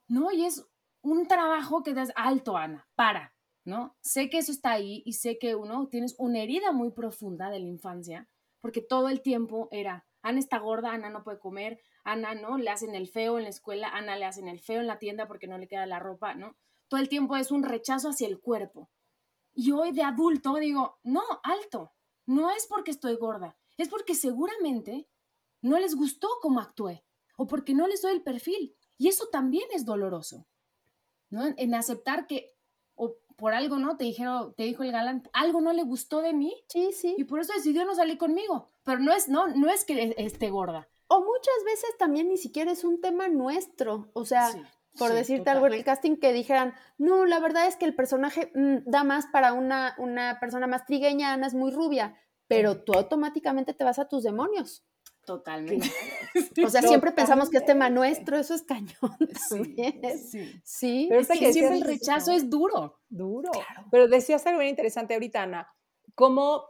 ¿no? 0.08 0.32
Y 0.32 0.46
es 0.46 0.66
un 1.02 1.28
trabajo 1.28 1.84
que 1.84 1.94
das 1.94 2.14
alto, 2.16 2.56
Ana, 2.56 2.88
para, 2.96 3.36
¿no? 3.66 3.98
Sé 4.00 4.30
que 4.30 4.38
eso 4.38 4.54
está 4.54 4.72
ahí 4.72 5.04
y 5.06 5.12
sé 5.12 5.38
que 5.38 5.54
uno 5.54 5.90
tienes 5.90 6.16
una 6.18 6.40
herida 6.40 6.72
muy 6.72 6.92
profunda 6.92 7.50
de 7.50 7.60
la 7.60 7.68
infancia, 7.68 8.30
porque 8.62 8.80
todo 8.80 9.10
el 9.10 9.22
tiempo 9.22 9.68
era, 9.72 10.08
Ana 10.22 10.40
está 10.40 10.60
gorda, 10.60 10.94
Ana 10.94 11.10
no 11.10 11.26
puede 11.26 11.40
comer, 11.40 11.82
Ana, 12.06 12.36
¿no? 12.36 12.58
Le 12.58 12.70
hacen 12.70 12.96
el 12.96 13.10
feo 13.10 13.38
en 13.38 13.44
la 13.44 13.50
escuela, 13.50 13.90
Ana 13.90 14.16
le 14.16 14.24
hacen 14.24 14.48
el 14.48 14.62
feo 14.62 14.80
en 14.80 14.88
la 14.88 14.98
tienda 14.98 15.28
porque 15.28 15.48
no 15.48 15.58
le 15.58 15.68
queda 15.68 15.86
la 15.86 16.00
ropa, 16.00 16.36
¿no? 16.36 16.56
Todo 16.88 17.02
el 17.02 17.10
tiempo 17.10 17.36
es 17.36 17.52
un 17.52 17.64
rechazo 17.64 18.12
hacia 18.12 18.30
el 18.30 18.40
cuerpo. 18.40 18.90
Y 19.62 19.74
hoy 19.74 19.92
de 19.92 20.04
adulto 20.04 20.56
digo, 20.56 21.00
no, 21.04 21.22
alto, 21.44 21.92
no 22.26 22.50
es 22.50 22.66
porque 22.66 22.92
estoy 22.92 23.18
gorda, 23.18 23.58
es 23.76 23.90
porque 23.90 24.16
seguramente 24.16 25.10
no 25.62 25.78
les 25.78 25.96
gustó 25.96 26.30
cómo 26.42 26.62
actué 26.62 27.04
o 27.36 27.46
porque 27.46 27.74
no 27.74 27.86
les 27.86 28.02
doy 28.02 28.14
el 28.14 28.24
perfil. 28.24 28.74
Y 28.98 29.10
eso 29.10 29.28
también 29.30 29.68
es 29.74 29.84
doloroso, 29.84 30.48
¿no? 31.30 31.44
En 31.58 31.76
aceptar 31.76 32.26
que 32.26 32.56
o 32.96 33.18
por 33.36 33.54
algo, 33.54 33.80
¿no? 33.80 33.98
Te 33.98 34.06
dijeron, 34.06 34.54
te 34.56 34.64
dijo 34.64 34.84
el 34.84 34.94
galán, 34.94 35.30
algo 35.34 35.60
no 35.60 35.74
le 35.74 35.84
gustó 35.84 36.22
de 36.22 36.32
mí. 36.32 36.56
Sí, 36.70 36.94
sí. 36.94 37.16
Y 37.18 37.26
por 37.26 37.42
eso 37.42 37.52
decidió 37.52 37.84
no 37.84 37.96
salir 37.96 38.18
conmigo. 38.18 38.70
Pero 38.84 39.00
no 39.00 39.12
es, 39.12 39.28
no, 39.28 39.50
no 39.50 39.70
es 39.70 39.84
que 39.84 40.16
esté 40.20 40.50
gorda. 40.50 40.88
O 41.08 41.20
muchas 41.20 41.66
veces 41.66 41.98
también 41.98 42.30
ni 42.30 42.38
siquiera 42.38 42.72
es 42.72 42.86
un 42.86 43.02
tema 43.02 43.28
nuestro. 43.28 44.10
O 44.14 44.24
sea, 44.24 44.54
por 44.98 45.14
decirte 45.14 45.50
algo 45.50 45.68
en 45.68 45.74
el 45.74 45.84
casting 45.84 46.18
que 46.18 46.34
dijeran, 46.34 46.74
no, 46.98 47.26
la 47.26 47.40
verdad 47.40 47.68
es 47.68 47.76
que 47.76 47.86
el 47.86 47.96
personaje 47.96 48.52
mm, 48.54 48.78
da 48.86 49.04
más 49.04 49.28
para 49.28 49.54
una, 49.54 49.96
una 49.98 50.40
persona 50.40 50.68
más 50.68 50.86
trigueña, 50.86 51.34
Ana 51.34 51.48
es 51.48 51.54
muy 51.54 51.72
rubia, 51.72 52.16
pero 52.48 52.84
tú 52.84 52.94
automáticamente 52.94 53.74
te 53.74 53.84
vas 53.84 54.00
a 54.00 54.08
tus 54.08 54.24
demonios. 54.24 54.86
Totalmente. 55.26 55.88
O 56.66 56.70
sea, 56.70 56.82
siempre 56.82 57.12
pensamos 57.12 57.50
que 57.50 57.58
es 57.58 57.66
tema 57.66 57.90
nuestro, 57.90 58.38
eso 58.38 58.54
es 58.54 58.64
cañón 58.64 59.18
también. 59.50 60.02
Sí, 60.20 60.62
sí. 60.64 61.06
Pero 61.10 61.22
es 61.22 61.28
que, 61.28 61.54
siempre 61.54 61.78
el 61.78 61.84
rechazo 61.84 62.32
es 62.32 62.50
duro. 62.50 63.00
Duro. 63.08 63.52
Pero 63.92 64.08
decías 64.08 64.46
algo 64.46 64.60
bien 64.60 64.72
interesante 64.72 65.14
ahorita, 65.14 65.44
Ana, 65.44 65.68
como 66.16 66.66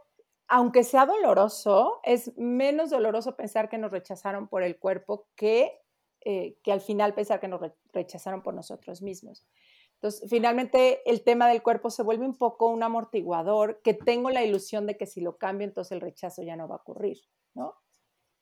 aunque 0.50 0.82
sea 0.82 1.06
doloroso, 1.06 2.00
es 2.02 2.36
menos 2.36 2.90
doloroso 2.90 3.36
pensar 3.36 3.68
que 3.68 3.78
nos 3.78 3.92
rechazaron 3.92 4.48
por 4.48 4.62
el 4.62 4.78
cuerpo 4.78 5.28
que, 5.36 5.80
eh, 6.22 6.56
que 6.62 6.72
al 6.72 6.80
final 6.80 7.14
pensar 7.14 7.40
que 7.40 7.48
nos 7.48 7.60
rechazaron 7.92 8.42
por 8.42 8.54
nosotros 8.54 9.02
mismos. 9.02 9.46
Entonces, 9.94 10.30
finalmente 10.30 11.02
el 11.10 11.22
tema 11.22 11.48
del 11.48 11.62
cuerpo 11.62 11.90
se 11.90 12.02
vuelve 12.02 12.24
un 12.24 12.36
poco 12.36 12.68
un 12.68 12.82
amortiguador 12.82 13.82
que 13.82 13.92
tengo 13.92 14.30
la 14.30 14.42
ilusión 14.42 14.86
de 14.86 14.96
que 14.96 15.06
si 15.06 15.20
lo 15.20 15.36
cambio, 15.36 15.66
entonces 15.66 15.92
el 15.92 16.00
rechazo 16.00 16.42
ya 16.42 16.56
no 16.56 16.68
va 16.68 16.76
a 16.76 16.78
ocurrir, 16.78 17.18
¿no? 17.54 17.74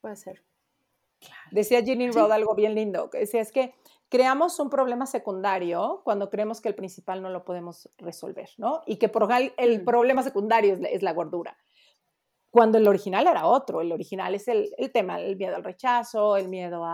Puede 0.00 0.16
ser. 0.16 0.44
Decía 1.50 1.82
Ginny 1.82 2.10
Rod 2.10 2.30
algo 2.30 2.54
bien 2.54 2.74
lindo, 2.74 3.10
que 3.10 3.18
decía, 3.18 3.40
es 3.40 3.50
que 3.50 3.74
creamos 4.08 4.58
un 4.60 4.70
problema 4.70 5.06
secundario 5.06 6.00
cuando 6.04 6.30
creemos 6.30 6.60
que 6.60 6.68
el 6.68 6.74
principal 6.74 7.22
no 7.22 7.30
lo 7.30 7.44
podemos 7.44 7.88
resolver, 7.98 8.50
¿no? 8.56 8.82
Y 8.86 8.96
que 8.96 9.08
por 9.08 9.28
el 9.32 9.80
mm. 9.80 9.84
problema 9.84 10.22
secundario 10.22 10.78
es 10.88 11.02
la, 11.02 11.12
gordura. 11.12 11.56
Cuando 12.50 12.78
el 12.78 12.88
original 12.88 13.26
era 13.26 13.46
otro, 13.46 13.80
el 13.80 13.92
original 13.92 14.34
es 14.34 14.48
el, 14.48 14.72
tema, 14.92 15.20
el 15.20 15.36
miedo 15.36 15.56
al 15.56 15.64
rechazo, 15.64 16.36
el 16.36 16.48
miedo 16.48 16.84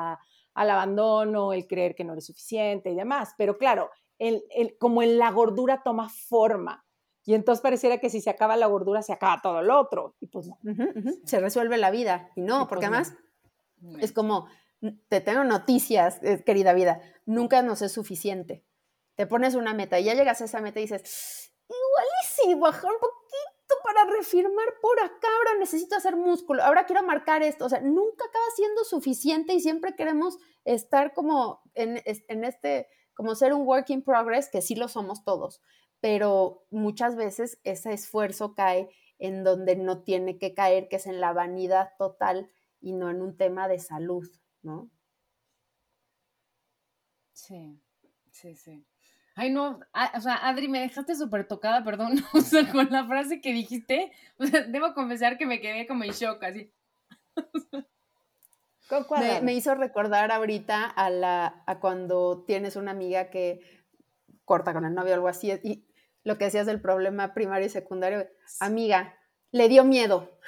al 0.54 0.70
abandono, 0.70 1.52
el 1.52 1.66
creer 1.66 1.94
que 1.94 2.04
no 2.04 2.12
eres 2.12 2.26
suficiente 2.26 2.90
y 2.90 2.94
demás. 2.94 3.34
Pero 3.36 3.58
claro, 3.58 3.90
el, 4.18 4.44
como 4.78 5.02
en 5.02 5.18
la 5.18 5.30
gordura 5.30 5.82
toma 5.82 6.08
forma, 6.08 6.86
y 7.26 7.34
entonces 7.34 7.62
pareciera 7.62 7.98
que 7.98 8.10
si 8.10 8.20
se 8.20 8.30
acaba 8.30 8.56
la 8.56 8.66
gordura, 8.66 9.02
se 9.02 9.12
acaba 9.12 9.40
todo 9.42 9.62
lo 9.62 9.80
otro. 9.80 10.14
Y 10.20 10.26
pues 10.26 10.46
no. 10.46 10.58
Se 11.24 11.40
resuelve 11.40 11.78
la 11.78 11.90
vida. 11.90 12.30
Y 12.36 12.42
no, 12.42 12.68
porque 12.68 12.86
pues 12.86 13.08
además 13.08 13.14
es 14.00 14.12
como, 14.12 14.46
te 15.08 15.20
tengo 15.20 15.42
noticias, 15.44 16.18
eh, 16.22 16.42
querida 16.44 16.74
vida, 16.74 17.00
nunca 17.24 17.62
nos 17.62 17.82
es 17.82 17.92
suficiente. 17.92 18.64
Te 19.14 19.26
pones 19.26 19.54
una 19.54 19.74
meta 19.74 19.98
y 19.98 20.04
ya 20.04 20.14
llegas 20.14 20.40
a 20.40 20.44
esa 20.44 20.60
meta 20.60 20.80
y 20.80 20.82
dices, 20.82 21.52
igual 21.68 22.06
y 22.22 22.26
si 22.26 22.54
bajar 22.54 22.92
un 22.92 23.00
poquito 23.00 23.23
para 23.94 24.10
refirmar 24.16 24.66
por 24.82 24.98
acá, 25.00 25.28
ahora 25.38 25.58
necesito 25.58 25.96
hacer 25.96 26.16
músculo, 26.16 26.62
ahora 26.62 26.84
quiero 26.84 27.02
marcar 27.02 27.42
esto. 27.42 27.66
O 27.66 27.68
sea, 27.68 27.80
nunca 27.80 28.24
acaba 28.24 28.44
siendo 28.56 28.84
suficiente 28.84 29.54
y 29.54 29.60
siempre 29.60 29.94
queremos 29.94 30.38
estar 30.64 31.14
como 31.14 31.62
en, 31.74 32.02
en 32.04 32.44
este, 32.44 32.88
como 33.14 33.34
ser 33.34 33.54
un 33.54 33.66
work 33.66 33.90
in 33.90 34.02
progress, 34.02 34.50
que 34.50 34.62
sí 34.62 34.74
lo 34.74 34.88
somos 34.88 35.24
todos 35.24 35.62
pero 36.04 36.66
muchas 36.70 37.16
veces 37.16 37.58
ese 37.64 37.94
esfuerzo 37.94 38.54
cae 38.54 38.90
en 39.18 39.42
donde 39.42 39.74
no 39.74 40.02
tiene 40.02 40.36
que 40.36 40.52
caer, 40.52 40.86
que 40.90 40.96
es 40.96 41.06
en 41.06 41.18
la 41.18 41.32
vanidad 41.32 41.92
total 41.96 42.50
y 42.78 42.92
no 42.92 43.08
en 43.08 43.22
un 43.22 43.38
tema 43.38 43.68
de 43.68 43.78
salud, 43.78 44.28
¿no? 44.60 44.90
Sí, 47.32 47.80
sí, 48.32 48.54
sí. 48.54 48.86
Ay, 49.36 49.50
no, 49.50 49.80
o 50.14 50.20
sea, 50.20 50.48
Adri, 50.48 50.68
me 50.68 50.80
dejaste 50.80 51.16
súper 51.16 51.48
tocada, 51.48 51.82
perdón, 51.82 52.12
o 52.34 52.40
sea, 52.40 52.70
con 52.70 52.88
la 52.90 53.04
frase 53.04 53.40
que 53.40 53.52
dijiste, 53.52 54.12
o 54.38 54.46
sea, 54.46 54.62
debo 54.62 54.94
confesar 54.94 55.38
que 55.38 55.46
me 55.46 55.60
quedé 55.60 55.86
como 55.86 56.04
en 56.04 56.12
shock, 56.12 56.42
así. 56.42 56.72
Me, 59.18 59.40
me, 59.40 59.54
hizo 59.54 59.74
recordar 59.74 60.30
ahorita 60.30 60.84
a, 60.84 61.08
la, 61.08 61.64
a 61.66 61.80
cuando 61.80 62.44
tienes 62.46 62.76
una 62.76 62.90
amiga 62.90 63.30
que 63.30 63.60
corta 64.44 64.74
con 64.74 64.84
el 64.84 64.94
novio 64.94 65.12
o 65.12 65.14
algo 65.14 65.28
así, 65.28 65.50
y 65.64 65.86
lo 66.22 66.36
que 66.36 66.44
decías 66.44 66.66
del 66.66 66.82
problema 66.82 67.32
primario 67.32 67.66
y 67.66 67.70
secundario, 67.70 68.28
amiga, 68.60 69.18
le 69.52 69.68
dio 69.68 69.84
miedo, 69.84 70.38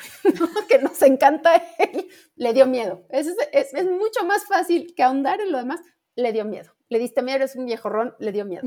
que 0.69 0.79
nos 0.79 1.01
encanta 1.03 1.57
él, 1.79 2.09
le 2.37 2.53
dio 2.53 2.67
miedo. 2.67 3.07
Es, 3.09 3.27
es, 3.53 3.73
mucho 3.91 4.25
más 4.27 4.45
fácil 4.45 4.95
que 4.95 5.03
ahondar 5.03 5.41
en 5.41 5.51
lo 5.51 5.59
demás, 5.59 5.81
le 6.15 6.33
dio 6.33 6.45
miedo. 6.45 6.76
Le 6.89 6.99
diste 6.99 7.23
miedo, 7.23 7.37
eres 7.37 7.57
un 7.57 7.67
viejo 7.67 7.89
ron, 7.89 8.15
le 8.19 8.33
dio 8.33 8.45
miedo. 8.45 8.67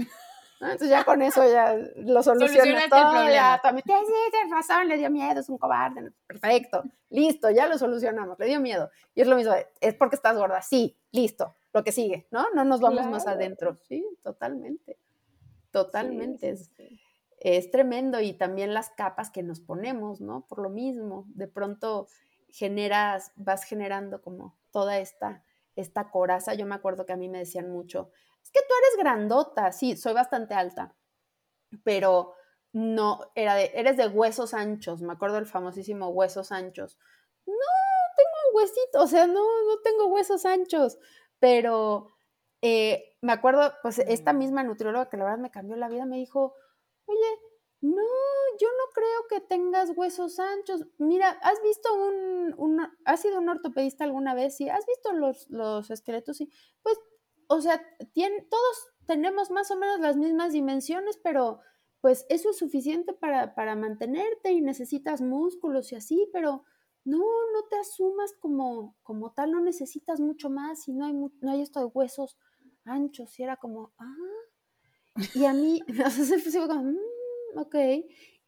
Entonces 0.61 0.89
ya 0.89 1.05
con 1.05 1.21
eso 1.21 1.49
ya 1.49 1.73
lo 1.95 2.21
solucionas 2.21 2.89
todo, 2.89 3.29
ya 3.29 3.59
también, 3.63 3.85
sí, 3.85 4.13
tienes 4.29 4.51
razón, 4.51 4.89
le 4.89 4.97
dio 4.97 5.09
miedo, 5.09 5.39
es 5.39 5.47
un 5.47 5.57
cobarde, 5.57 6.11
perfecto, 6.27 6.83
listo, 7.09 7.49
ya 7.49 7.67
lo 7.67 7.77
solucionamos, 7.77 8.37
le 8.39 8.47
dio 8.47 8.59
miedo. 8.59 8.89
Y 9.15 9.21
es 9.21 9.27
lo 9.27 9.37
mismo, 9.37 9.53
es 9.79 9.95
porque 9.95 10.17
estás 10.17 10.35
gorda, 10.35 10.61
sí, 10.61 10.97
listo, 11.11 11.55
lo 11.73 11.83
que 11.83 11.93
sigue, 11.93 12.27
¿no? 12.31 12.45
No 12.53 12.65
nos 12.65 12.81
vamos 12.81 13.05
más 13.07 13.25
adentro, 13.25 13.77
sí, 13.87 14.05
totalmente. 14.21 14.97
Totalmente. 15.71 16.55
es, 17.39 17.71
tremendo 17.71 18.19
y 18.19 18.33
también 18.33 18.73
las 18.73 18.89
capas 18.89 19.29
que 19.29 19.43
nos 19.43 19.61
ponemos, 19.61 20.19
¿no? 20.19 20.45
Por 20.47 20.59
lo 20.61 20.69
mismo, 20.69 21.25
de 21.29 21.47
pronto 21.47 22.07
generas, 22.49 23.31
vas 23.35 23.63
generando 23.63 24.21
como 24.21 24.57
toda 24.71 24.97
esta, 24.97 25.43
esta 25.79 26.09
coraza. 26.09 26.53
Yo 26.53 26.65
me 26.65 26.75
acuerdo 26.75 27.05
que 27.05 27.13
a 27.13 27.17
mí 27.17 27.29
me 27.29 27.39
decían 27.39 27.69
mucho, 27.69 28.11
es 28.43 28.51
que 28.51 28.59
tú 28.61 28.73
eres 28.77 29.03
grandota, 29.03 29.71
sí, 29.71 29.95
soy 29.95 30.13
bastante 30.13 30.53
alta, 30.53 30.95
pero 31.83 32.33
no, 32.71 33.19
era 33.35 33.55
de, 33.55 33.71
eres 33.73 33.97
de 33.97 34.07
huesos 34.07 34.53
anchos, 34.53 35.01
me 35.01 35.13
acuerdo 35.13 35.35
del 35.35 35.45
famosísimo 35.45 36.09
huesos 36.09 36.51
anchos. 36.51 36.97
No, 37.45 37.53
tengo 38.15 38.57
huesitos, 38.57 39.03
o 39.03 39.07
sea, 39.07 39.27
no, 39.27 39.33
no 39.33 39.81
tengo 39.83 40.07
huesos 40.07 40.45
anchos, 40.45 40.97
pero 41.39 42.09
eh, 42.61 43.17
me 43.21 43.33
acuerdo, 43.33 43.73
pues 43.81 43.99
esta 43.99 44.33
misma 44.33 44.63
nutrióloga 44.63 45.09
que 45.09 45.17
la 45.17 45.25
verdad 45.25 45.39
me 45.39 45.51
cambió 45.51 45.75
la 45.77 45.89
vida, 45.89 46.05
me 46.05 46.17
dijo, 46.17 46.55
oye, 47.05 47.39
no, 47.81 48.01
yo 48.59 48.67
no 48.67 48.93
creo 48.93 49.27
que 49.29 49.39
tengas 49.47 49.91
huesos 49.95 50.39
anchos. 50.39 50.85
Mira, 50.97 51.29
¿has 51.41 51.61
visto 51.61 51.93
un, 51.95 52.53
un 52.57 52.87
has 53.05 53.21
sido 53.21 53.39
un 53.39 53.49
ortopedista 53.49 54.03
alguna 54.03 54.33
vez? 54.33 54.57
Sí, 54.57 54.67
¿has 54.69 54.85
visto 54.85 55.13
los, 55.13 55.49
los 55.49 55.89
esqueletos? 55.89 56.37
Sí, 56.37 56.49
pues, 56.83 56.97
o 57.47 57.61
sea, 57.61 57.81
todos 58.49 58.93
tenemos 59.05 59.49
más 59.49 59.71
o 59.71 59.77
menos 59.77 59.99
las 60.01 60.17
mismas 60.17 60.53
dimensiones, 60.53 61.17
pero 61.23 61.61
pues 62.01 62.25
eso 62.29 62.51
es 62.51 62.57
suficiente 62.57 63.13
para, 63.13 63.55
para 63.55 63.75
mantenerte 63.75 64.51
y 64.51 64.61
necesitas 64.61 65.21
músculos 65.21 65.91
y 65.91 65.95
así, 65.95 66.29
pero 66.31 66.63
no, 67.05 67.19
no 67.19 67.63
te 67.69 67.77
asumas 67.77 68.33
como, 68.39 68.95
como 69.03 69.31
tal, 69.31 69.51
no 69.51 69.61
necesitas 69.61 70.19
mucho 70.19 70.49
más 70.49 70.87
y 70.87 70.93
no 70.93 71.05
hay, 71.05 71.13
no 71.13 71.51
hay 71.51 71.61
esto 71.61 71.79
de 71.79 71.85
huesos 71.87 72.37
anchos 72.85 73.37
y 73.39 73.43
era 73.43 73.57
como, 73.57 73.93
ah, 73.97 74.15
y 75.33 75.45
a 75.45 75.53
mí, 75.53 75.81
o 76.05 76.09
sea, 76.09 76.09
se 76.09 76.39
fue 76.39 76.67
como, 76.67 76.83
mm, 76.83 76.97
ok, 77.55 77.75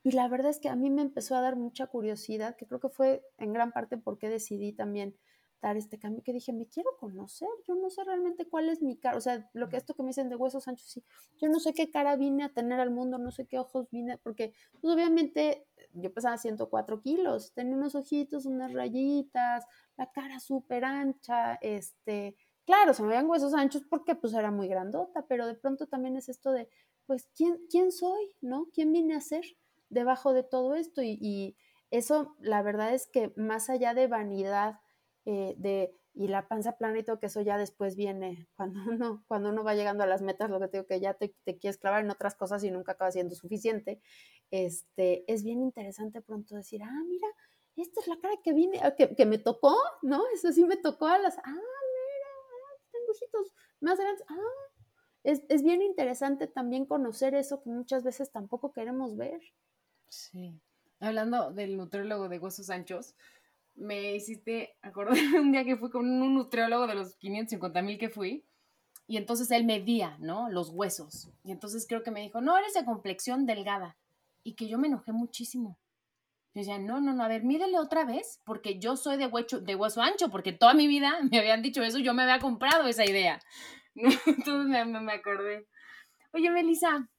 y 0.03 0.11
la 0.11 0.27
verdad 0.27 0.49
es 0.49 0.59
que 0.59 0.69
a 0.69 0.75
mí 0.75 0.89
me 0.89 1.01
empezó 1.01 1.35
a 1.35 1.41
dar 1.41 1.55
mucha 1.55 1.87
curiosidad, 1.87 2.55
que 2.55 2.65
creo 2.65 2.79
que 2.79 2.89
fue 2.89 3.23
en 3.37 3.53
gran 3.53 3.71
parte 3.71 3.97
porque 3.97 4.29
decidí 4.29 4.73
también 4.73 5.15
dar 5.61 5.77
este 5.77 5.99
cambio, 5.99 6.23
que 6.23 6.33
dije, 6.33 6.53
me 6.53 6.67
quiero 6.67 6.89
conocer, 6.97 7.47
yo 7.67 7.75
no 7.75 7.91
sé 7.91 8.03
realmente 8.03 8.47
cuál 8.47 8.67
es 8.69 8.81
mi 8.81 8.97
cara, 8.97 9.17
o 9.17 9.21
sea, 9.21 9.47
lo 9.53 9.69
que 9.69 9.77
esto 9.77 9.93
que 9.93 10.01
me 10.01 10.09
dicen 10.09 10.27
de 10.27 10.35
huesos 10.35 10.67
anchos, 10.67 10.87
sí, 10.89 11.03
yo 11.39 11.49
no 11.49 11.59
sé 11.59 11.73
qué 11.73 11.91
cara 11.91 12.15
vine 12.15 12.43
a 12.43 12.49
tener 12.49 12.79
al 12.79 12.89
mundo, 12.89 13.19
no 13.19 13.29
sé 13.29 13.45
qué 13.45 13.59
ojos 13.59 13.87
vine, 13.91 14.17
porque 14.17 14.53
pues, 14.79 14.91
obviamente 14.91 15.67
yo 15.93 16.11
pesaba 16.11 16.37
104 16.39 17.01
kilos, 17.01 17.53
tenía 17.53 17.75
unos 17.75 17.93
ojitos, 17.93 18.47
unas 18.47 18.73
rayitas, 18.73 19.65
la 19.97 20.11
cara 20.11 20.39
súper 20.39 20.83
ancha, 20.83 21.55
este, 21.61 22.35
claro, 22.65 22.95
se 22.95 23.03
me 23.03 23.09
veían 23.09 23.29
huesos 23.29 23.53
anchos 23.53 23.83
porque 23.87 24.15
pues 24.15 24.33
era 24.33 24.49
muy 24.49 24.67
grandota, 24.67 25.27
pero 25.27 25.45
de 25.45 25.53
pronto 25.55 25.85
también 25.87 26.17
es 26.17 26.27
esto 26.27 26.51
de, 26.51 26.69
pues, 27.11 27.27
¿quién, 27.35 27.59
quién 27.69 27.91
soy? 27.91 28.33
¿No? 28.39 28.69
¿Quién 28.73 28.93
vine 28.93 29.15
a 29.15 29.19
ser 29.19 29.43
debajo 29.89 30.31
de 30.31 30.43
todo 30.43 30.75
esto? 30.75 31.01
Y, 31.03 31.57
eso, 31.89 32.37
la 32.39 32.61
verdad 32.61 32.93
es 32.93 33.05
que 33.05 33.33
más 33.35 33.69
allá 33.69 33.93
de 33.93 34.07
vanidad, 34.07 34.79
eh, 35.25 35.55
de, 35.57 35.93
y 36.13 36.29
la 36.29 36.47
panza 36.47 36.77
plana 36.77 36.99
y 36.99 37.03
todo, 37.03 37.19
que 37.19 37.25
eso 37.25 37.41
ya 37.41 37.57
después 37.57 37.97
viene, 37.97 38.47
cuando 38.55 38.79
uno, 38.89 39.25
cuando 39.27 39.49
uno 39.49 39.65
va 39.65 39.75
llegando 39.75 40.05
a 40.05 40.07
las 40.07 40.21
metas, 40.21 40.49
lo 40.49 40.61
que 40.61 40.69
te 40.69 40.77
digo, 40.77 40.87
que 40.87 41.01
ya 41.01 41.15
te, 41.15 41.35
te 41.43 41.57
quieres 41.57 41.77
clavar 41.77 42.05
en 42.05 42.11
otras 42.11 42.33
cosas 42.35 42.63
y 42.63 42.71
nunca 42.71 42.93
acaba 42.93 43.11
siendo 43.11 43.35
suficiente, 43.35 43.99
este, 44.51 45.25
es 45.29 45.43
bien 45.43 45.59
interesante 45.59 46.21
pronto 46.21 46.55
decir, 46.55 46.81
ah, 46.81 47.03
mira, 47.05 47.27
esta 47.75 47.99
es 47.99 48.07
la 48.07 48.17
cara 48.21 48.35
que 48.41 48.53
vine, 48.53 48.79
que, 48.95 49.13
que 49.13 49.25
me 49.25 49.37
tocó, 49.37 49.75
¿no? 50.01 50.23
Eso 50.33 50.53
sí 50.53 50.63
me 50.63 50.77
tocó 50.77 51.07
a 51.07 51.17
las, 51.17 51.37
ah, 51.39 51.59
más 53.81 53.99
grandes. 53.99 54.23
Ah, 54.29 54.70
es, 55.23 55.43
es, 55.49 55.63
bien 55.63 55.81
interesante 55.81 56.47
también 56.47 56.85
conocer 56.85 57.35
eso 57.35 57.61
que 57.61 57.69
muchas 57.69 58.03
veces 58.03 58.31
tampoco 58.31 58.71
queremos 58.71 59.15
ver. 59.15 59.39
Sí. 60.07 60.59
Hablando 60.99 61.51
del 61.51 61.77
nutriólogo 61.77 62.29
de 62.29 62.39
huesos 62.39 62.69
anchos, 62.69 63.15
me 63.75 64.15
hiciste 64.15 64.77
acordarme 64.81 65.21
un 65.39 65.51
día 65.51 65.63
que 65.63 65.77
fui 65.77 65.89
con 65.89 66.05
un 66.05 66.35
nutriólogo 66.35 66.87
de 66.87 66.95
los 66.95 67.15
550 67.15 67.81
mil 67.81 67.97
que 67.97 68.09
fui. 68.09 68.45
Y 69.07 69.17
entonces 69.17 69.51
él 69.51 69.65
medía, 69.65 70.15
¿no? 70.19 70.49
Los 70.49 70.69
huesos. 70.69 71.29
Y 71.43 71.51
entonces 71.51 71.85
creo 71.87 72.01
que 72.01 72.11
me 72.11 72.21
dijo, 72.21 72.39
no, 72.39 72.57
eres 72.57 72.73
de 72.73 72.85
complexión 72.85 73.45
delgada. 73.45 73.97
Y 74.43 74.53
que 74.53 74.69
yo 74.69 74.77
me 74.77 74.87
enojé 74.87 75.11
muchísimo. 75.11 75.77
Yo 76.53 76.59
decía, 76.59 76.79
no, 76.79 77.01
no, 77.01 77.13
no, 77.13 77.23
a 77.23 77.27
ver, 77.27 77.43
mídele 77.43 77.79
otra 77.79 78.05
vez, 78.05 78.41
porque 78.45 78.79
yo 78.79 78.95
soy 78.97 79.17
de, 79.17 79.27
hueso, 79.27 79.59
de 79.59 79.75
hueso 79.75 80.01
ancho, 80.01 80.29
porque 80.29 80.53
toda 80.53 80.73
mi 80.73 80.87
vida 80.87 81.13
me 81.31 81.39
habían 81.39 81.61
dicho 81.61 81.83
eso, 81.83 81.99
yo 81.99 82.13
me 82.13 82.23
había 82.23 82.39
comprado 82.39 82.87
esa 82.87 83.05
idea. 83.05 83.41
Entonces 84.25 84.67
me, 84.67 84.85
me 84.85 85.13
acordé. 85.13 85.67
Oye, 86.33 86.49
Melissa, 86.49 87.09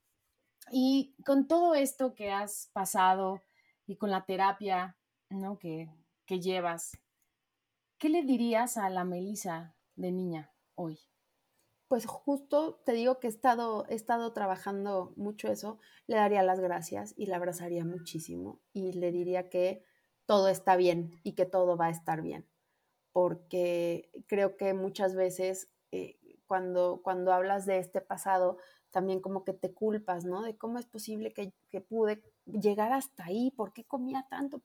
y 0.71 1.15
con 1.25 1.47
todo 1.47 1.75
esto 1.75 2.15
que 2.15 2.31
has 2.31 2.71
pasado 2.73 3.43
y 3.87 3.97
con 3.97 4.11
la 4.11 4.25
terapia, 4.25 4.97
¿no? 5.29 5.59
Que, 5.59 5.91
que 6.25 6.41
llevas, 6.41 6.99
¿qué 7.99 8.09
le 8.09 8.23
dirías 8.23 8.77
a 8.77 8.89
la 8.91 9.05
Melissa 9.05 9.75
de 9.97 10.13
niña 10.13 10.53
hoy? 10.75 10.99
pues 11.93 12.07
justo 12.07 12.81
te 12.87 12.95
digo 12.95 13.21
que 13.21 13.27
he 13.27 13.31
estado, 13.31 13.85
he 13.91 13.95
estado 13.95 14.33
trabajando 14.33 15.13
mucho 15.17 15.49
eso, 15.49 15.79
le 16.07 16.17
daría 16.17 16.43
las 16.43 16.59
gracias 16.59 17.13
y 17.19 17.27
la 17.27 17.37
abrazaría 17.37 17.85
muchísimo 17.85 18.63
y 18.73 18.93
le 18.93 19.13
diría 19.13 19.51
que 19.51 19.85
todo 20.25 20.49
está 20.49 20.77
bien 20.77 21.21
y 21.23 21.33
que 21.33 21.45
todo 21.45 21.77
va 21.77 21.89
a 21.89 21.91
estar 21.91 22.23
bien, 22.23 22.49
porque 23.13 24.11
creo 24.27 24.57
que 24.57 24.73
muchas 24.73 25.15
veces 25.15 25.69
eh, 25.91 26.19
cuando, 26.53 27.01
cuando 27.03 27.33
hablas 27.33 27.65
de 27.65 27.79
este 27.79 28.03
pasado, 28.03 28.59
también 28.91 29.21
como 29.21 29.43
que 29.43 29.55
te 29.55 29.73
culpas, 29.73 30.27
¿no? 30.27 30.43
De 30.43 30.55
cómo 30.55 30.79
es 30.79 30.85
posible 30.85 31.33
que, 31.33 31.55
que 31.71 31.81
pude 31.81 32.23
llegar 32.45 32.93
hasta 32.93 33.25
ahí, 33.25 33.53
por 33.53 33.73
qué 33.73 33.87
comía 33.87 34.27
tanto, 34.29 34.61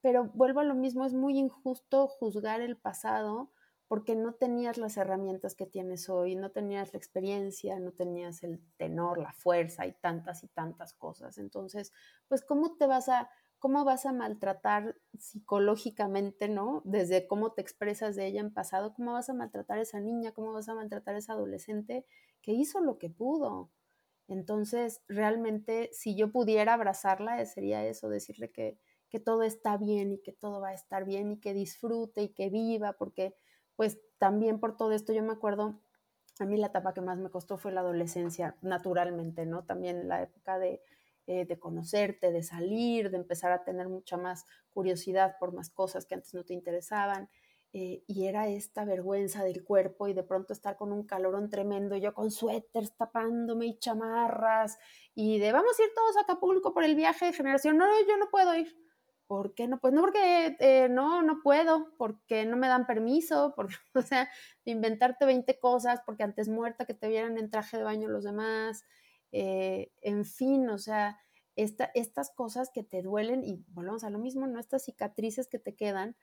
pero 0.00 0.24
vuelvo 0.34 0.58
a 0.58 0.64
lo 0.64 0.74
mismo, 0.74 1.06
es 1.06 1.14
muy 1.14 1.38
injusto 1.38 2.08
juzgar 2.08 2.62
el 2.62 2.76
pasado 2.76 3.52
porque 3.86 4.16
no 4.16 4.34
tenías 4.34 4.76
las 4.76 4.96
herramientas 4.96 5.54
que 5.54 5.66
tienes 5.66 6.08
hoy, 6.08 6.34
no 6.34 6.50
tenías 6.50 6.92
la 6.92 6.98
experiencia, 6.98 7.78
no 7.78 7.92
tenías 7.92 8.42
el 8.42 8.60
tenor, 8.76 9.18
la 9.18 9.32
fuerza 9.32 9.86
y 9.86 9.92
tantas 9.92 10.42
y 10.42 10.48
tantas 10.48 10.92
cosas. 10.94 11.38
Entonces, 11.38 11.92
pues, 12.26 12.42
¿cómo 12.42 12.74
te 12.76 12.88
vas 12.88 13.08
a, 13.08 13.30
cómo 13.60 13.84
vas 13.84 14.06
a 14.06 14.12
maltratar 14.12 14.96
psicológicamente, 15.18 16.48
¿no? 16.48 16.82
Desde 16.84 17.28
cómo 17.28 17.52
te 17.52 17.60
expresas 17.60 18.16
de 18.16 18.26
ella 18.26 18.40
en 18.40 18.52
pasado, 18.52 18.94
cómo 18.94 19.12
vas 19.12 19.28
a 19.28 19.34
maltratar 19.34 19.78
a 19.78 19.82
esa 19.82 20.00
niña, 20.00 20.32
cómo 20.32 20.52
vas 20.52 20.68
a 20.68 20.74
maltratar 20.74 21.14
a 21.14 21.18
esa 21.18 21.34
adolescente 21.34 22.06
que 22.40 22.52
hizo 22.52 22.80
lo 22.80 22.98
que 22.98 23.10
pudo. 23.10 23.70
Entonces, 24.28 25.02
realmente, 25.08 25.90
si 25.92 26.16
yo 26.16 26.32
pudiera 26.32 26.74
abrazarla, 26.74 27.44
sería 27.44 27.84
eso, 27.86 28.08
decirle 28.08 28.50
que, 28.50 28.78
que 29.10 29.20
todo 29.20 29.42
está 29.42 29.76
bien 29.76 30.12
y 30.14 30.22
que 30.22 30.32
todo 30.32 30.60
va 30.60 30.70
a 30.70 30.74
estar 30.74 31.04
bien 31.04 31.32
y 31.32 31.38
que 31.38 31.52
disfrute 31.52 32.22
y 32.22 32.28
que 32.30 32.48
viva, 32.48 32.94
porque 32.94 33.34
pues 33.76 34.00
también 34.18 34.58
por 34.58 34.76
todo 34.76 34.92
esto 34.92 35.12
yo 35.12 35.22
me 35.22 35.32
acuerdo, 35.32 35.80
a 36.38 36.46
mí 36.46 36.56
la 36.56 36.68
etapa 36.68 36.94
que 36.94 37.02
más 37.02 37.18
me 37.18 37.30
costó 37.30 37.58
fue 37.58 37.72
la 37.72 37.80
adolescencia, 37.80 38.56
naturalmente, 38.62 39.44
¿no? 39.44 39.64
También 39.64 40.08
la 40.08 40.22
época 40.22 40.58
de, 40.58 40.82
eh, 41.32 41.44
de 41.44 41.60
conocerte, 41.60 42.32
de 42.32 42.42
salir, 42.42 43.08
de 43.08 43.16
empezar 43.16 43.52
a 43.52 43.62
tener 43.62 43.88
mucha 43.88 44.16
más 44.16 44.46
curiosidad 44.68 45.36
por 45.38 45.52
más 45.52 45.70
cosas 45.70 46.04
que 46.04 46.16
antes 46.16 46.34
no 46.34 46.44
te 46.44 46.54
interesaban. 46.54 47.28
Eh, 47.72 48.02
y 48.08 48.26
era 48.26 48.48
esta 48.48 48.84
vergüenza 48.84 49.44
del 49.44 49.62
cuerpo 49.62 50.08
y 50.08 50.12
de 50.12 50.24
pronto 50.24 50.52
estar 50.52 50.76
con 50.76 50.90
un 50.90 51.06
calorón 51.06 51.48
tremendo, 51.48 51.96
yo 51.96 52.12
con 52.14 52.32
suéteres 52.32 52.96
tapándome 52.96 53.66
y 53.66 53.78
chamarras 53.78 54.76
y 55.14 55.38
de 55.38 55.52
vamos 55.52 55.78
a 55.78 55.84
ir 55.84 55.90
todos 55.94 56.16
a 56.16 56.22
Acapulco 56.22 56.74
por 56.74 56.82
el 56.82 56.96
viaje 56.96 57.26
de 57.26 57.32
generación, 57.32 57.76
no, 57.76 57.86
yo 58.08 58.16
no 58.16 58.28
puedo 58.28 58.52
ir. 58.56 58.76
¿por 59.28 59.54
qué 59.54 59.68
no? 59.68 59.78
Pues 59.78 59.94
no 59.94 60.00
porque 60.00 60.56
eh, 60.58 60.88
no, 60.90 61.22
no 61.22 61.40
puedo, 61.40 61.94
porque 61.96 62.44
no 62.44 62.56
me 62.56 62.66
dan 62.66 62.84
permiso, 62.88 63.52
porque, 63.54 63.76
o 63.94 64.02
sea, 64.02 64.28
inventarte 64.64 65.24
20 65.24 65.60
cosas, 65.60 66.00
porque 66.04 66.24
antes 66.24 66.48
muerta 66.48 66.84
que 66.84 66.94
te 66.94 67.06
vieran 67.06 67.38
en 67.38 67.48
traje 67.48 67.76
de 67.76 67.84
baño 67.84 68.08
los 68.08 68.24
demás, 68.24 68.84
eh, 69.32 69.92
en 70.02 70.24
fin, 70.24 70.68
o 70.68 70.78
sea, 70.78 71.18
esta, 71.56 71.90
estas 71.94 72.30
cosas 72.30 72.70
que 72.72 72.82
te 72.82 73.02
duelen, 73.02 73.44
y 73.44 73.64
volvemos 73.68 74.04
a 74.04 74.10
lo 74.10 74.18
mismo, 74.18 74.46
¿no? 74.46 74.60
Estas 74.60 74.84
cicatrices 74.84 75.48
que 75.48 75.58
te 75.58 75.74
quedan, 75.74 76.16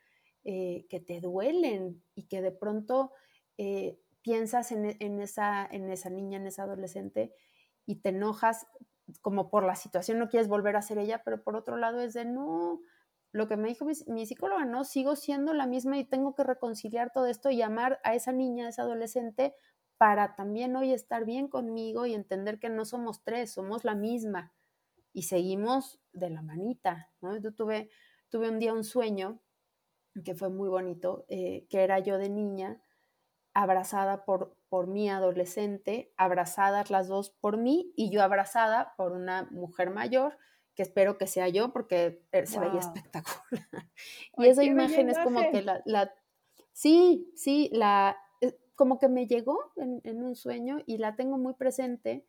eh, 0.43 0.85
que 0.89 0.99
te 0.99 1.19
duelen 1.19 2.03
y 2.15 2.27
que 2.27 2.41
de 2.41 2.51
pronto 2.51 3.11
piensas 4.21 4.71
en, 4.71 4.95
en, 4.99 5.19
esa, 5.19 5.65
en 5.65 5.89
esa 5.89 6.11
niña, 6.11 6.37
en 6.37 6.45
esa 6.45 6.63
adolescente, 6.63 7.33
y 7.87 8.01
te 8.01 8.09
enojas 8.09 8.67
como 9.21 9.49
por 9.49 9.65
la 9.65 9.75
situación, 9.75 10.19
no 10.19 10.29
quieres 10.29 10.47
volver 10.47 10.75
a 10.75 10.81
ser 10.81 10.97
ella, 10.97 11.21
pero 11.23 11.43
por 11.43 11.55
otro 11.55 11.77
lado 11.77 12.01
es 12.01 12.13
de 12.13 12.25
no, 12.25 12.81
lo 13.31 13.47
que 13.47 13.57
me 13.57 13.69
dijo 13.69 13.85
mi, 14.07 14.25
psicóloga, 14.25 14.65
no, 14.65 14.83
sigo 14.83 15.15
siendo 15.15 15.53
la 15.53 15.67
misma 15.67 15.97
y 15.97 16.05
tengo 16.05 16.35
que 16.35 16.43
reconciliar 16.43 17.11
todo 17.13 17.25
esto 17.27 17.49
y 17.49 17.61
amar 17.61 17.99
a 18.03 18.15
esa 18.15 18.31
niña, 18.31 18.65
a 18.65 18.69
esa 18.69 18.83
adolescente, 18.83 19.55
para 19.97 20.35
también 20.35 20.75
hoy 20.75 20.93
estar 20.93 21.25
bien 21.25 21.47
conmigo 21.47 22.05
y 22.05 22.13
entender 22.13 22.59
que 22.59 22.69
no 22.69 22.85
somos 22.85 23.23
tres, 23.23 23.51
somos 23.51 23.83
la 23.83 23.95
misma 23.95 24.53
y 25.13 25.23
seguimos 25.23 25.99
de 26.13 26.29
la 26.29 26.41
manita, 26.41 27.09
¿no? 27.21 27.37
Yo 27.37 27.53
tuve, 27.53 27.89
tuve 28.29 28.49
un 28.49 28.59
día 28.59 28.73
un 28.73 28.83
sueño 28.83 29.41
que 30.23 30.35
fue 30.35 30.49
muy 30.49 30.69
bonito, 30.69 31.25
eh, 31.29 31.65
que 31.69 31.83
era 31.83 31.99
yo 31.99 32.17
de 32.17 32.29
niña, 32.29 32.81
abrazada 33.53 34.25
por, 34.25 34.55
por 34.69 34.87
mi 34.87 35.09
adolescente, 35.09 36.13
abrazadas 36.17 36.91
las 36.91 37.07
dos 37.07 37.31
por 37.31 37.57
mí 37.57 37.91
y 37.95 38.11
yo 38.11 38.21
abrazada 38.21 38.93
por 38.97 39.13
una 39.13 39.47
mujer 39.51 39.89
mayor 39.89 40.37
que 40.75 40.83
espero 40.83 41.17
que 41.17 41.25
sea 41.25 41.47
yo 41.49 41.73
porque 41.73 42.23
eh, 42.31 42.45
se 42.45 42.59
veía 42.59 42.79
espectacular. 42.79 43.41
y 44.37 44.45
esa 44.45 44.63
imagen 44.63 45.09
es 45.09 45.17
como 45.17 45.41
que 45.51 45.63
la, 45.63 45.81
la, 45.85 46.13
sí, 46.71 47.31
sí, 47.35 47.71
la, 47.73 48.15
como 48.77 48.99
que 48.99 49.09
me 49.09 49.27
llegó 49.27 49.57
en, 49.75 50.23
un 50.23 50.35
sueño 50.35 50.77
y 50.85 50.99
la 50.99 51.17
tengo 51.17 51.37
muy 51.37 51.55
presente 51.55 52.25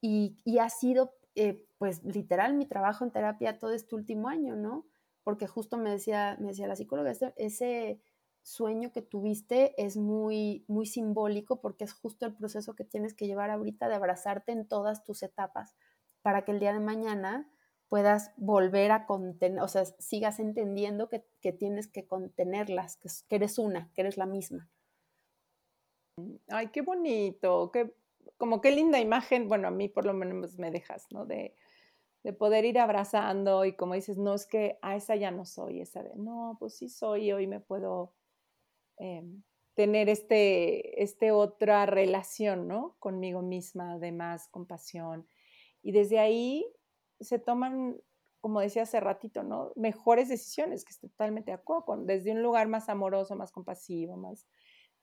y, 0.00 0.38
ha 0.58 0.70
sido, 0.70 1.12
eh, 1.34 1.66
pues, 1.76 2.02
literal 2.04 2.54
mi 2.54 2.64
trabajo 2.64 3.04
en 3.04 3.10
terapia 3.10 3.58
todo 3.58 3.72
este 3.72 3.94
último 3.94 4.28
año, 4.28 4.56
¿no? 4.56 4.86
Porque 5.24 5.46
justo 5.46 5.76
me 5.76 5.90
decía, 5.90 6.38
me 6.40 6.48
decía 6.48 6.66
la 6.66 6.76
psicóloga, 6.76 7.12
ese, 7.36 8.00
sueño 8.48 8.92
que 8.92 9.02
tuviste 9.02 9.74
es 9.76 9.96
muy, 9.98 10.64
muy 10.68 10.86
simbólico 10.86 11.60
porque 11.60 11.84
es 11.84 11.92
justo 11.92 12.24
el 12.24 12.34
proceso 12.34 12.74
que 12.74 12.84
tienes 12.84 13.12
que 13.12 13.26
llevar 13.26 13.50
ahorita 13.50 13.88
de 13.88 13.94
abrazarte 13.94 14.52
en 14.52 14.66
todas 14.66 15.04
tus 15.04 15.22
etapas 15.22 15.76
para 16.22 16.44
que 16.44 16.52
el 16.52 16.60
día 16.60 16.72
de 16.72 16.80
mañana 16.80 17.50
puedas 17.88 18.32
volver 18.36 18.90
a 18.90 19.06
contener, 19.06 19.60
o 19.62 19.68
sea, 19.68 19.84
sigas 19.84 20.40
entendiendo 20.40 21.08
que, 21.08 21.52
tienes 21.52 21.88
que 21.88 22.06
contenerlas, 22.06 22.96
que, 22.96 23.36
eres 23.36 23.58
una, 23.58 23.90
que 23.94 24.02
eres 24.02 24.16
la 24.16 24.26
misma. 24.26 24.68
Ay, 26.48 26.68
qué 26.68 26.82
bonito, 26.82 27.70
qué, 27.72 27.92
como 28.36 28.60
qué 28.60 28.70
linda 28.70 29.00
imagen, 29.00 29.48
bueno, 29.48 29.68
a 29.68 29.70
mí 29.70 29.88
por 29.88 30.04
lo 30.04 30.14
menos 30.14 30.58
me 30.58 30.70
dejas, 30.70 31.06
¿no? 31.10 31.26
De, 31.26 31.54
poder 32.38 32.66
ir 32.66 32.78
abrazando 32.78 33.64
y 33.64 33.74
como 33.74 33.94
dices, 33.94 34.18
no 34.18 34.34
es 34.34 34.44
que 34.44 34.78
a 34.82 34.96
esa 34.96 35.16
ya 35.16 35.30
no 35.30 35.46
soy, 35.46 35.80
esa 35.80 36.02
de, 36.02 36.14
no, 36.14 36.58
pues 36.60 36.74
sí 36.74 36.90
soy, 36.90 37.32
hoy 37.32 37.46
me 37.46 37.58
puedo 37.58 38.12
em, 38.98 39.42
tener 39.72 40.10
este, 40.10 41.02
este 41.02 41.32
otra 41.32 41.86
relación, 41.86 42.68
¿no? 42.68 42.96
Conmigo 42.98 43.40
misma, 43.40 43.98
de 43.98 44.12
más 44.12 44.48
compasión. 44.48 45.26
Y 45.82 45.92
desde 45.92 46.18
ahí 46.18 46.66
se 47.20 47.38
toman, 47.38 47.96
como 48.40 48.60
decía 48.60 48.82
hace 48.82 49.00
ratito, 49.00 49.42
¿no? 49.42 49.72
Mejores 49.76 50.28
decisiones, 50.28 50.84
que 50.84 50.92
estoy 50.92 51.10
totalmente 51.10 51.50
de 51.50 51.56
acuerdo 51.56 51.84
con, 51.84 52.06
desde 52.06 52.32
un 52.32 52.42
lugar 52.42 52.68
más 52.68 52.88
amoroso, 52.88 53.36
más 53.36 53.52
compasivo, 53.52 54.16
más... 54.16 54.46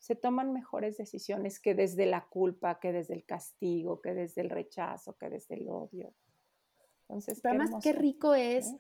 Se 0.06 0.16
toman 0.16 0.54
mejores 0.54 0.98
decisiones 0.98 1.60
que 1.60 1.74
desde 1.74 2.06
la 2.06 2.28
culpa, 2.28 2.80
que 2.80 2.92
desde 2.92 3.16
el 3.16 3.26
castigo, 3.26 4.02
que 4.02 4.14
desde 4.14 4.42
el 4.42 4.52
rechazo, 4.52 5.18
que 5.18 5.30
desde 5.30 5.56
el 5.56 5.68
odio. 5.68 6.14
Entonces, 7.02 7.40
Pero 7.42 7.62
además, 7.62 7.84
qué 7.84 7.92
rico 7.92 8.36
es 8.36 8.76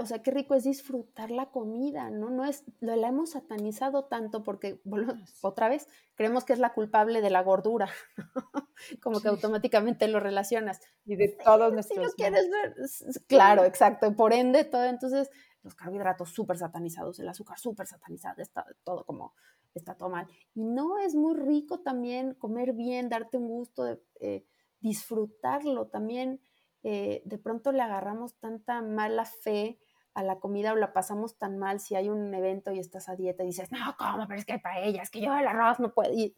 o 0.00 0.06
sea, 0.06 0.22
qué 0.22 0.32
rico 0.32 0.54
es 0.54 0.64
disfrutar 0.64 1.30
la 1.30 1.50
comida, 1.50 2.10
¿no? 2.10 2.30
No 2.30 2.44
es, 2.44 2.64
lo, 2.80 2.96
la 2.96 3.08
hemos 3.08 3.30
satanizado 3.30 4.06
tanto 4.06 4.42
porque, 4.42 4.80
bueno, 4.84 5.14
otra 5.40 5.68
vez, 5.68 5.86
creemos 6.16 6.44
que 6.44 6.52
es 6.52 6.58
la 6.58 6.72
culpable 6.72 7.20
de 7.20 7.30
la 7.30 7.42
gordura, 7.42 7.88
como 9.02 9.20
que 9.20 9.28
automáticamente 9.28 10.08
lo 10.08 10.18
relacionas. 10.18 10.80
Y 11.04 11.14
de 11.14 11.28
todos 11.28 11.72
nuestros... 11.72 12.10
Si 12.10 12.16
quieres 12.16 12.50
ver, 12.50 12.74
claro, 13.28 13.64
exacto, 13.64 14.14
por 14.16 14.32
ende, 14.32 14.64
todo, 14.64 14.84
entonces, 14.84 15.30
los 15.62 15.74
carbohidratos 15.74 16.30
súper 16.30 16.58
satanizados, 16.58 17.18
el 17.18 17.28
azúcar 17.28 17.58
súper 17.58 17.86
satanizado, 17.86 18.40
está 18.42 18.64
todo 18.84 19.04
como, 19.04 19.34
está 19.74 19.94
todo 19.96 20.08
mal. 20.08 20.26
Y 20.54 20.64
no 20.64 20.98
es 20.98 21.14
muy 21.14 21.34
rico 21.34 21.80
también 21.80 22.34
comer 22.34 22.72
bien, 22.72 23.08
darte 23.08 23.36
un 23.36 23.48
gusto, 23.48 23.84
de, 23.84 24.02
eh, 24.20 24.46
disfrutarlo 24.80 25.88
también 25.88 26.40
eh, 26.82 27.22
de 27.24 27.38
pronto 27.38 27.72
le 27.72 27.82
agarramos 27.82 28.38
tanta 28.38 28.82
mala 28.82 29.24
fe 29.24 29.78
a 30.14 30.22
la 30.22 30.38
comida 30.38 30.72
o 30.72 30.76
la 30.76 30.92
pasamos 30.92 31.36
tan 31.36 31.58
mal 31.58 31.80
si 31.80 31.94
hay 31.96 32.08
un 32.08 32.32
evento 32.34 32.72
y 32.72 32.78
estás 32.78 33.08
a 33.08 33.16
dieta 33.16 33.42
y 33.42 33.46
dices, 33.46 33.70
no, 33.72 33.78
¿cómo? 33.98 34.26
Pero 34.26 34.38
es 34.38 34.46
que 34.46 34.54
hay 34.54 34.60
paella, 34.60 35.02
es 35.02 35.10
que 35.10 35.20
yo 35.20 35.36
el 35.36 35.46
arroz 35.46 35.80
no 35.80 35.92
puedo. 35.92 36.12
Y 36.12 36.36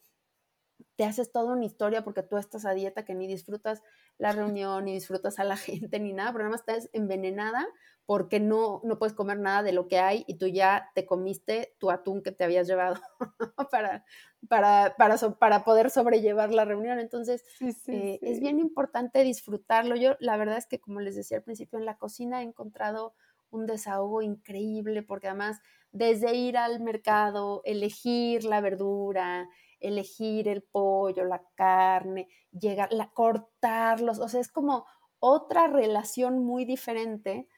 te 0.96 1.04
haces 1.04 1.32
toda 1.32 1.52
una 1.52 1.64
historia 1.64 2.04
porque 2.04 2.22
tú 2.22 2.36
estás 2.36 2.64
a 2.64 2.72
dieta 2.72 3.04
que 3.04 3.14
ni 3.14 3.26
disfrutas 3.26 3.82
la 4.18 4.32
reunión, 4.32 4.84
ni 4.84 4.92
disfrutas 4.92 5.38
a 5.38 5.44
la 5.44 5.56
gente, 5.56 5.98
ni 6.00 6.12
nada, 6.12 6.32
pero 6.32 6.44
nada 6.44 6.52
más 6.52 6.60
estás 6.60 6.90
envenenada 6.92 7.66
porque 8.06 8.40
no, 8.40 8.80
no 8.82 8.98
puedes 8.98 9.14
comer 9.14 9.38
nada 9.38 9.62
de 9.62 9.72
lo 9.72 9.86
que 9.86 9.98
hay 9.98 10.24
y 10.26 10.34
tú 10.34 10.48
ya 10.48 10.90
te 10.96 11.06
comiste 11.06 11.76
tu 11.78 11.92
atún 11.92 12.22
que 12.22 12.32
te 12.32 12.42
habías 12.42 12.66
llevado 12.66 12.96
para, 13.70 14.04
para, 14.48 14.96
para, 14.98 15.16
para, 15.38 15.64
poder 15.64 15.90
sobrellevar 15.90 16.52
la 16.52 16.64
reunión. 16.64 16.98
Entonces, 16.98 17.44
eh, 17.86 18.18
es 18.20 18.40
bien 18.40 18.58
importante 18.58 19.22
disfrutarlo. 19.22 19.94
Yo, 19.94 20.16
la 20.18 20.36
verdad 20.36 20.56
es 20.56 20.66
que, 20.66 20.80
como 20.80 21.00
les 21.00 21.14
decía 21.14 21.36
al 21.36 21.44
principio, 21.44 21.78
en 21.78 21.84
la 21.84 21.98
cocina 21.98 22.40
he 22.40 22.44
encontrado 22.44 23.14
un 23.50 23.66
desahogo 23.66 24.22
increíble 24.22 25.02
porque 25.02 25.28
además, 25.28 25.60
desde 25.92 26.34
ir 26.34 26.56
al 26.56 26.80
mercado, 26.80 27.62
elegir 27.64 28.44
la 28.44 28.60
verdura, 28.60 29.48
elegir 29.80 30.48
el 30.48 30.62
pollo, 30.62 31.24
la 31.24 31.42
carne, 31.54 32.28
llegar, 32.52 32.92
la, 32.92 33.10
cortarlos, 33.10 34.18
o 34.18 34.28
sea, 34.28 34.40
es 34.40 34.50
como 34.50 34.86
otra 35.18 35.66
relación 35.66 36.44
muy 36.44 36.64
diferente 36.64 37.48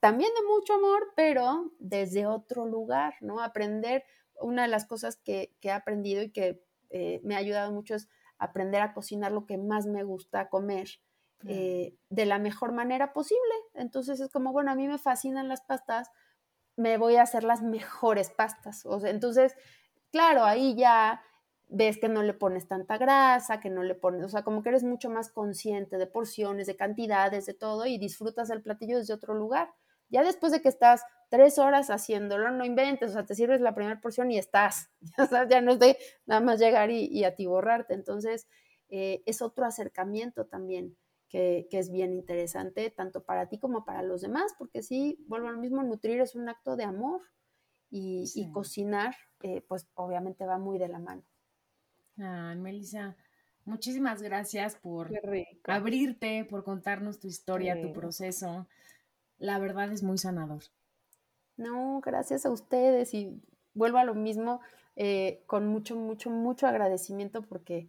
también 0.00 0.30
de 0.34 0.46
mucho 0.46 0.74
amor, 0.74 1.12
pero 1.16 1.72
desde 1.78 2.26
otro 2.26 2.66
lugar, 2.66 3.14
¿no? 3.20 3.40
Aprender, 3.40 4.04
una 4.40 4.62
de 4.62 4.68
las 4.68 4.86
cosas 4.86 5.16
que, 5.16 5.54
he 5.62 5.70
aprendido 5.70 6.22
y 6.22 6.30
que 6.30 6.62
eh, 6.90 7.20
me 7.24 7.34
ha 7.34 7.38
ayudado 7.38 7.72
mucho 7.72 7.94
es 7.94 8.08
aprender 8.38 8.82
a 8.82 8.92
cocinar 8.92 9.32
lo 9.32 9.46
que 9.46 9.58
más 9.58 9.86
me 9.86 10.02
gusta 10.02 10.48
comer 10.48 10.88
eh, 11.46 11.94
de 12.10 12.26
la 12.26 12.38
mejor 12.38 12.72
manera 12.72 13.12
posible. 13.12 13.54
Entonces 13.74 14.20
es 14.20 14.30
como, 14.30 14.52
bueno, 14.52 14.70
a 14.70 14.74
mí 14.74 14.86
me 14.86 14.98
fascinan 14.98 15.48
las 15.48 15.62
pastas, 15.62 16.10
me 16.76 16.98
voy 16.98 17.16
a 17.16 17.22
hacer 17.22 17.44
las 17.44 17.62
mejores 17.62 18.30
pastas. 18.30 18.84
O 18.84 19.00
sea, 19.00 19.10
entonces, 19.10 19.54
claro, 20.10 20.44
ahí 20.44 20.74
ya 20.74 21.22
ves 21.70 21.98
que 21.98 22.08
no 22.08 22.22
le 22.22 22.34
pones 22.34 22.66
tanta 22.66 22.98
grasa, 22.98 23.60
que 23.60 23.70
no 23.70 23.82
le 23.82 23.94
pones, 23.94 24.24
o 24.24 24.28
sea, 24.28 24.42
como 24.42 24.62
que 24.62 24.70
eres 24.70 24.82
mucho 24.82 25.08
más 25.08 25.30
consciente 25.30 25.98
de 25.98 26.06
porciones, 26.06 26.66
de 26.66 26.76
cantidades, 26.76 27.46
de 27.46 27.54
todo 27.54 27.86
y 27.86 27.96
disfrutas 27.96 28.50
el 28.50 28.62
platillo 28.62 28.98
desde 28.98 29.14
otro 29.14 29.34
lugar. 29.34 29.70
Ya 30.08 30.24
después 30.24 30.50
de 30.50 30.60
que 30.60 30.68
estás 30.68 31.04
tres 31.28 31.58
horas 31.58 31.88
haciéndolo, 31.90 32.50
no 32.50 32.64
inventes, 32.64 33.10
o 33.10 33.12
sea, 33.12 33.24
te 33.24 33.36
sirves 33.36 33.60
la 33.60 33.74
primera 33.74 34.00
porción 34.00 34.30
y 34.32 34.38
estás, 34.38 34.90
ya 35.48 35.60
no 35.60 35.72
es 35.72 35.78
de 35.78 35.96
nada 36.26 36.40
más 36.40 36.58
llegar 36.58 36.90
y, 36.90 37.06
y 37.06 37.22
atiborrarte. 37.22 37.94
Entonces, 37.94 38.48
eh, 38.88 39.22
es 39.24 39.40
otro 39.40 39.64
acercamiento 39.64 40.46
también 40.46 40.96
que, 41.28 41.68
que, 41.70 41.78
es 41.78 41.92
bien 41.92 42.12
interesante, 42.12 42.90
tanto 42.90 43.22
para 43.22 43.48
ti 43.48 43.60
como 43.60 43.84
para 43.84 44.02
los 44.02 44.20
demás, 44.20 44.52
porque 44.58 44.82
sí, 44.82 45.24
vuelvo 45.28 45.46
a 45.46 45.52
lo 45.52 45.60
mismo, 45.60 45.84
nutrir 45.84 46.20
es 46.20 46.34
un 46.34 46.48
acto 46.48 46.74
de 46.74 46.82
amor 46.82 47.20
y, 47.88 48.24
y 48.34 48.50
cocinar, 48.50 49.14
eh, 49.42 49.64
pues 49.68 49.86
obviamente 49.94 50.44
va 50.44 50.58
muy 50.58 50.78
de 50.80 50.88
la 50.88 50.98
mano. 50.98 51.22
Ah, 52.18 52.54
Melissa, 52.56 53.16
muchísimas 53.64 54.22
gracias 54.22 54.74
por 54.76 55.10
abrirte, 55.64 56.44
por 56.44 56.64
contarnos 56.64 57.18
tu 57.18 57.28
historia, 57.28 57.80
tu 57.80 57.92
proceso. 57.92 58.66
La 59.38 59.58
verdad 59.58 59.92
es 59.92 60.02
muy 60.02 60.18
sanador. 60.18 60.62
No, 61.56 62.00
gracias 62.00 62.46
a 62.46 62.50
ustedes 62.50 63.14
y 63.14 63.40
vuelvo 63.74 63.98
a 63.98 64.04
lo 64.04 64.14
mismo 64.14 64.60
eh, 64.96 65.42
con 65.46 65.66
mucho, 65.66 65.96
mucho, 65.96 66.30
mucho 66.30 66.66
agradecimiento 66.66 67.42
porque 67.42 67.88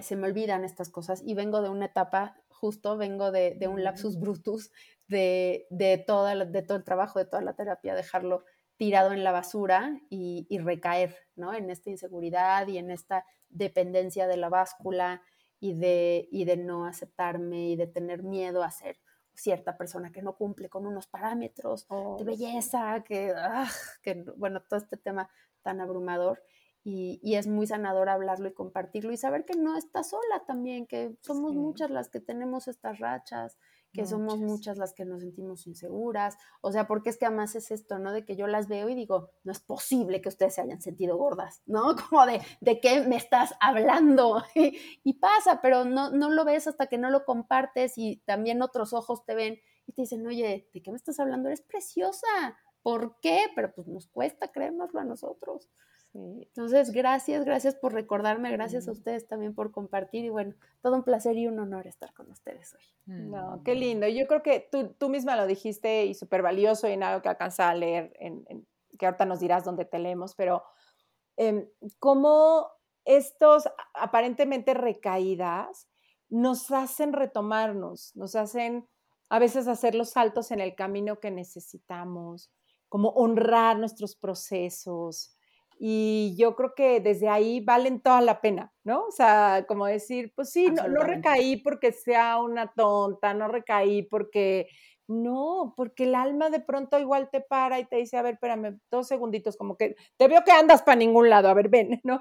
se 0.00 0.16
me 0.16 0.26
olvidan 0.26 0.64
estas 0.64 0.88
cosas 0.88 1.22
y 1.24 1.34
vengo 1.34 1.62
de 1.62 1.68
una 1.68 1.86
etapa, 1.86 2.36
justo 2.48 2.96
vengo 2.96 3.30
de, 3.30 3.58
un 3.68 3.82
lapsus 3.84 4.18
brutus 4.18 4.70
de, 5.06 5.66
de, 5.70 5.98
toda, 5.98 6.34
de 6.44 6.62
todo 6.62 6.76
el 6.76 6.84
trabajo, 6.84 7.18
de 7.18 7.24
toda 7.24 7.42
la 7.42 7.54
terapia, 7.54 7.94
dejarlo 7.94 8.44
tirado 8.76 9.12
en 9.12 9.24
la 9.24 9.32
basura 9.32 10.00
y, 10.08 10.46
y 10.48 10.58
recaer 10.58 11.16
¿no? 11.36 11.54
en 11.54 11.70
esta 11.70 11.90
inseguridad 11.90 12.66
y 12.68 12.78
en 12.78 12.90
esta 12.90 13.24
dependencia 13.50 14.26
de 14.26 14.36
la 14.36 14.48
báscula 14.48 15.22
y 15.60 15.74
de, 15.74 16.28
y 16.30 16.44
de 16.44 16.56
no 16.56 16.86
aceptarme 16.86 17.70
y 17.70 17.76
de 17.76 17.86
tener 17.86 18.22
miedo 18.22 18.62
a 18.62 18.70
ser 18.70 18.98
cierta 19.34 19.76
persona 19.76 20.10
que 20.10 20.22
no 20.22 20.36
cumple 20.36 20.68
con 20.68 20.86
unos 20.86 21.06
parámetros 21.06 21.86
de 21.88 21.94
oh, 21.96 22.24
belleza, 22.24 23.04
que, 23.04 23.32
ah, 23.36 23.68
que, 24.02 24.24
bueno, 24.36 24.62
todo 24.62 24.78
este 24.78 24.96
tema 24.96 25.30
tan 25.62 25.80
abrumador. 25.80 26.42
Y, 26.84 27.20
y, 27.22 27.34
es 27.34 27.46
muy 27.46 27.66
sanador 27.66 28.08
hablarlo 28.08 28.48
y 28.48 28.54
compartirlo 28.54 29.12
y 29.12 29.16
saber 29.16 29.44
que 29.44 29.54
no 29.54 29.76
está 29.76 30.02
sola 30.02 30.44
también, 30.46 30.86
que 30.86 31.16
somos 31.20 31.54
muchas 31.54 31.90
las 31.90 32.08
que 32.08 32.20
tenemos 32.20 32.66
estas 32.66 32.98
rachas, 32.98 33.58
que 33.98 34.06
somos 34.06 34.38
muchas 34.38 34.78
las 34.78 34.94
que 34.94 35.04
nos 35.04 35.22
sentimos 35.22 35.66
inseguras, 35.66 36.38
o 36.60 36.70
sea, 36.70 36.86
porque 36.86 37.10
es 37.10 37.18
que 37.18 37.26
además 37.26 37.56
es 37.56 37.72
esto, 37.72 37.98
¿no? 37.98 38.12
De 38.12 38.24
que 38.24 38.36
yo 38.36 38.46
las 38.46 38.68
veo 38.68 38.88
y 38.88 38.94
digo, 38.94 39.32
no 39.42 39.50
es 39.50 39.58
posible 39.58 40.22
que 40.22 40.28
ustedes 40.28 40.54
se 40.54 40.60
hayan 40.60 40.80
sentido 40.80 41.16
gordas, 41.16 41.62
¿no? 41.66 41.96
Como 42.08 42.24
de, 42.24 42.40
¿de 42.60 42.78
qué 42.78 43.00
me 43.00 43.16
estás 43.16 43.54
hablando? 43.60 44.44
y 44.54 45.14
pasa, 45.14 45.60
pero 45.60 45.84
no, 45.84 46.12
no 46.12 46.30
lo 46.30 46.44
ves 46.44 46.68
hasta 46.68 46.86
que 46.86 46.96
no 46.96 47.10
lo 47.10 47.24
compartes 47.24 47.98
y 47.98 48.22
también 48.24 48.62
otros 48.62 48.92
ojos 48.92 49.24
te 49.24 49.34
ven 49.34 49.58
y 49.88 49.92
te 49.92 50.02
dicen, 50.02 50.24
oye, 50.24 50.70
¿de 50.72 50.80
qué 50.80 50.92
me 50.92 50.96
estás 50.96 51.18
hablando? 51.18 51.48
Eres 51.48 51.62
preciosa, 51.62 52.28
¿por 52.82 53.18
qué? 53.20 53.46
Pero 53.56 53.74
pues 53.74 53.88
nos 53.88 54.06
cuesta 54.06 54.52
creérnoslo 54.52 55.00
a 55.00 55.04
nosotros. 55.04 55.68
Entonces, 56.14 56.90
gracias, 56.90 57.44
gracias 57.44 57.74
por 57.76 57.92
recordarme, 57.92 58.50
gracias 58.50 58.88
a 58.88 58.92
ustedes 58.92 59.28
también 59.28 59.54
por 59.54 59.70
compartir 59.70 60.24
y 60.24 60.30
bueno, 60.30 60.54
todo 60.80 60.96
un 60.96 61.04
placer 61.04 61.36
y 61.36 61.46
un 61.46 61.58
honor 61.58 61.86
estar 61.86 62.12
con 62.14 62.30
ustedes 62.30 62.74
hoy. 62.74 62.82
No, 63.06 63.62
qué 63.64 63.74
lindo. 63.74 64.08
Yo 64.08 64.26
creo 64.26 64.42
que 64.42 64.66
tú, 64.72 64.94
tú 64.98 65.08
misma 65.08 65.36
lo 65.36 65.46
dijiste 65.46 66.06
y 66.06 66.14
súper 66.14 66.42
valioso 66.42 66.88
y 66.88 66.92
en 66.92 67.02
algo 67.02 67.22
que 67.22 67.28
alcanza 67.28 67.68
a 67.68 67.74
leer, 67.74 68.12
en, 68.18 68.66
que 68.98 69.06
ahorita 69.06 69.26
nos 69.26 69.40
dirás 69.40 69.64
dónde 69.64 69.84
te 69.84 69.98
leemos, 69.98 70.34
pero 70.34 70.64
eh, 71.36 71.70
cómo 71.98 72.68
estos 73.04 73.68
aparentemente 73.94 74.74
recaídas 74.74 75.88
nos 76.28 76.70
hacen 76.70 77.12
retomarnos, 77.12 78.14
nos 78.16 78.34
hacen 78.34 78.88
a 79.30 79.38
veces 79.38 79.68
hacer 79.68 79.94
los 79.94 80.10
saltos 80.10 80.50
en 80.50 80.60
el 80.60 80.74
camino 80.74 81.20
que 81.20 81.30
necesitamos, 81.30 82.50
como 82.88 83.10
honrar 83.10 83.78
nuestros 83.78 84.16
procesos, 84.16 85.37
y 85.78 86.34
yo 86.36 86.56
creo 86.56 86.74
que 86.74 87.00
desde 87.00 87.28
ahí 87.28 87.60
valen 87.60 88.00
toda 88.00 88.20
la 88.20 88.40
pena, 88.40 88.72
¿no? 88.82 89.06
O 89.06 89.10
sea, 89.12 89.64
como 89.68 89.86
decir, 89.86 90.32
pues 90.34 90.50
sí, 90.50 90.66
no, 90.70 90.88
no, 90.88 91.02
recaí 91.02 91.56
porque 91.56 91.92
sea 91.92 92.38
una 92.38 92.72
tonta, 92.72 93.32
no 93.32 93.46
recaí 93.46 94.02
porque, 94.02 94.68
no, 95.06 95.74
porque 95.76 96.04
el 96.04 96.16
alma 96.16 96.50
de 96.50 96.60
pronto 96.60 96.98
igual 96.98 97.30
te 97.30 97.40
para 97.40 97.78
y 97.78 97.84
te 97.84 97.96
dice, 97.96 98.16
a 98.16 98.22
ver, 98.22 98.34
espérame, 98.34 98.80
dos 98.90 99.06
segunditos, 99.06 99.56
como 99.56 99.76
que 99.76 99.94
te 100.16 100.26
veo 100.26 100.42
que 100.44 100.50
andas 100.50 100.82
para 100.82 100.96
ningún 100.96 101.30
lado, 101.30 101.48
a 101.48 101.54
ver, 101.54 101.68
ven, 101.68 102.00
¿no? 102.04 102.20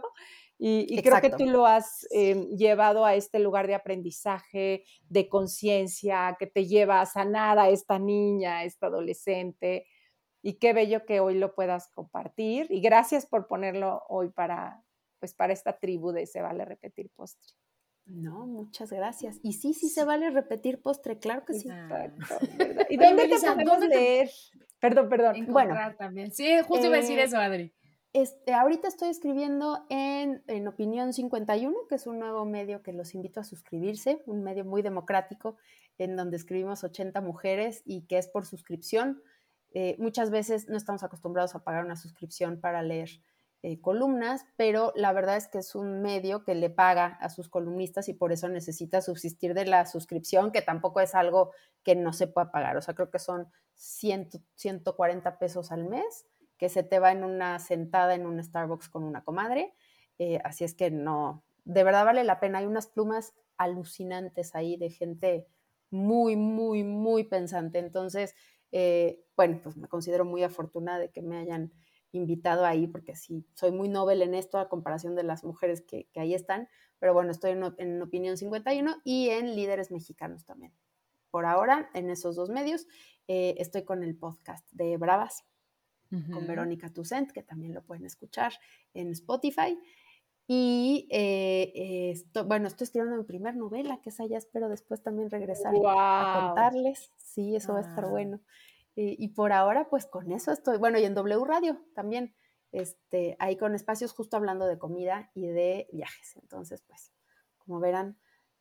Y, 0.60 1.02
creo 1.04 1.22
que 1.22 1.30
tú 1.30 1.46
lo 1.46 1.68
has 1.68 2.08
em, 2.10 2.48
llevado 2.56 3.06
a 3.06 3.14
este 3.14 3.38
lugar 3.38 3.68
de 3.68 3.76
aprendizaje, 3.76 4.84
de 5.08 5.30
conciencia, 5.30 6.36
que 6.40 6.48
te 6.48 6.66
lleva 6.66 7.00
a 7.00 7.06
sanar 7.06 7.60
a 7.60 7.70
esta 7.70 8.00
niña, 8.00 8.60
a 8.60 8.64
esta 8.64 8.88
adolescente 8.88 9.86
y 10.42 10.54
qué 10.60 10.74
bello 10.74 11.06
que 11.06 11.20
hoy 11.20 11.36
lo 11.36 11.56
puedas 11.56 11.90
compartir 11.90 12.68
y 12.70 12.82
gracias 12.82 13.26
por 13.26 13.48
ponerlo 13.48 14.04
hoy 14.10 14.30
para 14.30 14.84
pues 15.20 15.34
para 15.34 15.54
esta 15.54 15.78
tribu 15.80 16.12
de 16.12 16.28
se 16.28 16.42
vale 16.42 16.64
repetir 16.66 17.10
postre. 17.16 17.54
No, 18.06 18.48
muchas 18.48 18.92
gracias. 18.92 19.40
Y 19.44 19.54
sí, 19.54 19.74
sí 19.74 19.90
se 19.90 20.06
vale 20.06 20.30
repetir 20.30 20.82
postre, 20.82 21.20
claro 21.20 21.44
que 21.44 21.54
sí. 21.54 21.68
¿Y 22.90 22.98
dónde 22.98 23.28
te 23.28 23.40
podemos 23.40 23.80
leer? 23.80 24.30
Perdón, 24.80 25.10
perdón. 25.10 25.46
bueno, 25.50 25.76
también. 25.98 26.32
Sí, 26.32 26.48
justo 26.66 26.86
iba 26.86 26.96
a 26.96 27.02
decir 27.02 27.20
eh, 27.20 27.24
eso, 27.24 27.38
Adri. 27.38 27.74
Este, 28.14 28.54
ahorita 28.54 28.88
estoy 28.88 29.10
escribiendo 29.10 29.86
en, 29.90 30.42
en, 30.48 30.68
Opinión 30.68 31.12
51, 31.12 31.76
que 31.90 31.96
es 31.96 32.08
un 32.08 32.20
nuevo 32.20 32.46
medio 32.46 32.82
que 32.82 32.94
los 32.94 33.14
invito 33.14 33.42
a 33.42 33.44
suscribirse, 33.44 34.24
un 34.26 34.42
medio 34.42 34.64
muy 34.64 34.82
democrático 34.82 35.58
en 35.98 36.16
donde 36.16 36.38
escribimos 36.38 36.84
80 36.84 37.20
mujeres 37.22 37.82
y 37.86 38.04
que 38.08 38.18
es 38.18 38.28
por 38.28 38.46
suscripción. 38.46 39.22
Eh, 39.80 39.96
muchas 40.00 40.32
veces 40.32 40.68
no 40.70 40.76
estamos 40.76 41.04
acostumbrados 41.04 41.54
a 41.54 41.64
pagar 41.64 41.86
una 41.86 41.96
suscripción 41.96 42.60
para 42.60 42.82
leer 42.82 43.22
eh, 43.62 43.80
columnas, 43.80 44.44
pero 44.56 44.92
la 44.96 45.14
verdad 45.14 45.38
es 45.38 45.48
que 45.48 45.60
es 45.60 45.76
un 45.76 46.02
medio 46.02 46.44
que 46.44 46.56
le 46.56 46.72
paga 46.72 47.06
a 47.22 47.30
sus 47.30 47.48
columnistas 47.48 48.10
y 48.10 48.16
por 48.16 48.32
eso 48.32 48.50
necesita 48.50 49.04
subsistir 49.04 49.54
de 49.54 49.66
la 49.66 49.86
suscripción, 49.86 50.52
que 50.52 50.64
tampoco 50.64 51.00
es 51.00 51.14
algo 51.14 51.52
que 51.84 51.96
no 51.96 52.12
se 52.12 52.26
pueda 52.26 52.52
pagar. 52.52 52.76
O 52.76 52.82
sea, 52.82 52.96
creo 52.96 53.12
que 53.12 53.20
son 53.20 53.52
100, 53.76 54.30
140 54.56 55.38
pesos 55.38 55.72
al 55.72 55.84
mes, 55.84 56.26
que 56.58 56.70
se 56.70 56.82
te 56.82 56.98
va 56.98 57.12
en 57.12 57.24
una 57.24 57.60
sentada 57.60 58.16
en 58.16 58.26
un 58.26 58.44
Starbucks 58.44 58.90
con 58.90 59.04
una 59.04 59.24
comadre. 59.24 59.76
Eh, 60.18 60.40
así 60.44 60.64
es 60.64 60.74
que 60.74 60.90
no, 60.90 61.44
de 61.66 61.84
verdad 61.84 62.04
vale 62.04 62.24
la 62.24 62.40
pena. 62.40 62.58
Hay 62.58 62.66
unas 62.66 62.88
plumas 62.88 63.36
alucinantes 63.58 64.56
ahí 64.56 64.76
de 64.76 64.90
gente 64.90 65.46
muy, 65.92 66.36
muy, 66.36 66.84
muy 66.84 67.26
pensante. 67.26 67.78
Entonces, 67.78 68.34
eh, 68.72 69.24
bueno, 69.36 69.60
pues 69.64 69.78
me 69.78 69.88
considero 69.88 70.26
muy 70.26 70.44
afortunada 70.44 71.00
de 71.00 71.12
que 71.12 71.22
me 71.22 71.38
hayan 71.38 71.72
invitado 72.12 72.66
ahí, 72.66 72.88
porque 72.88 73.16
sí, 73.16 73.46
soy 73.54 73.72
muy 73.72 73.90
novel 73.90 74.22
en 74.22 74.34
esto 74.34 74.58
a 74.58 74.70
comparación 74.70 75.16
de 75.16 75.24
las 75.24 75.44
mujeres 75.44 75.82
que, 75.82 76.08
ahí 76.16 76.34
están, 76.34 76.68
pero 77.00 77.14
bueno, 77.14 77.32
estoy 77.32 77.52
en, 77.52 78.02
Opinión 78.02 78.38
51 78.38 78.98
y 79.04 79.30
en 79.30 79.56
Líderes 79.56 79.92
Mexicanos 79.92 80.46
también. 80.46 80.74
Por 81.30 81.46
ahora, 81.46 81.90
en 81.94 82.10
esos 82.10 82.36
dos 82.36 82.50
medios, 82.50 82.88
eh, 83.28 83.56
estoy 83.58 83.84
con 83.84 84.04
el 84.04 84.16
podcast 84.16 84.66
de 84.72 84.98
Bravas, 84.98 85.44
con 86.10 86.48
Verónica 86.48 86.90
Tucent, 86.90 87.32
que 87.34 87.44
también 87.44 87.74
lo 87.74 87.84
pueden 87.84 88.06
escuchar 88.06 88.54
en 88.94 89.12
Spotify. 89.12 89.78
Y 90.48 91.08
eh, 91.12 92.14
bueno, 92.46 92.68
estoy 92.68 92.86
escribiendo 92.86 93.18
mi 93.18 93.26
primer 93.26 93.56
novela, 93.56 94.00
que 94.02 94.10
esa 94.10 94.26
ya 94.26 94.38
espero 94.38 94.70
después 94.70 95.04
también 95.04 95.30
regresar 95.30 95.74
a 95.86 96.46
contarles. 96.46 97.12
Sí, 97.18 97.56
eso 97.56 97.74
va 97.74 97.80
a 97.80 97.82
estar 97.82 98.08
bueno. 98.10 98.40
y 98.96 99.28
por 99.30 99.52
ahora, 99.52 99.90
pues 99.90 100.06
con 100.06 100.32
eso 100.32 100.52
estoy. 100.52 100.78
Bueno, 100.78 101.00
y 101.00 101.06
en 101.06 101.16
W 101.16 101.44
Radio 101.46 101.82
también, 101.94 102.34
este, 102.72 103.36
ahí 103.40 103.58
con 103.58 103.76
espacios 103.76 104.14
justo 104.14 104.38
hablando 104.38 104.68
de 104.68 104.78
comida 104.78 105.32
y 105.34 105.48
de 105.48 105.90
viajes. 105.92 106.38
Entonces, 106.38 106.82
pues, 106.88 107.12
como 107.58 107.80
verán, 107.80 108.18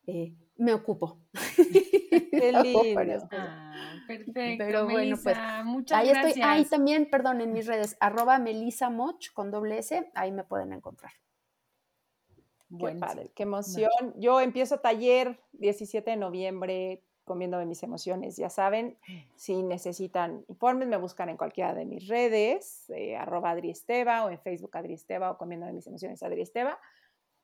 eh, 0.07 0.33
me 0.55 0.73
ocupo. 0.73 1.21
Qué 2.31 2.51
lindo. 2.63 3.27
Ah, 3.31 3.95
perfecto. 4.07 4.33
Pero 4.33 4.85
bueno, 4.85 5.17
pues 5.21 5.37
muchas 5.65 5.99
ahí 5.99 6.09
gracias. 6.09 6.37
estoy, 6.37 6.43
ahí 6.43 6.65
también, 6.65 7.09
perdón, 7.09 7.41
en 7.41 7.51
mis 7.53 7.67
redes, 7.67 7.97
arroba 7.99 8.39
Melissa 8.39 8.89
Moch 8.89 9.31
con 9.33 9.51
doble 9.51 9.79
S, 9.79 10.09
ahí 10.15 10.31
me 10.31 10.43
pueden 10.43 10.71
encontrar. 10.73 11.11
Qué 12.69 12.95
padre, 12.95 13.31
qué 13.33 13.43
emoción. 13.43 13.91
Yo 14.17 14.41
empiezo 14.41 14.79
taller 14.79 15.39
17 15.53 16.11
de 16.11 16.17
noviembre 16.17 17.03
comiéndome 17.23 17.65
mis 17.65 17.83
emociones. 17.83 18.37
Ya 18.37 18.49
saben, 18.49 18.97
si 19.35 19.61
necesitan 19.61 20.45
informes, 20.47 20.87
me 20.87 20.97
buscan 20.97 21.29
en 21.29 21.37
cualquiera 21.37 21.73
de 21.73 21.85
mis 21.85 22.07
redes, 22.07 22.89
eh, 22.89 23.15
arroba 23.15 23.51
Adriesteva 23.51 24.25
o 24.25 24.29
en 24.29 24.39
Facebook 24.39 24.75
Adriesteva 24.75 25.31
o 25.31 25.37
comiéndome 25.37 25.73
mis 25.73 25.87
emociones 25.87 26.23
Adriesteva. 26.23 26.79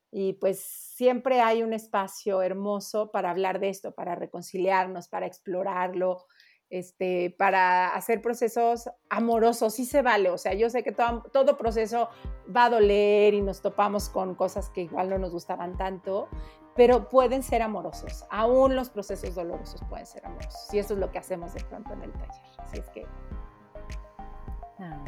Y 0.09 0.34
pues 0.34 0.59
siempre 0.59 1.41
hay 1.41 1.63
un 1.63 1.74
espacio 1.74 2.41
hermoso 2.41 3.11
para 3.11 3.32
hablar 3.32 3.59
de 3.59 3.69
esto, 3.69 3.93
para 3.93 4.15
reconciliarnos, 4.15 5.07
para 5.07 5.26
explorarlo, 5.26 6.26
este, 6.74 7.36
para 7.38 7.93
hacer 7.93 8.19
procesos 8.19 8.89
amorosos, 9.07 9.76
sí 9.76 9.86
se 9.86 10.01
vale, 10.01 10.32
o 10.32 10.39
sea, 10.39 10.55
yo 10.55 10.71
sé 10.71 10.84
que 10.84 10.91
todo, 10.91 11.21
todo, 11.32 11.55
proceso 11.55 12.09
va 12.53 12.65
a 12.65 12.69
doler 12.71 13.36
y 13.36 13.41
nos 13.41 13.61
topamos 13.61 14.09
con 14.09 14.34
cosas 14.34 14.71
que 14.71 14.82
igual 14.82 15.07
no 15.09 15.19
nos 15.19 15.32
gustaban 15.32 15.78
tanto, 15.78 16.30
pero 16.76 17.09
pueden 17.09 17.43
ser 17.43 17.61
amorosos, 17.61 18.26
aún 18.32 18.76
los 18.76 18.89
procesos 18.89 19.36
dolorosos 19.36 19.84
pueden 19.88 20.07
ser 20.07 20.26
amorosos, 20.26 20.74
y 20.74 20.80
eso 20.80 20.95
es 20.95 20.99
lo 20.99 21.11
que 21.11 21.19
hacemos 21.19 21.53
de 21.53 21.63
pronto 21.63 21.93
en 21.93 22.01
el 22.01 22.11
taller, 22.11 22.41
así 22.57 22.80
es 22.80 22.89
que... 22.89 23.05
Ah, 24.80 25.03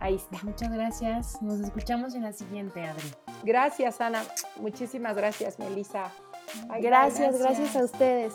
ahí 0.00 0.14
está. 0.14 0.38
Muchas 0.42 0.72
gracias, 0.72 1.42
nos 1.42 1.60
escuchamos 1.60 2.14
en 2.14 2.22
la 2.22 2.32
siguiente, 2.32 2.82
Adri. 2.84 3.12
Gracias, 3.44 4.00
Ana, 4.00 4.22
muchísimas 4.56 5.14
gracias, 5.14 5.58
Melissa. 5.58 6.10
gracias, 6.80 7.38
gracias 7.38 7.76
a 7.76 7.84
ustedes. 7.84 8.34